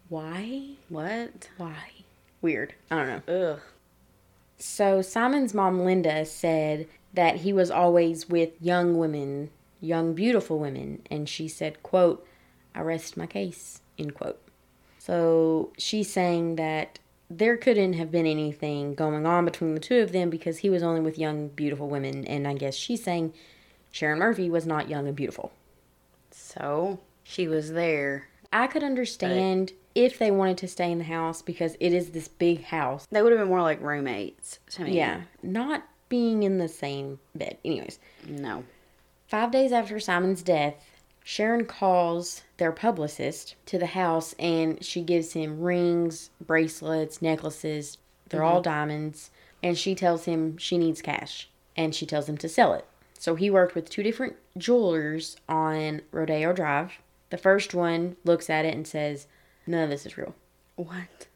Why? 0.09 0.63
What? 0.89 1.49
Why? 1.57 1.91
Weird. 2.43 2.75
I 2.91 2.97
don't 2.97 3.27
know. 3.27 3.53
Ugh. 3.53 3.61
So 4.59 5.03
Simon's 5.03 5.55
mom, 5.55 5.81
Linda, 5.81 6.25
said 6.25 6.89
that 7.15 7.37
he 7.37 7.53
was 7.53 7.71
always 7.71 8.29
with 8.29 8.51
young 8.61 8.99
women, 8.99 9.51
young 9.81 10.15
beautiful 10.15 10.59
women, 10.59 11.03
and 11.11 11.29
she 11.29 11.47
said, 11.49 11.83
"quote 11.83 12.27
I 12.75 12.81
rest 12.81 13.17
my 13.17 13.27
case." 13.27 13.81
End 13.99 14.15
quote. 14.15 14.41
So 14.99 15.73
she's 15.79 16.13
saying 16.13 16.57
that 16.57 16.99
there 17.31 17.57
couldn't 17.57 17.93
have 17.95 18.11
been 18.11 18.27
anything 18.27 18.95
going 18.95 19.27
on 19.27 19.45
between 19.45 19.75
the 19.75 19.81
two 19.81 19.99
of 20.01 20.13
them 20.13 20.31
because 20.31 20.59
he 20.59 20.71
was 20.71 20.83
only 20.83 21.01
with 21.01 21.19
young, 21.19 21.49
beautiful 21.49 21.89
women, 21.89 22.25
and 22.27 22.49
I 22.49 22.55
guess 22.55 22.75
she's 22.75 23.03
saying 23.03 23.35
Sharon 23.91 24.19
Murphy 24.19 24.49
was 24.49 24.67
not 24.67 24.89
young 24.89 25.07
and 25.07 25.17
beautiful. 25.17 25.53
So 26.31 27.01
she 27.23 27.47
was 27.49 27.73
there. 27.73 28.29
I 28.53 28.67
could 28.67 28.83
understand 28.83 29.73
if 29.95 30.19
they 30.19 30.31
wanted 30.31 30.57
to 30.59 30.69
stay 30.69 30.91
in 30.91 30.99
the 30.99 31.05
house 31.05 31.43
because 31.43 31.77
it 31.81 31.93
is 31.93 32.11
this 32.11 32.29
big 32.29 32.65
house. 32.65 33.07
They 33.11 33.21
would 33.21 33.33
have 33.33 33.41
been 33.41 33.49
more 33.49 33.63
like 33.63 33.83
roommates 33.83 34.59
to 34.71 34.85
me. 34.85 34.97
Yeah, 34.97 35.23
not 35.43 35.87
being 36.09 36.43
in 36.43 36.59
the 36.59 36.69
same 36.69 37.19
bed. 37.35 37.59
Anyways, 37.65 37.99
No. 38.27 38.65
Five 39.27 39.51
days 39.51 39.73
after 39.73 40.01
Simon's 40.01 40.43
death, 40.43 40.75
Sharon 41.31 41.67
calls 41.67 42.41
their 42.57 42.73
publicist 42.73 43.55
to 43.67 43.77
the 43.77 43.85
house 43.85 44.35
and 44.39 44.83
she 44.83 45.03
gives 45.03 45.35
him 45.35 45.61
rings, 45.61 46.31
bracelets, 46.41 47.21
necklaces. 47.21 47.99
They're 48.31 48.43
all 48.43 48.63
diamonds. 48.63 49.31
And 49.63 49.77
she 49.77 49.95
tells 49.95 50.25
him 50.25 50.57
she 50.57 50.79
needs 50.79 51.03
cash 51.03 51.51
and 51.77 51.95
she 51.95 52.07
tells 52.07 52.31
him 52.31 52.39
to 52.39 52.49
sell 52.49 52.73
it. 52.73 52.87
So 53.19 53.35
he 53.35 53.51
worked 53.51 53.75
with 53.75 53.91
two 53.91 54.03
different 54.03 54.37
jewelers 54.57 55.37
on 55.51 56.01
Rodeo 56.13 56.55
Drive. 56.55 56.93
The 57.29 57.37
first 57.37 57.75
one 57.75 58.17
looks 58.25 58.49
at 58.49 58.65
it 58.65 58.75
and 58.75 58.89
says, 58.89 59.27
None 59.67 59.85
of 59.85 59.91
this 59.91 60.07
is 60.07 60.17
real. 60.17 60.35
What? 60.77 61.27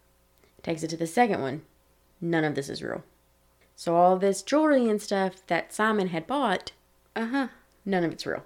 Takes 0.62 0.82
it 0.82 0.88
to 0.88 0.96
the 0.96 1.06
second 1.06 1.42
one. 1.42 1.60
None 2.18 2.44
of 2.44 2.54
this 2.54 2.70
is 2.70 2.82
real. 2.82 3.04
So 3.76 3.94
all 3.94 4.16
this 4.16 4.40
jewelry 4.40 4.88
and 4.88 5.02
stuff 5.02 5.46
that 5.48 5.74
Simon 5.74 6.08
had 6.08 6.26
bought, 6.26 6.72
Uh 7.14 7.26
huh. 7.26 7.48
none 7.84 8.04
of 8.04 8.12
it's 8.12 8.24
real. 8.24 8.44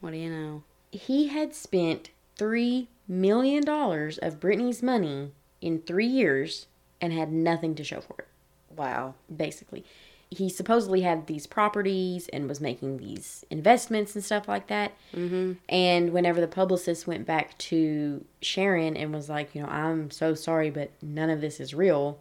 What 0.00 0.10
do 0.10 0.16
you 0.16 0.30
know? 0.30 0.64
He 0.90 1.28
had 1.28 1.54
spent 1.54 2.10
three 2.36 2.88
million 3.06 3.64
dollars 3.64 4.18
of 4.18 4.40
Brittany's 4.40 4.82
money 4.82 5.32
in 5.60 5.80
three 5.80 6.06
years 6.06 6.66
and 7.00 7.12
had 7.12 7.32
nothing 7.32 7.74
to 7.74 7.84
show 7.84 8.00
for 8.00 8.16
it. 8.18 8.28
Wow. 8.76 9.14
Basically, 9.34 9.84
he 10.30 10.48
supposedly 10.48 11.00
had 11.00 11.26
these 11.26 11.46
properties 11.46 12.28
and 12.28 12.48
was 12.48 12.60
making 12.60 12.98
these 12.98 13.44
investments 13.50 14.14
and 14.14 14.24
stuff 14.24 14.46
like 14.46 14.68
that. 14.68 14.92
Mm-hmm. 15.14 15.54
And 15.68 16.12
whenever 16.12 16.40
the 16.40 16.46
publicist 16.46 17.06
went 17.06 17.26
back 17.26 17.58
to 17.58 18.24
Sharon 18.40 18.96
and 18.96 19.12
was 19.12 19.28
like, 19.28 19.54
you 19.54 19.62
know, 19.62 19.68
I'm 19.68 20.10
so 20.10 20.34
sorry, 20.34 20.70
but 20.70 20.90
none 21.02 21.30
of 21.30 21.40
this 21.40 21.58
is 21.58 21.74
real. 21.74 22.20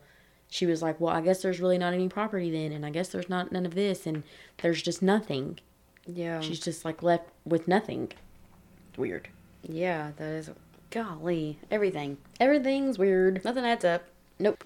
She 0.49 0.65
was 0.65 0.82
like, 0.82 0.99
well, 0.99 1.13
I 1.13 1.22
guess 1.22 1.43
there's 1.43 1.59
really 1.59 1.78
not 1.78 1.93
any 1.93 2.09
property 2.09 2.49
then, 2.49 2.72
and 2.72 2.84
I 2.84 2.89
guess 2.89 3.09
there's 3.09 3.30
not 3.30 3.51
none 3.51 3.67
of 3.67 3.76
this, 3.76 4.07
and 4.07 4.24
there's 4.63 4.82
just 4.82 5.03
nothing. 5.03 5.59
Yeah. 6.07 6.41
She's 6.41 6.59
just 6.59 6.84
like 6.84 7.03
left 7.03 7.30
with 7.45 7.67
nothing. 7.67 8.11
Weird. 9.00 9.30
yeah, 9.64 10.12
that 10.18 10.28
is. 10.28 10.52
Golly. 10.91 11.58
Everything. 11.72 12.18
Everything's 12.39 12.97
weird. 13.00 13.43
Nothing 13.45 13.64
adds 13.66 13.86
up. 13.86 14.04
Nope. 14.38 14.64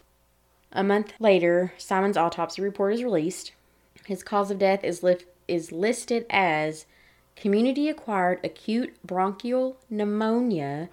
A 0.71 0.83
month 0.83 1.13
later, 1.19 1.73
Simon's 1.77 2.17
autopsy 2.17 2.61
report 2.61 2.93
is 2.93 3.03
released. 3.03 3.51
His 4.05 4.23
cause 4.23 4.49
of 4.49 4.57
death 4.57 4.83
is 4.83 5.03
lif- 5.03 5.25
is 5.47 5.71
listed 5.71 6.25
as 6.29 6.85
community 7.35 7.89
acquired 7.89 8.39
acute 8.43 8.95
bronchial 9.05 9.77
pneumonia. 9.89 10.89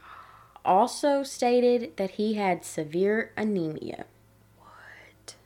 Also 0.64 1.22
stated 1.22 1.96
that 1.96 2.12
he 2.12 2.34
had 2.34 2.64
severe 2.64 3.32
anemia. 3.36 4.04
What? 4.58 5.36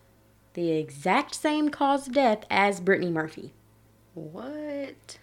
The 0.54 0.72
exact 0.72 1.34
same 1.34 1.68
cause 1.68 2.08
of 2.08 2.14
death 2.14 2.44
as 2.50 2.80
Brittany 2.80 3.10
Murphy. 3.10 3.52
What? 4.14 5.18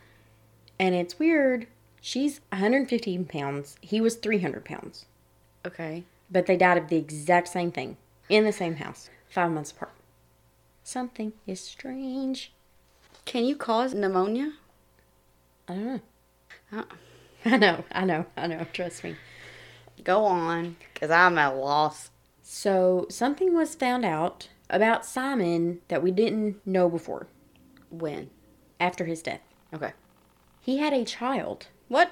And 0.79 0.95
it's 0.95 1.19
weird. 1.19 1.67
She's 2.01 2.41
115 2.49 3.25
pounds. 3.25 3.77
He 3.81 4.01
was 4.01 4.15
300 4.15 4.65
pounds. 4.65 5.05
Okay. 5.65 6.03
But 6.29 6.47
they 6.47 6.57
died 6.57 6.77
of 6.77 6.87
the 6.87 6.97
exact 6.97 7.47
same 7.47 7.71
thing 7.71 7.97
in 8.27 8.43
the 8.43 8.51
same 8.51 8.75
house, 8.77 9.09
five 9.29 9.51
months 9.51 9.71
apart. 9.71 9.91
Something 10.83 11.33
is 11.45 11.59
strange. 11.59 12.51
Can 13.25 13.45
you 13.45 13.55
cause 13.55 13.93
pneumonia? 13.93 14.53
I 15.67 15.73
don't 15.75 15.85
know. 15.85 15.99
Uh, 16.73 16.83
I 17.45 17.57
know, 17.57 17.83
I 17.91 18.05
know, 18.05 18.25
I 18.35 18.47
know. 18.47 18.65
Trust 18.73 19.03
me. 19.03 19.15
go 20.03 20.25
on, 20.25 20.77
because 20.93 21.11
I'm 21.11 21.37
at 21.37 21.53
a 21.53 21.55
loss. 21.55 22.09
So, 22.41 23.05
something 23.09 23.53
was 23.53 23.75
found 23.75 24.03
out 24.05 24.49
about 24.69 25.05
Simon 25.05 25.81
that 25.87 26.01
we 26.01 26.11
didn't 26.11 26.65
know 26.65 26.89
before 26.89 27.27
When? 27.89 28.29
after 28.79 29.05
his 29.05 29.21
death. 29.21 29.41
Okay. 29.73 29.91
He 30.61 30.77
had 30.77 30.93
a 30.93 31.05
child 31.05 31.67
What? 31.91 32.11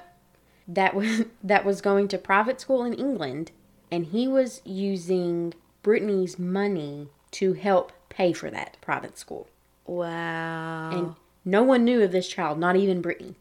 that 0.70 0.94
was 0.94 1.24
that 1.44 1.66
was 1.66 1.82
going 1.82 2.08
to 2.08 2.18
private 2.18 2.62
school 2.62 2.84
in 2.84 2.94
England 2.94 3.52
and 3.92 4.06
he 4.06 4.28
was 4.28 4.62
using 4.64 5.54
Brittany's 5.82 6.38
money 6.38 7.10
to 7.32 7.54
help 7.54 7.92
pay 8.08 8.34
for 8.34 8.52
that 8.52 8.78
private 8.82 9.18
school. 9.18 9.48
Wow. 9.86 10.92
And 10.92 11.16
no 11.44 11.64
one 11.64 11.84
knew 11.84 12.04
of 12.04 12.12
this 12.12 12.28
child, 12.28 12.60
not 12.60 12.76
even 12.76 13.02
Brittany. 13.02 13.36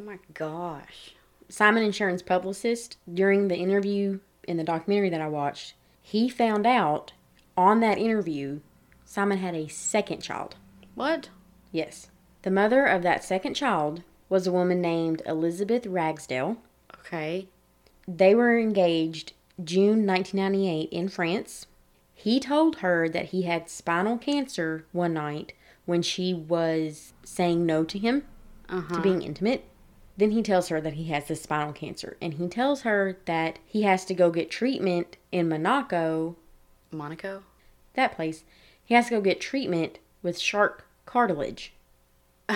oh 0.00 0.02
my 0.02 0.18
gosh. 0.32 1.14
Simon 1.48 1.84
Insurance 1.84 2.22
publicist, 2.22 2.96
during 3.12 3.46
the 3.46 3.56
interview 3.56 4.18
in 4.48 4.56
the 4.56 4.64
documentary 4.64 5.10
that 5.10 5.20
I 5.20 5.28
watched, 5.28 5.74
he 6.02 6.28
found 6.28 6.66
out 6.66 7.12
on 7.56 7.78
that 7.80 7.98
interview 7.98 8.60
Simon 9.04 9.38
had 9.38 9.54
a 9.54 9.68
second 9.68 10.22
child. 10.22 10.56
What? 10.96 11.28
Yes. 11.70 12.08
The 12.42 12.50
mother 12.50 12.84
of 12.84 13.02
that 13.02 13.22
second 13.22 13.54
child 13.54 14.02
was 14.28 14.46
a 14.46 14.52
woman 14.52 14.80
named 14.80 15.22
Elizabeth 15.26 15.86
Ragsdale. 15.86 16.56
Okay. 17.00 17.48
They 18.08 18.34
were 18.34 18.58
engaged 18.58 19.32
June 19.62 20.06
1998 20.06 20.88
in 20.90 21.08
France. 21.08 21.66
He 22.14 22.40
told 22.40 22.76
her 22.76 23.08
that 23.08 23.26
he 23.26 23.42
had 23.42 23.68
spinal 23.68 24.18
cancer 24.18 24.84
one 24.92 25.14
night 25.14 25.52
when 25.84 26.02
she 26.02 26.32
was 26.32 27.12
saying 27.24 27.66
no 27.66 27.84
to 27.84 27.98
him 27.98 28.24
Uh-huh. 28.68 28.94
to 28.96 29.00
being 29.00 29.22
intimate. 29.22 29.64
Then 30.16 30.30
he 30.30 30.42
tells 30.42 30.68
her 30.68 30.80
that 30.80 30.94
he 30.94 31.04
has 31.04 31.26
this 31.26 31.42
spinal 31.42 31.72
cancer 31.72 32.16
and 32.22 32.34
he 32.34 32.46
tells 32.48 32.82
her 32.82 33.18
that 33.26 33.58
he 33.66 33.82
has 33.82 34.04
to 34.06 34.14
go 34.14 34.30
get 34.30 34.50
treatment 34.50 35.16
in 35.32 35.48
Monaco, 35.48 36.36
Monaco? 36.90 37.42
that 37.94 38.14
place. 38.16 38.44
He 38.84 38.94
has 38.94 39.06
to 39.06 39.12
go 39.12 39.20
get 39.20 39.40
treatment 39.40 39.98
with 40.22 40.38
shark 40.38 40.86
cartilage. 41.06 41.72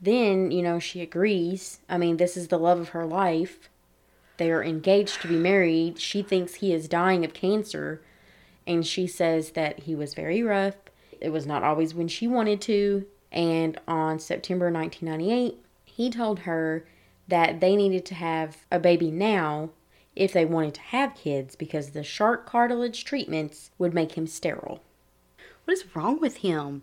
then, 0.00 0.50
you 0.50 0.62
know, 0.62 0.78
she 0.78 1.00
agrees. 1.00 1.80
I 1.88 1.98
mean, 1.98 2.16
this 2.16 2.36
is 2.36 2.48
the 2.48 2.58
love 2.58 2.78
of 2.78 2.90
her 2.90 3.04
life. 3.04 3.68
They 4.36 4.50
are 4.52 4.62
engaged 4.62 5.22
to 5.22 5.28
be 5.28 5.36
married. 5.36 5.98
She 5.98 6.22
thinks 6.22 6.54
he 6.54 6.72
is 6.72 6.88
dying 6.88 7.24
of 7.24 7.34
cancer. 7.34 8.00
And 8.66 8.86
she 8.86 9.06
says 9.06 9.52
that 9.52 9.80
he 9.80 9.94
was 9.94 10.14
very 10.14 10.42
rough. 10.42 10.76
It 11.20 11.30
was 11.30 11.46
not 11.46 11.64
always 11.64 11.94
when 11.94 12.08
she 12.08 12.28
wanted 12.28 12.60
to. 12.62 13.06
And 13.32 13.78
on 13.88 14.20
September 14.20 14.70
1998, 14.70 15.58
he 15.84 16.10
told 16.10 16.40
her 16.40 16.86
that 17.26 17.60
they 17.60 17.74
needed 17.74 18.06
to 18.06 18.14
have 18.14 18.58
a 18.70 18.78
baby 18.78 19.10
now 19.10 19.70
if 20.14 20.32
they 20.32 20.44
wanted 20.44 20.74
to 20.74 20.80
have 20.80 21.14
kids 21.14 21.56
because 21.56 21.90
the 21.90 22.02
shark 22.02 22.46
cartilage 22.46 23.04
treatments 23.04 23.70
would 23.78 23.94
make 23.94 24.12
him 24.12 24.26
sterile. 24.26 24.80
What 25.64 25.74
is 25.74 25.94
wrong 25.94 26.20
with 26.20 26.38
him? 26.38 26.82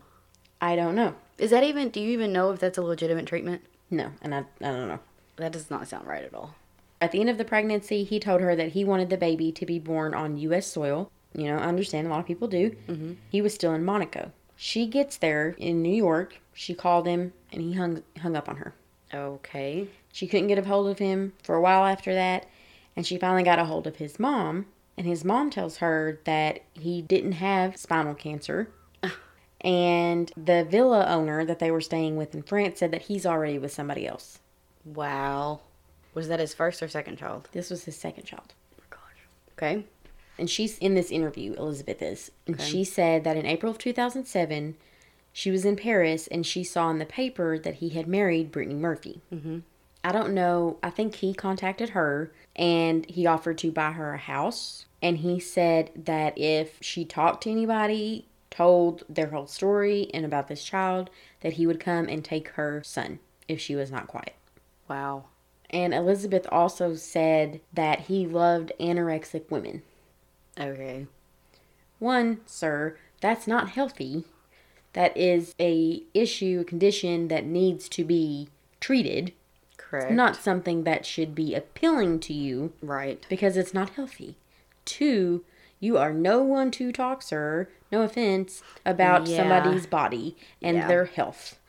I 0.62 0.76
don't 0.76 0.95
know. 0.95 1.16
Is 1.38 1.51
that 1.51 1.64
even, 1.64 1.89
do 1.89 1.99
you 1.99 2.12
even 2.12 2.32
know 2.32 2.51
if 2.51 2.60
that's 2.60 2.78
a 2.78 2.82
legitimate 2.82 3.26
treatment? 3.26 3.62
No, 3.89 4.12
and 4.22 4.34
I, 4.34 4.39
I 4.39 4.72
don't 4.72 4.88
know. 4.88 4.99
That 5.38 5.51
does 5.51 5.70
not 5.70 5.88
sound 5.88 6.08
right 6.08 6.24
at 6.24 6.34
all. 6.34 6.56
At 7.01 7.12
the 7.12 7.20
end 7.20 7.30
of 7.30 7.38
the 7.38 7.45
pregnancy, 7.45 8.03
he 8.03 8.20
told 8.20 8.41
her 8.41 8.56
that 8.56 8.72
he 8.72 8.86
wanted 8.86 9.10
the 9.10 9.18
baby 9.18 9.51
to 9.51 9.66
be 9.66 9.80
born 9.80 10.14
on 10.14 10.38
U.S. 10.38 10.68
soil. 10.68 11.12
You 11.34 11.47
know, 11.47 11.58
I 11.58 11.64
understand 11.66 12.08
a 12.08 12.10
lot 12.10 12.22
of 12.22 12.26
people 12.26 12.47
do. 12.47 12.76
Mm-hmm. 12.88 13.14
He 13.30 13.41
was 13.41 13.53
still 13.53 13.74
in 13.74 13.84
Monaco. 13.84 14.32
She 14.56 14.88
gets 14.88 15.18
there 15.18 15.56
in 15.58 15.82
New 15.82 15.93
York. 15.93 16.39
She 16.53 16.74
called 16.74 17.06
him, 17.06 17.34
and 17.51 17.62
he 17.62 17.74
hung 17.74 18.03
hung 18.22 18.38
up 18.38 18.47
on 18.47 18.56
her. 18.56 18.74
Okay. 19.14 19.89
She 20.14 20.28
couldn't 20.28 20.47
get 20.47 20.58
a 20.58 20.64
hold 20.64 20.88
of 20.88 20.99
him 20.99 21.34
for 21.43 21.56
a 21.56 21.62
while 21.62 21.84
after 21.84 22.14
that, 22.14 22.47
and 22.95 23.06
she 23.06 23.18
finally 23.18 23.43
got 23.43 23.60
a 23.60 23.66
hold 23.66 23.86
of 23.86 23.97
his 23.97 24.18
mom. 24.18 24.68
And 24.97 25.06
his 25.06 25.26
mom 25.26 25.49
tells 25.49 25.78
her 25.78 26.22
that 26.24 26.62
he 26.72 27.01
didn't 27.01 27.34
have 27.34 27.76
spinal 27.76 28.16
cancer. 28.16 28.70
And 29.66 30.32
the 30.38 30.63
villa 30.63 31.05
owner 31.07 31.43
that 31.43 31.57
they 31.59 31.72
were 31.72 31.82
staying 31.82 32.16
with 32.16 32.36
in 32.36 32.43
France 32.43 32.80
said 32.80 32.91
that 32.91 33.03
he's 33.03 33.26
already 33.26 33.57
with 33.57 33.74
somebody 33.74 34.07
else. 34.07 34.39
Wow. 34.86 35.61
Was 36.13 36.28
that 36.28 36.39
his 36.39 36.53
first 36.53 36.84
or 36.84 36.88
second 36.88 37.18
child? 37.18 37.49
This 37.51 37.72
was 37.72 37.84
his 37.86 37.97
second 37.97 38.26
child. 38.26 38.53
Oh 38.72 38.84
my 38.84 38.95
gosh. 38.95 39.28
Okay. 39.57 39.86
And 40.38 40.49
she's 40.49 40.78
in 40.78 40.93
this 40.93 41.09
interview, 41.09 41.53
Elizabeth 41.53 42.01
is. 42.01 42.32
And 42.45 42.61
she 42.61 42.84
said 42.84 43.24
that 43.24 43.38
in 43.38 43.45
April 43.45 43.72
of 43.72 43.80
2007, 43.80 44.76
she 45.34 45.49
was 45.49 45.66
in 45.66 45.76
Paris 45.76 46.28
and 46.28 46.45
she 46.45 46.63
saw 46.63 46.91
in 46.91 46.99
the 46.99 47.05
paper 47.05 47.57
that 47.57 47.76
he 47.76 47.89
had 47.89 48.07
married 48.07 48.51
Brittany 48.51 48.76
Murphy. 48.76 49.22
Mm-hmm. 49.34 49.59
I 50.03 50.11
don't 50.11 50.34
know. 50.36 50.78
I 50.84 50.91
think 50.91 51.16
he 51.16 51.34
contacted 51.34 51.89
her 51.89 52.32
and 52.55 53.09
he 53.09 53.26
offered 53.26 53.57
to 53.59 53.72
buy 53.72 53.93
her 53.93 54.13
a 54.13 54.18
house 54.20 54.86
And 55.05 55.20
he 55.20 55.39
said 55.39 55.91
that 55.95 56.36
if 56.36 56.80
she 56.82 57.05
talked 57.05 57.43
to 57.43 57.51
anybody, 57.51 58.26
told 58.56 59.03
their 59.10 59.28
whole 59.28 59.47
story 59.47 60.10
and 60.14 60.26
about 60.26 60.47
this 60.47 60.64
child, 60.64 61.10
that 61.41 61.53
he 61.53 61.68
would 61.68 61.80
come 61.80 62.08
and 62.08 62.24
take 62.24 62.49
her 62.49 62.82
son 62.84 63.20
if 63.47 63.60
she 63.60 63.76
was 63.76 63.91
not 63.91 64.08
quiet. 64.08 64.36
Wow. 64.88 65.26
And 65.70 65.93
Elizabeth 65.93 66.47
also 66.51 66.95
said 66.95 67.60
that 67.74 68.01
he 68.01 68.26
loved 68.26 68.72
anorexic 68.80 69.49
women. 69.49 69.82
Okay. 70.60 71.08
One, 71.99 72.41
sir, 72.45 72.97
that's 73.20 73.47
not 73.47 73.70
healthy. 73.72 74.26
That 74.93 75.16
is 75.18 75.53
a 75.60 76.03
issue, 76.14 76.60
a 76.62 76.70
condition 76.70 77.28
that 77.28 77.45
needs 77.45 77.89
to 77.89 78.06
be 78.06 78.49
treated. 78.80 79.34
Correct. 79.76 80.12
Not 80.12 80.36
something 80.36 80.84
that 80.84 81.06
should 81.06 81.36
be 81.36 81.53
appealing 81.53 82.20
to 82.22 82.34
you 82.34 82.74
right. 82.82 83.26
because 83.28 83.58
it's 83.58 83.74
not 83.74 83.91
healthy. 83.91 84.38
Two, 84.86 85.43
you 85.86 85.97
are 85.97 86.11
no 86.11 86.41
one 86.41 86.71
to 86.71 86.91
talk, 86.91 87.21
sir, 87.21 87.69
no 87.91 88.01
offense, 88.01 88.63
about 88.86 89.27
Yeah. 89.27 89.38
somebody's 89.38 89.86
body 89.86 90.36
and 90.61 90.77
Yeah. 90.77 90.88
their 90.88 91.05
health. 91.05 91.59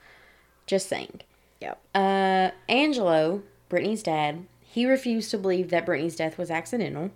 Just 0.65 0.89
saying. 0.89 1.21
Yep. 1.61 1.79
Uh, 1.95 2.49
Angelo, 2.67 3.43
Brittany's 3.69 4.03
dad, 4.03 4.45
he 4.59 4.85
refused 4.85 5.31
to 5.31 5.37
believe 5.37 5.69
that 5.69 5.85
Brittany's 5.85 6.15
death 6.15 6.37
was 6.37 6.51
accidental, 6.51 7.11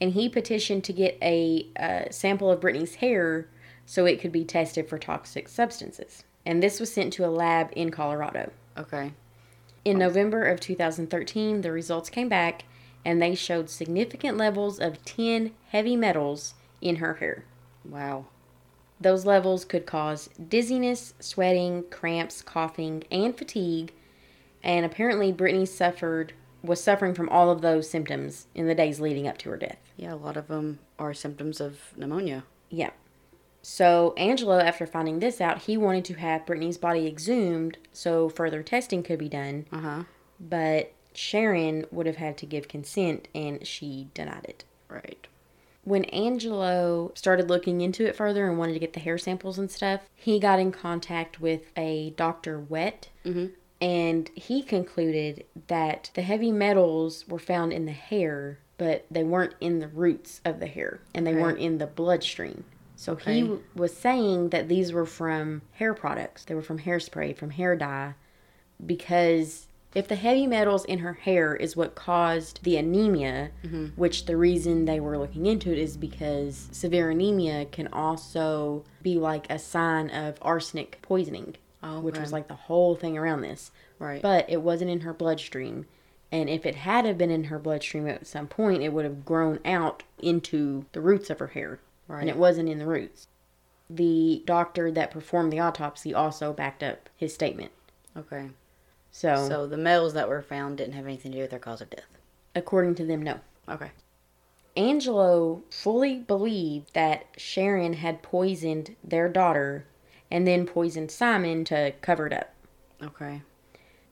and 0.00 0.12
he 0.12 0.28
petitioned 0.28 0.84
to 0.84 0.92
get 0.92 1.18
a 1.20 1.66
uh, 1.78 2.10
sample 2.10 2.50
of 2.50 2.60
Brittany's 2.60 2.96
hair 2.96 3.48
so 3.84 4.06
it 4.06 4.20
could 4.20 4.32
be 4.32 4.44
tested 4.44 4.88
for 4.88 4.98
toxic 4.98 5.48
substances. 5.48 6.24
And 6.44 6.62
this 6.62 6.78
was 6.80 6.92
sent 6.92 7.12
to 7.14 7.26
a 7.26 7.28
lab 7.28 7.70
in 7.74 7.90
Colorado. 7.90 8.52
Okay. 8.78 9.12
In 9.84 9.98
November 9.98 10.44
of 10.44 10.60
2013, 10.60 11.60
the 11.60 11.72
results 11.72 12.08
came 12.08 12.28
back 12.28 12.64
and 13.06 13.22
they 13.22 13.36
showed 13.36 13.70
significant 13.70 14.36
levels 14.36 14.80
of 14.80 15.02
10 15.04 15.52
heavy 15.68 15.94
metals 15.94 16.54
in 16.80 16.96
her 16.96 17.14
hair. 17.14 17.44
Wow. 17.84 18.26
Those 19.00 19.24
levels 19.24 19.64
could 19.64 19.86
cause 19.86 20.28
dizziness, 20.48 21.14
sweating, 21.20 21.84
cramps, 21.88 22.42
coughing, 22.42 23.04
and 23.12 23.38
fatigue. 23.38 23.92
And 24.60 24.84
apparently, 24.84 25.30
Brittany 25.30 25.66
suffered 25.66 26.32
was 26.64 26.82
suffering 26.82 27.14
from 27.14 27.28
all 27.28 27.48
of 27.48 27.60
those 27.60 27.88
symptoms 27.88 28.48
in 28.56 28.66
the 28.66 28.74
days 28.74 28.98
leading 28.98 29.28
up 29.28 29.38
to 29.38 29.50
her 29.50 29.56
death. 29.56 29.78
Yeah, 29.96 30.14
a 30.14 30.16
lot 30.16 30.36
of 30.36 30.48
them 30.48 30.80
are 30.98 31.14
symptoms 31.14 31.60
of 31.60 31.96
pneumonia. 31.96 32.42
Yeah. 32.70 32.90
So 33.62 34.14
Angelo, 34.16 34.58
after 34.58 34.84
finding 34.84 35.20
this 35.20 35.40
out, 35.40 35.62
he 35.62 35.76
wanted 35.76 36.04
to 36.06 36.14
have 36.14 36.44
Brittany's 36.44 36.78
body 36.78 37.06
exhumed 37.06 37.78
so 37.92 38.28
further 38.28 38.64
testing 38.64 39.04
could 39.04 39.20
be 39.20 39.28
done. 39.28 39.66
Uh 39.70 39.80
huh. 39.80 40.02
But 40.40 40.92
Sharon 41.16 41.86
would 41.90 42.06
have 42.06 42.16
had 42.16 42.36
to 42.38 42.46
give 42.46 42.68
consent, 42.68 43.28
and 43.34 43.66
she 43.66 44.08
denied 44.14 44.44
it. 44.48 44.64
Right. 44.88 45.26
when 45.84 46.04
Angelo 46.06 47.12
started 47.14 47.48
looking 47.48 47.80
into 47.80 48.04
it 48.04 48.16
further 48.16 48.48
and 48.48 48.58
wanted 48.58 48.72
to 48.72 48.78
get 48.80 48.92
the 48.92 48.98
hair 48.98 49.16
samples 49.18 49.56
and 49.56 49.70
stuff, 49.70 50.00
he 50.16 50.40
got 50.40 50.58
in 50.58 50.72
contact 50.72 51.40
with 51.40 51.70
a 51.76 52.10
Dr. 52.16 52.58
Wet. 52.58 53.08
Mhm. 53.24 53.52
And 53.80 54.28
he 54.34 54.62
concluded 54.64 55.44
that 55.68 56.10
the 56.14 56.22
heavy 56.22 56.50
metals 56.50 57.28
were 57.28 57.38
found 57.38 57.72
in 57.72 57.86
the 57.86 57.92
hair, 57.92 58.58
but 58.78 59.04
they 59.12 59.22
weren't 59.22 59.54
in 59.60 59.78
the 59.78 59.86
roots 59.86 60.40
of 60.44 60.58
the 60.58 60.66
hair 60.66 61.02
and 61.14 61.24
they 61.24 61.34
weren't 61.34 61.60
in 61.60 61.78
the 61.78 61.86
bloodstream. 61.86 62.64
So 62.96 63.12
Okay. 63.12 63.34
he 63.34 63.40
w- 63.42 63.62
was 63.76 63.96
saying 63.96 64.48
that 64.48 64.68
these 64.68 64.92
were 64.92 65.06
from 65.06 65.62
hair 65.74 65.94
products. 65.94 66.44
They 66.44 66.56
were 66.56 66.62
from 66.62 66.80
hairspray, 66.80 67.36
from 67.36 67.50
hair 67.50 67.76
dye, 67.76 68.14
because 68.84 69.65
if 69.96 70.06
the 70.08 70.14
heavy 70.14 70.46
metals 70.46 70.84
in 70.84 70.98
her 70.98 71.14
hair 71.14 71.56
is 71.56 71.74
what 71.74 71.94
caused 71.94 72.62
the 72.64 72.76
anemia, 72.76 73.50
mm-hmm. 73.64 73.86
which 73.96 74.26
the 74.26 74.36
reason 74.36 74.84
they 74.84 75.00
were 75.00 75.16
looking 75.16 75.46
into 75.46 75.72
it 75.72 75.78
is 75.78 75.96
because 75.96 76.68
severe 76.70 77.08
anemia 77.08 77.64
can 77.64 77.88
also 77.94 78.84
be 79.02 79.18
like 79.18 79.48
a 79.48 79.58
sign 79.58 80.10
of 80.10 80.36
arsenic 80.42 81.00
poisoning, 81.00 81.56
Oh, 81.82 82.00
which 82.00 82.18
was 82.18 82.30
like 82.30 82.46
the 82.46 82.54
whole 82.54 82.94
thing 82.94 83.16
around 83.16 83.40
this. 83.40 83.70
Right. 83.98 84.20
But 84.20 84.50
it 84.50 84.60
wasn't 84.60 84.90
in 84.90 85.00
her 85.00 85.14
bloodstream. 85.14 85.86
And 86.30 86.50
if 86.50 86.66
it 86.66 86.74
had 86.74 87.06
have 87.06 87.16
been 87.16 87.30
in 87.30 87.44
her 87.44 87.58
bloodstream 87.58 88.06
at 88.06 88.26
some 88.26 88.48
point, 88.48 88.82
it 88.82 88.92
would 88.92 89.06
have 89.06 89.24
grown 89.24 89.60
out 89.64 90.02
into 90.18 90.84
the 90.92 91.00
roots 91.00 91.30
of 91.30 91.38
her 91.38 91.46
hair. 91.46 91.80
Right. 92.06 92.20
And 92.20 92.28
it 92.28 92.36
wasn't 92.36 92.68
in 92.68 92.78
the 92.78 92.86
roots. 92.86 93.28
The 93.88 94.42
doctor 94.44 94.90
that 94.90 95.10
performed 95.10 95.54
the 95.54 95.60
autopsy 95.60 96.12
also 96.12 96.52
backed 96.52 96.82
up 96.82 97.08
his 97.16 97.32
statement. 97.32 97.72
okay. 98.14 98.50
So, 99.16 99.48
So 99.48 99.66
the 99.66 99.78
metals 99.78 100.12
that 100.12 100.28
were 100.28 100.42
found 100.42 100.76
didn't 100.76 100.92
have 100.92 101.06
anything 101.06 101.32
to 101.32 101.38
do 101.38 101.42
with 101.42 101.50
their 101.50 101.58
cause 101.58 101.80
of 101.80 101.88
death. 101.88 102.04
according 102.54 102.94
to 102.96 103.04
them, 103.06 103.22
no. 103.22 103.40
Okay. 103.66 103.90
Angelo 104.76 105.62
fully 105.70 106.16
believed 106.18 106.92
that 106.92 107.24
Sharon 107.38 107.94
had 107.94 108.20
poisoned 108.22 108.94
their 109.02 109.30
daughter 109.30 109.86
and 110.30 110.46
then 110.46 110.66
poisoned 110.66 111.10
Simon 111.10 111.64
to 111.64 111.94
cover 112.02 112.26
it 112.26 112.34
up. 112.34 112.52
Okay. 113.02 113.40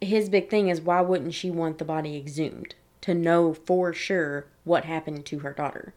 His 0.00 0.30
big 0.30 0.48
thing 0.48 0.68
is 0.68 0.80
why 0.80 1.02
wouldn't 1.02 1.34
she 1.34 1.50
want 1.50 1.76
the 1.76 1.84
body 1.84 2.16
exhumed 2.16 2.74
to 3.02 3.12
know 3.12 3.52
for 3.52 3.92
sure 3.92 4.46
what 4.64 4.86
happened 4.86 5.26
to 5.26 5.40
her 5.40 5.52
daughter? 5.52 5.92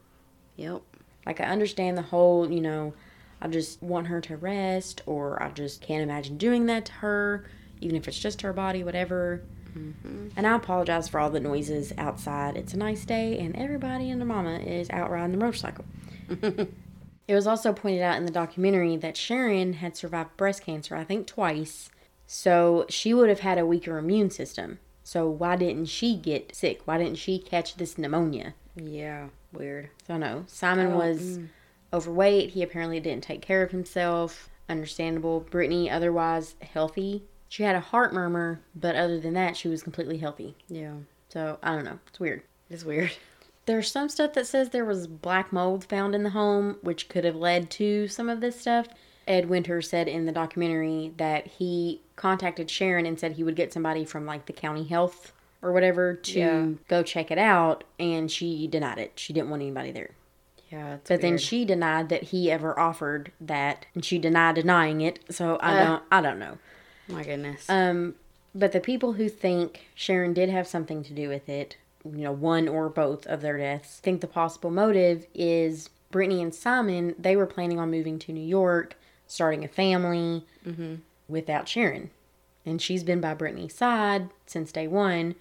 Yep. 0.58 0.82
Like, 1.26 1.40
I 1.40 1.46
understand 1.46 1.98
the 1.98 2.02
whole, 2.02 2.52
you 2.52 2.60
know, 2.60 2.94
I 3.42 3.48
just 3.48 3.82
want 3.82 4.08
her 4.08 4.20
to 4.20 4.36
rest, 4.36 5.02
or 5.06 5.42
I 5.42 5.50
just 5.52 5.80
can't 5.80 6.04
imagine 6.04 6.38
doing 6.38 6.66
that 6.66 6.86
to 6.86 6.92
her, 6.94 7.46
even 7.82 7.96
if 7.96 8.08
it's 8.08 8.20
just 8.20 8.42
her 8.42 8.54
body, 8.54 8.84
whatever. 8.84 9.44
Mm-hmm. 9.78 10.30
And 10.36 10.48
I 10.48 10.56
apologize 10.56 11.08
for 11.08 11.20
all 11.20 11.30
the 11.30 11.40
noises 11.40 11.94
outside. 11.98 12.58
It's 12.58 12.74
a 12.74 12.78
nice 12.78 13.06
day, 13.06 13.38
and 13.40 13.56
everybody 13.56 14.10
and 14.10 14.20
their 14.20 14.28
mama 14.28 14.60
is 14.60 14.90
out 14.90 15.12
riding 15.12 15.32
the 15.32 15.38
motorcycle. 15.38 15.86
it 16.30 17.36
was 17.36 17.48
also 17.48 17.74
pointed 17.74 18.02
out 18.02 18.18
in 18.18 18.26
the 18.26 18.32
documentary 18.32 18.96
that 18.98 19.18
Sharon 19.18 19.74
had 19.74 19.96
survived 19.96 20.36
breast 20.38 20.64
cancer, 20.64 20.96
I 20.96 21.04
think 21.04 21.28
twice, 21.28 21.90
so 22.26 22.86
she 22.90 23.14
would 23.14 23.30
have 23.30 23.42
had 23.42 23.58
a 23.58 23.66
weaker 23.66 23.98
immune 23.98 24.32
system. 24.32 24.80
So, 25.04 25.30
why 25.30 25.56
didn't 25.56 25.86
she 25.86 26.18
get 26.18 26.54
sick? 26.54 26.82
Why 26.86 26.98
didn't 26.98 27.18
she 27.18 27.40
catch 27.40 27.76
this 27.76 27.98
pneumonia? 27.98 28.56
Yeah. 28.76 29.30
Weird. 29.54 29.90
So 30.06 30.18
no, 30.18 30.44
Simon 30.48 30.94
Oh, 30.94 30.98
was 30.98 31.38
mm. 31.40 31.48
overweight. 31.94 32.52
He 32.52 32.64
apparently 32.64 33.00
didn't 33.00 33.24
take 33.24 33.42
care 33.42 33.64
of 33.64 33.72
himself. 33.72 34.50
Understandable. 34.70 35.42
Brittany, 35.42 35.90
otherwise 35.90 36.56
healthy. 36.62 37.24
She 37.50 37.64
had 37.64 37.76
a 37.76 37.80
heart 37.80 38.14
murmur, 38.14 38.60
but 38.76 38.96
other 38.96 39.20
than 39.20 39.34
that, 39.36 39.56
she 39.56 39.68
was 39.68 39.82
completely 39.84 40.18
healthy. 40.18 40.56
Yeah. 40.68 40.94
So 41.30 41.60
I 41.64 41.76
don't 41.76 41.86
know. 41.86 42.00
It's 42.08 42.20
weird. 42.20 42.42
It's 42.70 42.84
weird. 42.84 43.12
There's 43.66 43.92
some 43.92 44.08
stuff 44.10 44.34
that 44.34 44.48
says 44.48 44.70
there 44.70 44.86
was 44.86 45.08
black 45.08 45.52
mold 45.52 45.84
found 45.86 46.16
in 46.16 46.24
the 46.24 46.30
home, 46.30 46.78
which 46.82 47.10
could 47.10 47.26
have 47.26 47.36
led 47.36 47.70
to 47.72 48.08
some 48.08 48.30
of 48.30 48.40
this 48.40 48.60
stuff. 48.60 48.88
Ed 49.28 49.50
Winter 49.50 49.82
said 49.82 50.08
in 50.08 50.26
the 50.26 50.32
documentary 50.32 51.14
that 51.18 51.48
he 51.48 52.02
contacted 52.16 52.70
Sharon 52.72 53.06
and 53.06 53.20
said 53.20 53.34
he 53.34 53.44
would 53.44 53.58
get 53.58 53.74
somebody 53.74 54.06
from 54.06 54.26
like 54.26 54.46
the 54.46 54.54
county 54.54 54.86
health 54.86 55.34
or 55.62 55.74
whatever 55.74 56.14
to 56.14 56.40
Yeah. 56.40 56.68
go 56.88 57.04
check 57.04 57.30
it 57.30 57.38
out, 57.38 57.84
and 58.00 58.32
she 58.32 58.68
denied 58.68 59.00
it. 59.00 59.14
She 59.16 59.34
didn't 59.34 59.50
want 59.50 59.64
anybody 59.64 59.92
there. 59.92 60.12
Yeah. 60.70 60.96
It's 60.96 61.10
But 61.10 61.20
then 61.22 61.38
she 61.38 61.66
denied 61.66 62.08
that 62.10 62.24
he 62.24 62.50
ever 62.50 62.78
offered 62.80 63.34
that, 63.42 63.86
and 63.94 64.06
she 64.06 64.18
denied 64.18 64.56
denying 64.56 65.02
it. 65.02 65.20
So 65.30 65.58
I 65.58 65.78
Uh. 65.80 65.86
don't, 65.86 66.04
I 66.10 66.22
don't 66.22 66.40
know. 66.40 66.58
My 67.08 67.24
goodness. 67.24 67.70
Um, 67.70 68.16
but 68.54 68.72
the 68.72 68.80
people 68.80 69.14
who 69.14 69.30
think 69.30 69.88
Sharon 69.96 70.34
did 70.34 70.50
have 70.50 70.68
something 70.68 71.04
to 71.04 71.14
do 71.14 71.30
with 71.30 71.48
it, 71.48 71.78
you 72.04 72.24
know, 72.24 72.32
one 72.32 72.68
or 72.68 72.90
both 72.90 73.26
of 73.28 73.42
their 73.42 73.58
deaths, 73.58 74.00
think 74.00 74.22
the 74.22 74.28
possible 74.28 74.72
motive 74.72 75.28
is 75.34 75.90
Brittany 76.12 76.42
and 76.42 76.54
Simon. 76.54 77.16
They 77.20 77.36
were 77.36 77.46
planning 77.46 77.80
on 77.80 77.92
moving 77.92 78.18
to 78.20 78.32
New 78.32 78.46
York, 78.46 78.98
starting 79.28 79.64
a 79.64 79.68
family 79.68 80.46
without 81.28 81.68
Sharon, 81.68 82.10
and 82.66 82.82
she's 82.82 83.04
been 83.04 83.22
by 83.22 83.34
Brittany's 83.34 83.76
side 83.76 84.30
since 84.46 84.72
day 84.72 84.88
one. 84.88 85.36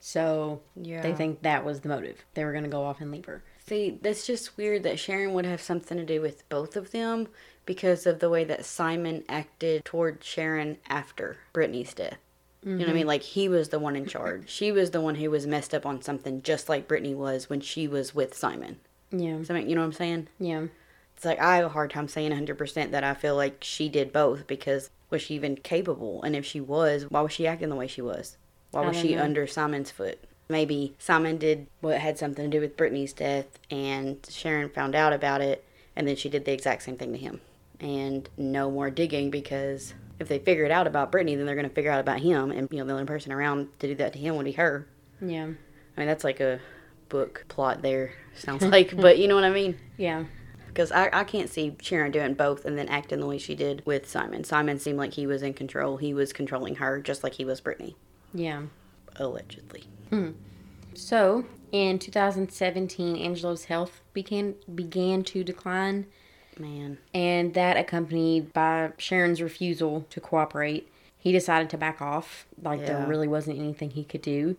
So 0.00 0.60
yeah. 0.76 1.02
they 1.02 1.12
think 1.12 1.42
that 1.42 1.64
was 1.64 1.80
the 1.80 1.88
motive. 1.88 2.24
They 2.34 2.44
were 2.44 2.52
going 2.52 2.64
to 2.64 2.70
go 2.70 2.84
off 2.84 3.00
and 3.00 3.10
leave 3.10 3.26
her. 3.26 3.42
See, 3.66 3.98
that's 4.00 4.26
just 4.26 4.56
weird 4.56 4.82
that 4.84 4.98
Sharon 4.98 5.34
would 5.34 5.44
have 5.44 5.60
something 5.60 5.98
to 5.98 6.04
do 6.04 6.22
with 6.22 6.48
both 6.48 6.76
of 6.76 6.90
them 6.90 7.28
because 7.68 8.06
of 8.06 8.18
the 8.18 8.30
way 8.30 8.44
that 8.44 8.64
Simon 8.64 9.22
acted 9.28 9.84
toward 9.84 10.24
Sharon 10.24 10.78
after 10.88 11.36
Brittany's 11.52 11.92
death. 11.92 12.16
You 12.64 12.72
know 12.72 12.78
what 12.78 12.88
I 12.88 12.92
mean? 12.92 13.00
Mm-hmm. 13.02 13.08
Like 13.08 13.22
he 13.22 13.46
was 13.46 13.68
the 13.68 13.78
one 13.78 13.94
in 13.94 14.06
charge. 14.06 14.48
she 14.48 14.72
was 14.72 14.90
the 14.90 15.02
one 15.02 15.16
who 15.16 15.30
was 15.30 15.46
messed 15.46 15.74
up 15.74 15.84
on 15.84 16.00
something, 16.00 16.40
just 16.40 16.70
like 16.70 16.88
Brittany 16.88 17.14
was 17.14 17.50
when 17.50 17.60
she 17.60 17.86
was 17.86 18.14
with 18.14 18.34
Simon. 18.34 18.80
Yeah, 19.10 19.42
So, 19.42 19.54
you 19.54 19.74
know 19.74 19.82
what 19.82 19.88
I'm 19.88 19.92
saying? 19.92 20.28
yeah. 20.40 20.64
It's 21.14 21.24
like 21.24 21.40
I 21.40 21.56
have 21.56 21.66
a 21.66 21.68
hard 21.70 21.90
time 21.90 22.08
saying 22.08 22.30
100% 22.30 22.90
that 22.92 23.04
I 23.04 23.12
feel 23.12 23.36
like 23.36 23.58
she 23.62 23.88
did 23.88 24.12
both 24.12 24.46
because 24.46 24.88
was 25.10 25.20
she 25.20 25.34
even 25.34 25.56
capable? 25.56 26.22
And 26.22 26.34
if 26.36 26.46
she 26.46 26.60
was, 26.60 27.10
why 27.10 27.20
was 27.20 27.32
she 27.32 27.46
acting 27.46 27.68
the 27.70 27.74
way 27.76 27.88
she 27.88 28.00
was? 28.00 28.36
Why 28.70 28.86
was 28.86 28.96
she 28.96 29.14
know. 29.14 29.24
under 29.24 29.46
Simon's 29.46 29.90
foot? 29.90 30.24
Maybe 30.48 30.94
Simon 30.98 31.36
did 31.36 31.66
what 31.80 31.98
had 31.98 32.18
something 32.18 32.50
to 32.50 32.56
do 32.56 32.60
with 32.60 32.76
Brittany's 32.76 33.12
death 33.12 33.58
and 33.70 34.26
Sharon 34.30 34.70
found 34.70 34.94
out 34.94 35.12
about 35.12 35.40
it 35.40 35.64
and 35.96 36.06
then 36.06 36.16
she 36.16 36.28
did 36.28 36.44
the 36.44 36.52
exact 36.52 36.84
same 36.84 36.96
thing 36.96 37.12
to 37.12 37.18
him. 37.18 37.40
And 37.80 38.28
no 38.36 38.70
more 38.70 38.90
digging 38.90 39.30
because 39.30 39.94
if 40.18 40.26
they 40.28 40.38
figure 40.40 40.64
it 40.64 40.70
out 40.72 40.86
about 40.86 41.12
Brittany, 41.12 41.36
then 41.36 41.46
they're 41.46 41.54
going 41.54 41.68
to 41.68 41.74
figure 41.74 41.92
out 41.92 42.00
about 42.00 42.20
him. 42.20 42.50
And, 42.50 42.68
you 42.72 42.78
know, 42.78 42.84
the 42.84 42.92
only 42.92 43.04
person 43.04 43.30
around 43.32 43.68
to 43.78 43.86
do 43.86 43.94
that 43.96 44.12
to 44.14 44.18
him 44.18 44.36
would 44.36 44.44
be 44.44 44.52
her. 44.52 44.88
Yeah. 45.20 45.44
I 45.44 46.00
mean, 46.00 46.08
that's 46.08 46.24
like 46.24 46.40
a 46.40 46.58
book 47.08 47.44
plot 47.48 47.82
there. 47.82 48.12
Sounds 48.34 48.62
like, 48.64 48.96
but 48.96 49.18
you 49.18 49.28
know 49.28 49.36
what 49.36 49.44
I 49.44 49.50
mean. 49.50 49.78
Yeah. 49.96 50.24
Because 50.66 50.90
I, 50.92 51.08
I 51.12 51.24
can't 51.24 51.48
see 51.48 51.76
Sharon 51.80 52.10
doing 52.12 52.34
both 52.34 52.64
and 52.64 52.76
then 52.76 52.88
acting 52.88 53.20
the 53.20 53.26
way 53.26 53.38
she 53.38 53.54
did 53.54 53.82
with 53.86 54.08
Simon. 54.08 54.42
Simon 54.44 54.78
seemed 54.78 54.98
like 54.98 55.14
he 55.14 55.26
was 55.26 55.42
in 55.42 55.54
control. 55.54 55.96
He 55.96 56.14
was 56.14 56.32
controlling 56.32 56.76
her 56.76 57.00
just 57.00 57.22
like 57.24 57.34
he 57.34 57.44
was 57.44 57.60
Brittany, 57.60 57.96
Yeah. 58.34 58.62
allegedly. 59.16 59.84
Hmm. 60.10 60.30
So, 60.94 61.44
in 61.72 61.98
2017, 61.98 63.16
Angelo's 63.16 63.64
health 63.64 64.00
began 64.12 64.54
began 64.74 65.22
to 65.24 65.42
decline, 65.44 66.06
Man. 66.58 66.98
and 67.14 67.54
that 67.54 67.76
accompanied 67.76 68.52
by 68.52 68.92
Sharon's 68.98 69.40
refusal 69.40 70.06
to 70.10 70.20
cooperate. 70.20 70.90
He 71.18 71.32
decided 71.32 71.68
to 71.70 71.78
back 71.78 72.00
off, 72.00 72.46
like 72.62 72.86
there 72.86 73.04
really 73.06 73.28
wasn't 73.28 73.58
anything 73.58 73.90
he 73.90 74.04
could 74.04 74.22
do. 74.22 74.56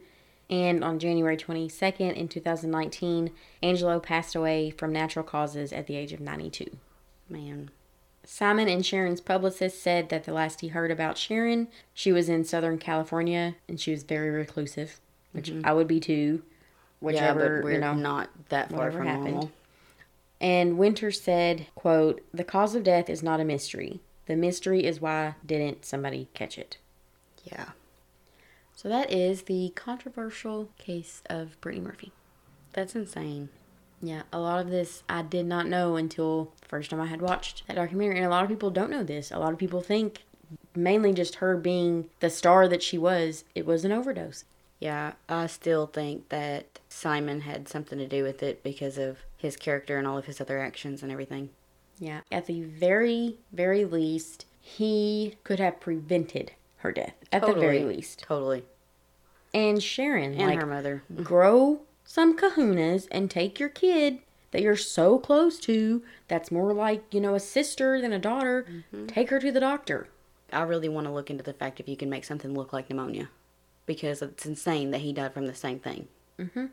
And 0.50 0.84
on 0.84 1.00
January 1.00 1.38
22nd 1.38 2.16
in 2.16 2.28
2019, 2.28 3.32
Angelo 3.62 4.00
passed 4.00 4.36
away 4.36 4.72
from 4.72 4.92
natural 4.92 5.24
causes 5.24 5.72
at 5.72 5.88
the 5.88 5.96
age 5.96 6.12
of 6.12 6.20
92. 6.20 6.78
Man. 7.30 7.70
Simon 8.26 8.68
and 8.68 8.86
Sharon's 8.86 9.22
publicist 9.22 9.82
said 9.82 10.10
that 10.10 10.24
the 10.24 10.34
last 10.34 10.62
he 10.62 10.70
heard 10.70 10.92
about 10.92 11.18
Sharon, 11.18 11.68
she 11.94 12.12
was 12.12 12.30
in 12.30 12.44
Southern 12.44 12.78
California 12.78 13.56
and 13.68 13.80
she 13.80 13.92
was 13.92 14.04
very 14.04 14.30
reclusive, 14.30 15.00
which 15.32 15.50
mm-hmm. 15.50 15.66
I 15.66 15.74
would 15.74 15.88
be 15.88 16.00
too. 16.00 16.44
Whichever, 17.00 17.40
yeah, 17.40 17.56
but 17.58 17.64
we're 17.64 17.72
you 17.74 17.80
know. 17.80 17.94
not 17.94 18.30
that 18.50 18.72
far 18.72 18.92
from 18.92 19.08
happened. 19.08 19.32
normal. 19.32 19.52
And 20.42 20.78
Winter 20.78 21.12
said, 21.12 21.68
quote, 21.76 22.22
The 22.34 22.44
cause 22.44 22.76
of 22.76 22.84
death 22.84 23.10
is 23.10 23.24
not 23.24 23.40
a 23.40 23.46
mystery. 23.46 24.00
The 24.26 24.36
mystery 24.36 24.86
is 24.86 25.02
why 25.02 25.36
didn't 25.46 25.86
somebody 25.86 26.30
catch 26.34 26.58
it? 26.58 26.78
Yeah. 27.44 27.70
So 28.76 28.88
that 28.88 29.12
is 29.12 29.44
the 29.44 29.74
controversial 29.76 30.70
case 30.78 31.22
of 31.30 31.60
Brittany 31.60 31.84
Murphy. 31.84 32.12
That's 32.74 32.96
insane. 32.96 33.50
Yeah, 34.02 34.22
a 34.32 34.40
lot 34.40 34.62
of 34.62 34.70
this 34.70 35.04
I 35.10 35.24
did 35.24 35.46
not 35.46 35.68
know 35.68 35.98
until 35.98 36.54
the 36.62 36.68
first 36.68 36.90
time 36.90 37.02
I 37.02 37.08
had 37.08 37.22
watched 37.22 37.68
that 37.68 37.76
documentary. 37.76 38.18
And 38.18 38.26
a 38.26 38.30
lot 38.30 38.44
of 38.44 38.50
people 38.50 38.70
don't 38.70 38.92
know 38.92 39.04
this. 39.04 39.32
A 39.32 39.40
lot 39.40 39.52
of 39.52 39.60
people 39.60 39.82
think, 39.82 40.24
mainly 40.76 41.12
just 41.12 41.36
her 41.36 41.58
being 41.58 42.10
the 42.22 42.30
star 42.30 42.68
that 42.70 42.82
she 42.82 42.98
was, 42.98 43.44
it 43.56 43.66
was 43.66 43.84
an 43.84 43.92
overdose. 43.92 44.46
Yeah, 44.80 45.14
I 45.28 45.48
still 45.48 45.88
think 45.88 46.30
that 46.30 46.80
Simon 46.88 47.42
had 47.42 47.68
something 47.68 48.00
to 48.00 48.08
do 48.08 48.24
with 48.24 48.42
it 48.42 48.64
because 48.64 48.98
of 48.98 49.20
his 49.36 49.58
character 49.58 49.98
and 49.98 50.08
all 50.08 50.18
of 50.18 50.26
his 50.26 50.40
other 50.40 50.60
actions 50.60 51.04
and 51.04 51.12
everything. 51.12 51.50
Yeah, 52.00 52.22
at 52.32 52.46
the 52.46 52.62
very, 52.62 53.38
very 53.52 53.84
least, 53.84 54.46
he 54.62 55.36
could 55.44 55.60
have 55.60 55.82
prevented 55.82 56.54
her 56.78 56.94
death. 56.94 57.16
At 57.32 57.46
the 57.46 57.54
very 57.54 57.84
least. 57.84 58.20
Totally. 58.20 58.64
And 59.54 59.84
Sharon, 59.84 60.34
And 60.34 60.50
like, 60.50 60.60
her 60.60 60.66
mother. 60.66 61.04
grow 61.24 61.82
some 62.06 62.38
kahunas 62.38 63.08
and 63.12 63.30
take 63.30 63.60
your 63.60 63.70
kid 63.70 64.20
that 64.52 64.62
you're 64.62 64.76
so 64.76 65.20
close 65.20 65.60
to 65.60 66.02
that's 66.28 66.52
more 66.52 66.74
like 66.74 67.04
you 67.14 67.22
know 67.22 67.36
a 67.36 67.40
sister 67.40 68.02
than 68.02 68.12
a 68.12 68.18
daughter 68.18 68.66
mm-hmm. 68.68 69.06
take 69.06 69.30
her 69.30 69.40
to 69.40 69.52
the 69.52 69.60
doctor 69.60 70.08
I 70.52 70.64
really 70.64 70.90
want 70.90 71.06
to 71.06 71.14
look 71.14 71.30
into 71.30 71.44
the 71.44 71.54
fact 71.54 71.80
if 71.80 71.88
you 71.88 71.96
can 71.96 72.10
make 72.10 72.24
something 72.24 72.54
look 72.54 72.74
like 72.74 72.90
pneumonia. 72.90 73.30
Because 73.90 74.22
it's 74.22 74.46
insane 74.46 74.92
that 74.92 75.02
he 75.02 75.12
died 75.14 75.34
from 75.34 75.48
the 75.48 75.56
same 75.56 75.80
thing. 75.80 76.08
Mm-hmm. 76.40 76.66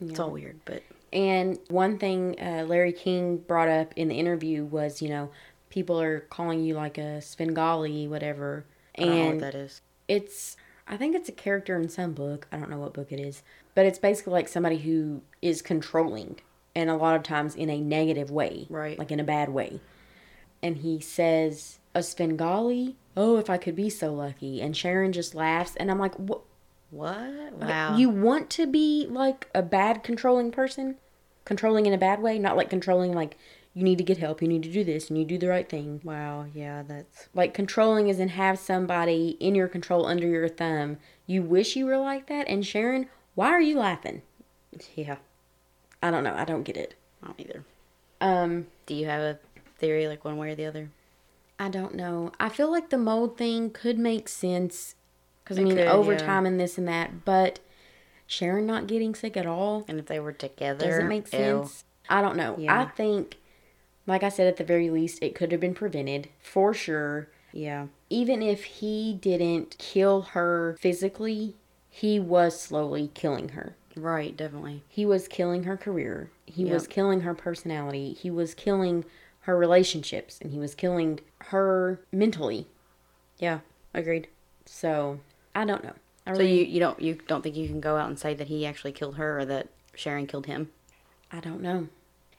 It's 0.00 0.18
all 0.18 0.30
weird, 0.30 0.60
but 0.64 0.82
and 1.12 1.58
one 1.68 1.98
thing 1.98 2.36
uh, 2.40 2.64
larry 2.66 2.92
king 2.92 3.36
brought 3.38 3.68
up 3.68 3.92
in 3.96 4.08
the 4.08 4.14
interview 4.14 4.64
was 4.64 5.00
you 5.02 5.08
know 5.08 5.30
people 5.70 5.98
are 6.00 6.20
calling 6.20 6.62
you 6.62 6.74
like 6.74 6.98
a 6.98 7.20
svengali 7.22 8.06
whatever 8.06 8.64
I 8.96 9.02
don't 9.04 9.08
know 9.10 9.16
and 9.22 9.30
what 9.30 9.40
that 9.40 9.54
is. 9.54 9.80
it's 10.06 10.56
i 10.86 10.98
think 10.98 11.16
it's 11.16 11.28
a 11.30 11.32
character 11.32 11.76
in 11.80 11.88
some 11.88 12.12
book 12.12 12.46
i 12.52 12.58
don't 12.58 12.68
know 12.68 12.76
what 12.78 12.92
book 12.92 13.10
it 13.10 13.18
is 13.20 13.42
but 13.74 13.86
it's 13.86 13.98
basically 13.98 14.34
like 14.34 14.48
somebody 14.48 14.76
who 14.78 15.22
is 15.40 15.62
controlling 15.62 16.40
and 16.76 16.90
a 16.90 16.94
lot 16.96 17.16
of 17.16 17.22
times 17.22 17.54
in 17.54 17.70
a 17.70 17.80
negative 17.80 18.30
way 18.30 18.66
Right. 18.68 18.98
like 18.98 19.10
in 19.10 19.18
a 19.18 19.24
bad 19.24 19.48
way 19.48 19.80
and 20.62 20.76
he 20.78 21.00
says 21.00 21.78
a 21.94 22.02
svengali 22.02 22.96
oh 23.18 23.36
if 23.38 23.50
i 23.50 23.56
could 23.58 23.74
be 23.76 23.90
so 23.90 24.12
lucky 24.14 24.60
and 24.62 24.76
sharon 24.76 25.12
just 25.12 25.34
laughs 25.34 25.74
and 25.76 25.90
i'm 25.90 25.98
like 25.98 26.14
what 26.14 26.42
What? 26.90 27.18
like, 27.58 27.68
Wow. 27.68 27.96
you 27.96 28.08
want 28.08 28.48
to 28.50 28.66
be 28.66 29.06
like 29.10 29.48
a 29.54 29.62
bad 29.62 30.02
controlling 30.02 30.50
person 30.50 30.96
controlling 31.44 31.86
in 31.86 31.92
a 31.92 31.98
bad 31.98 32.20
way 32.22 32.38
not 32.38 32.56
like 32.56 32.70
controlling 32.70 33.12
like 33.12 33.36
you 33.74 33.82
need 33.84 33.98
to 33.98 34.04
get 34.04 34.18
help 34.18 34.40
you 34.42 34.48
need 34.48 34.62
to 34.62 34.72
do 34.72 34.82
this 34.84 35.08
and 35.08 35.18
you 35.18 35.24
do 35.24 35.38
the 35.38 35.48
right 35.48 35.68
thing 35.68 36.00
Wow, 36.04 36.46
yeah, 36.52 36.82
that's 36.82 37.28
like 37.34 37.54
controlling 37.54 38.08
is 38.08 38.18
in 38.18 38.28
have 38.30 38.58
somebody 38.58 39.36
in 39.40 39.54
your 39.54 39.68
control 39.68 40.06
under 40.06 40.26
your 40.26 40.48
thumb. 40.48 40.96
You 41.26 41.42
wish 41.42 41.76
you 41.76 41.86
were 41.86 41.98
like 41.98 42.26
that. 42.26 42.48
And 42.48 42.66
Sharon, 42.66 43.06
why 43.36 43.48
are 43.48 43.60
you 43.60 43.78
laughing? 43.78 44.22
yeah. 44.96 45.16
I 46.02 46.10
don't 46.10 46.24
know. 46.24 46.34
I 46.34 46.44
don't 46.44 46.64
get 46.64 46.76
it. 46.76 46.94
I 47.22 47.26
don't 47.26 47.40
either. 47.40 47.64
Um, 48.20 48.66
Do 48.86 48.94
you 48.94 49.06
have 49.06 49.20
a 49.20 49.38
theory, 49.78 50.08
like 50.08 50.24
one 50.24 50.38
way 50.38 50.50
or 50.50 50.54
the 50.56 50.66
other? 50.66 50.90
I 51.58 51.68
don't 51.68 51.94
know. 51.94 52.32
I 52.38 52.48
feel 52.48 52.70
like 52.70 52.90
the 52.90 52.98
mold 52.98 53.36
thing 53.36 53.70
could 53.70 53.98
make 53.98 54.28
sense 54.28 54.94
because 55.42 55.58
I 55.58 55.62
mean 55.62 55.76
could, 55.76 55.86
overtime 55.88 56.46
and 56.46 56.58
this 56.60 56.78
and 56.78 56.86
that, 56.88 57.24
but 57.24 57.58
Sharon 58.26 58.66
not 58.66 58.86
getting 58.86 59.14
sick 59.14 59.36
at 59.36 59.46
all 59.46 59.84
And 59.88 59.98
if 59.98 60.06
they 60.06 60.20
were 60.20 60.32
together, 60.32 60.86
doesn't 60.86 61.08
make 61.08 61.24
ew. 61.32 61.38
sense. 61.38 61.84
I 62.08 62.20
don't 62.22 62.36
know. 62.36 62.56
I 62.68 62.84
think, 62.86 63.38
like 64.06 64.22
I 64.22 64.28
said, 64.28 64.46
at 64.46 64.56
the 64.56 64.64
very 64.64 64.90
least, 64.90 65.22
it 65.22 65.34
could 65.34 65.52
have 65.52 65.60
been 65.60 65.74
prevented 65.74 66.28
for 66.40 66.72
sure. 66.74 67.28
Yeah, 67.52 67.86
even 68.10 68.42
if 68.42 68.64
he 68.64 69.14
didn't 69.14 69.76
kill 69.78 70.22
her 70.22 70.76
physically, 70.80 71.56
he 71.90 72.20
was 72.20 72.60
slowly 72.60 73.10
killing 73.14 73.50
her. 73.50 73.74
right, 73.96 74.36
definitely. 74.36 74.84
He 74.88 75.04
was 75.06 75.26
killing 75.28 75.64
her 75.64 75.76
career. 75.76 76.30
He 76.46 76.64
was 76.66 76.86
killing 76.86 77.22
her 77.22 77.34
personality. 77.34 78.12
He 78.12 78.30
was 78.30 78.54
killing 78.54 79.04
her 79.48 79.56
relationships 79.56 80.38
and 80.42 80.52
he 80.52 80.58
was 80.58 80.74
killing 80.74 81.18
her 81.46 81.98
mentally. 82.12 82.66
Yeah, 83.38 83.60
agreed. 83.94 84.28
So, 84.66 85.20
I 85.54 85.64
don't 85.64 85.82
know. 85.82 85.94
I 86.26 86.32
So 86.34 86.38
really, 86.40 86.58
you 86.60 86.64
you 86.74 86.80
don't 86.80 87.00
you 87.00 87.14
don't 87.26 87.40
think 87.42 87.56
you 87.56 87.66
can 87.66 87.80
go 87.80 87.96
out 87.96 88.08
and 88.08 88.18
say 88.18 88.34
that 88.34 88.48
he 88.48 88.66
actually 88.66 88.92
killed 88.92 89.16
her 89.16 89.38
or 89.40 89.44
that 89.46 89.68
Sharon 89.94 90.26
killed 90.26 90.44
him? 90.44 90.70
I 91.32 91.40
don't 91.40 91.62
know. 91.62 91.88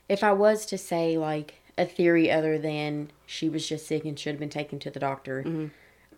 If 0.08 0.22
I 0.22 0.32
was 0.32 0.64
to 0.66 0.78
say 0.78 1.18
like 1.18 1.54
a 1.76 1.84
theory 1.84 2.30
other 2.30 2.58
than 2.58 3.10
she 3.26 3.48
was 3.48 3.68
just 3.68 3.88
sick 3.88 4.04
and 4.04 4.16
should 4.16 4.34
have 4.34 4.40
been 4.40 4.48
taken 4.48 4.78
to 4.78 4.90
the 4.90 5.00
doctor, 5.00 5.42
Mm-hmm. 5.42 5.66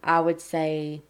I 0.04 0.20
would 0.20 0.40
say 0.42 1.00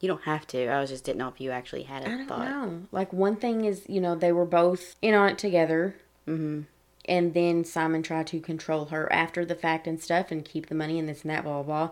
You 0.00 0.08
don't 0.08 0.22
have 0.22 0.44
to. 0.48 0.66
I 0.66 0.80
was 0.80 0.90
just 0.90 1.04
didn't 1.04 1.18
know 1.18 1.28
if 1.28 1.40
you 1.40 1.52
actually 1.52 1.84
had 1.84 2.02
a 2.02 2.06
I 2.08 2.16
don't 2.16 2.26
thought. 2.26 2.48
know. 2.48 2.82
Like 2.90 3.12
one 3.12 3.36
thing 3.36 3.64
is, 3.64 3.84
you 3.88 4.00
know, 4.00 4.16
they 4.16 4.32
were 4.32 4.44
both 4.46 4.96
in 5.02 5.14
on 5.14 5.28
it 5.28 5.38
together, 5.38 5.94
Mm-hmm. 6.26 6.62
And 7.10 7.34
then 7.34 7.64
Simon 7.64 8.02
tried 8.02 8.26
to 8.28 8.40
control 8.40 8.86
her 8.86 9.12
after 9.12 9.44
the 9.44 9.54
fact 9.54 9.86
and 9.86 10.00
stuff, 10.00 10.30
and 10.30 10.44
keep 10.44 10.66
the 10.68 10.74
money 10.74 10.98
and 10.98 11.06
this 11.08 11.22
and 11.22 11.30
that, 11.30 11.44
blah 11.44 11.62
blah, 11.62 11.86
blah. 11.88 11.90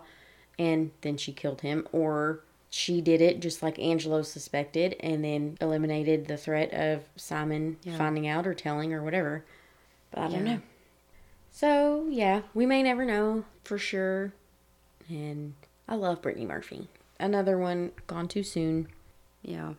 and 0.57 0.89
then 1.01 1.15
she 1.17 1.31
killed 1.31 1.61
him, 1.61 1.87
or 1.91 2.39
she 2.71 3.01
did 3.01 3.21
it 3.21 3.39
just 3.39 3.61
like 3.63 3.77
Angelo 3.79 4.21
suspected, 4.23 4.95
and 4.99 5.23
then 5.23 5.57
eliminated 5.61 6.27
the 6.27 6.37
threat 6.37 6.73
of 6.73 7.03
Simon 7.15 7.77
finding 7.97 8.27
out 8.27 8.47
or 8.47 8.53
telling 8.53 8.93
or 8.93 9.03
whatever. 9.03 9.43
But 10.11 10.19
I 10.21 10.23
don't 10.29 10.45
Yeah. 10.45 10.55
know. 10.55 10.61
So 11.51 12.07
yeah, 12.09 12.41
we 12.53 12.65
may 12.65 12.81
never 12.83 13.05
know 13.05 13.45
for 13.63 13.77
sure. 13.77 14.33
And 15.09 15.53
I 15.87 15.95
love 15.95 16.21
Brittany 16.21 16.45
Murphy. 16.45 16.87
Another 17.19 17.57
one 17.57 17.91
gone 18.07 18.27
too 18.27 18.43
soon. 18.43 18.87
Yeah. 19.41 19.73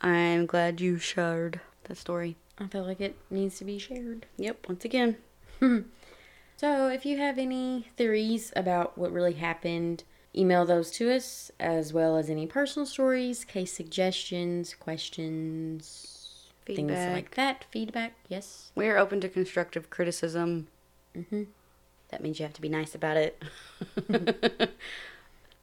I'm 0.00 0.46
glad 0.46 0.80
you 0.80 0.96
shared 0.98 1.60
that 1.84 1.98
story. 1.98 2.36
I 2.60 2.66
feel 2.66 2.84
like 2.84 3.00
it 3.00 3.16
needs 3.30 3.58
to 3.58 3.64
be 3.64 3.78
shared. 3.78 4.26
Yep, 4.36 4.66
once 4.68 4.84
again. 4.84 5.16
So, 6.56 6.88
if 6.88 7.06
you 7.06 7.16
have 7.16 7.38
any 7.38 7.88
theories 7.96 8.52
about 8.54 8.98
what 8.98 9.12
really 9.12 9.32
happened, 9.32 10.04
email 10.36 10.66
those 10.66 10.90
to 10.90 11.10
us, 11.10 11.50
as 11.58 11.94
well 11.94 12.18
as 12.18 12.28
any 12.28 12.46
personal 12.46 12.84
stories, 12.84 13.46
case 13.46 13.72
suggestions, 13.72 14.74
questions, 14.74 16.50
things 16.66 16.90
like 16.92 17.34
that. 17.36 17.64
Feedback, 17.70 18.12
yes. 18.28 18.72
We're 18.74 18.98
open 18.98 19.22
to 19.22 19.30
constructive 19.30 19.88
criticism. 19.88 20.68
Mhm. 21.16 21.46
That 22.10 22.22
means 22.22 22.38
you 22.38 22.44
have 22.44 22.52
to 22.52 22.60
be 22.60 22.68
nice 22.68 22.94
about 22.94 23.16
it. 23.16 23.42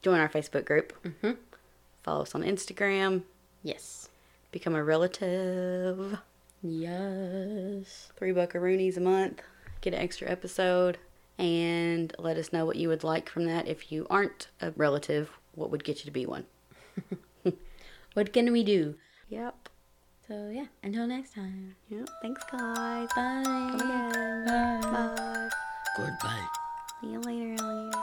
Join 0.02 0.18
our 0.18 0.28
Facebook 0.28 0.64
group. 0.64 0.92
Mhm. 1.04 1.36
Follow 2.02 2.22
us 2.22 2.34
on 2.34 2.42
Instagram. 2.42 3.22
Yes. 3.62 4.08
Become 4.50 4.74
a 4.74 4.82
relative. 4.82 6.18
Yes. 6.62 8.10
Three 8.16 8.32
buckaroonies 8.32 8.96
a 8.96 9.00
month. 9.00 9.42
Get 9.80 9.94
an 9.94 10.00
extra 10.00 10.28
episode. 10.28 10.98
And 11.38 12.12
let 12.18 12.36
us 12.36 12.52
know 12.52 12.66
what 12.66 12.76
you 12.76 12.88
would 12.88 13.04
like 13.04 13.28
from 13.28 13.44
that. 13.46 13.68
If 13.68 13.92
you 13.92 14.06
aren't 14.10 14.48
a 14.60 14.72
relative, 14.72 15.30
what 15.54 15.70
would 15.70 15.84
get 15.84 15.98
you 15.98 16.04
to 16.06 16.10
be 16.10 16.26
one? 16.26 16.46
What 18.18 18.32
can 18.32 18.50
we 18.50 18.64
do? 18.64 18.96
Yep. 19.28 19.68
So, 20.26 20.50
yeah, 20.52 20.66
until 20.82 21.06
next 21.06 21.34
time. 21.34 21.76
Yep. 21.88 22.08
Thanks, 22.20 22.42
guys. 22.50 23.08
Bye. 23.14 23.42
Come 23.44 23.74
again. 23.74 24.44
Bye. 24.44 24.80
Bye. 24.82 25.48
Goodbye. 25.96 26.46
See 27.00 27.12
you 27.12 27.20
later, 27.20 27.62
alligator. 27.62 28.02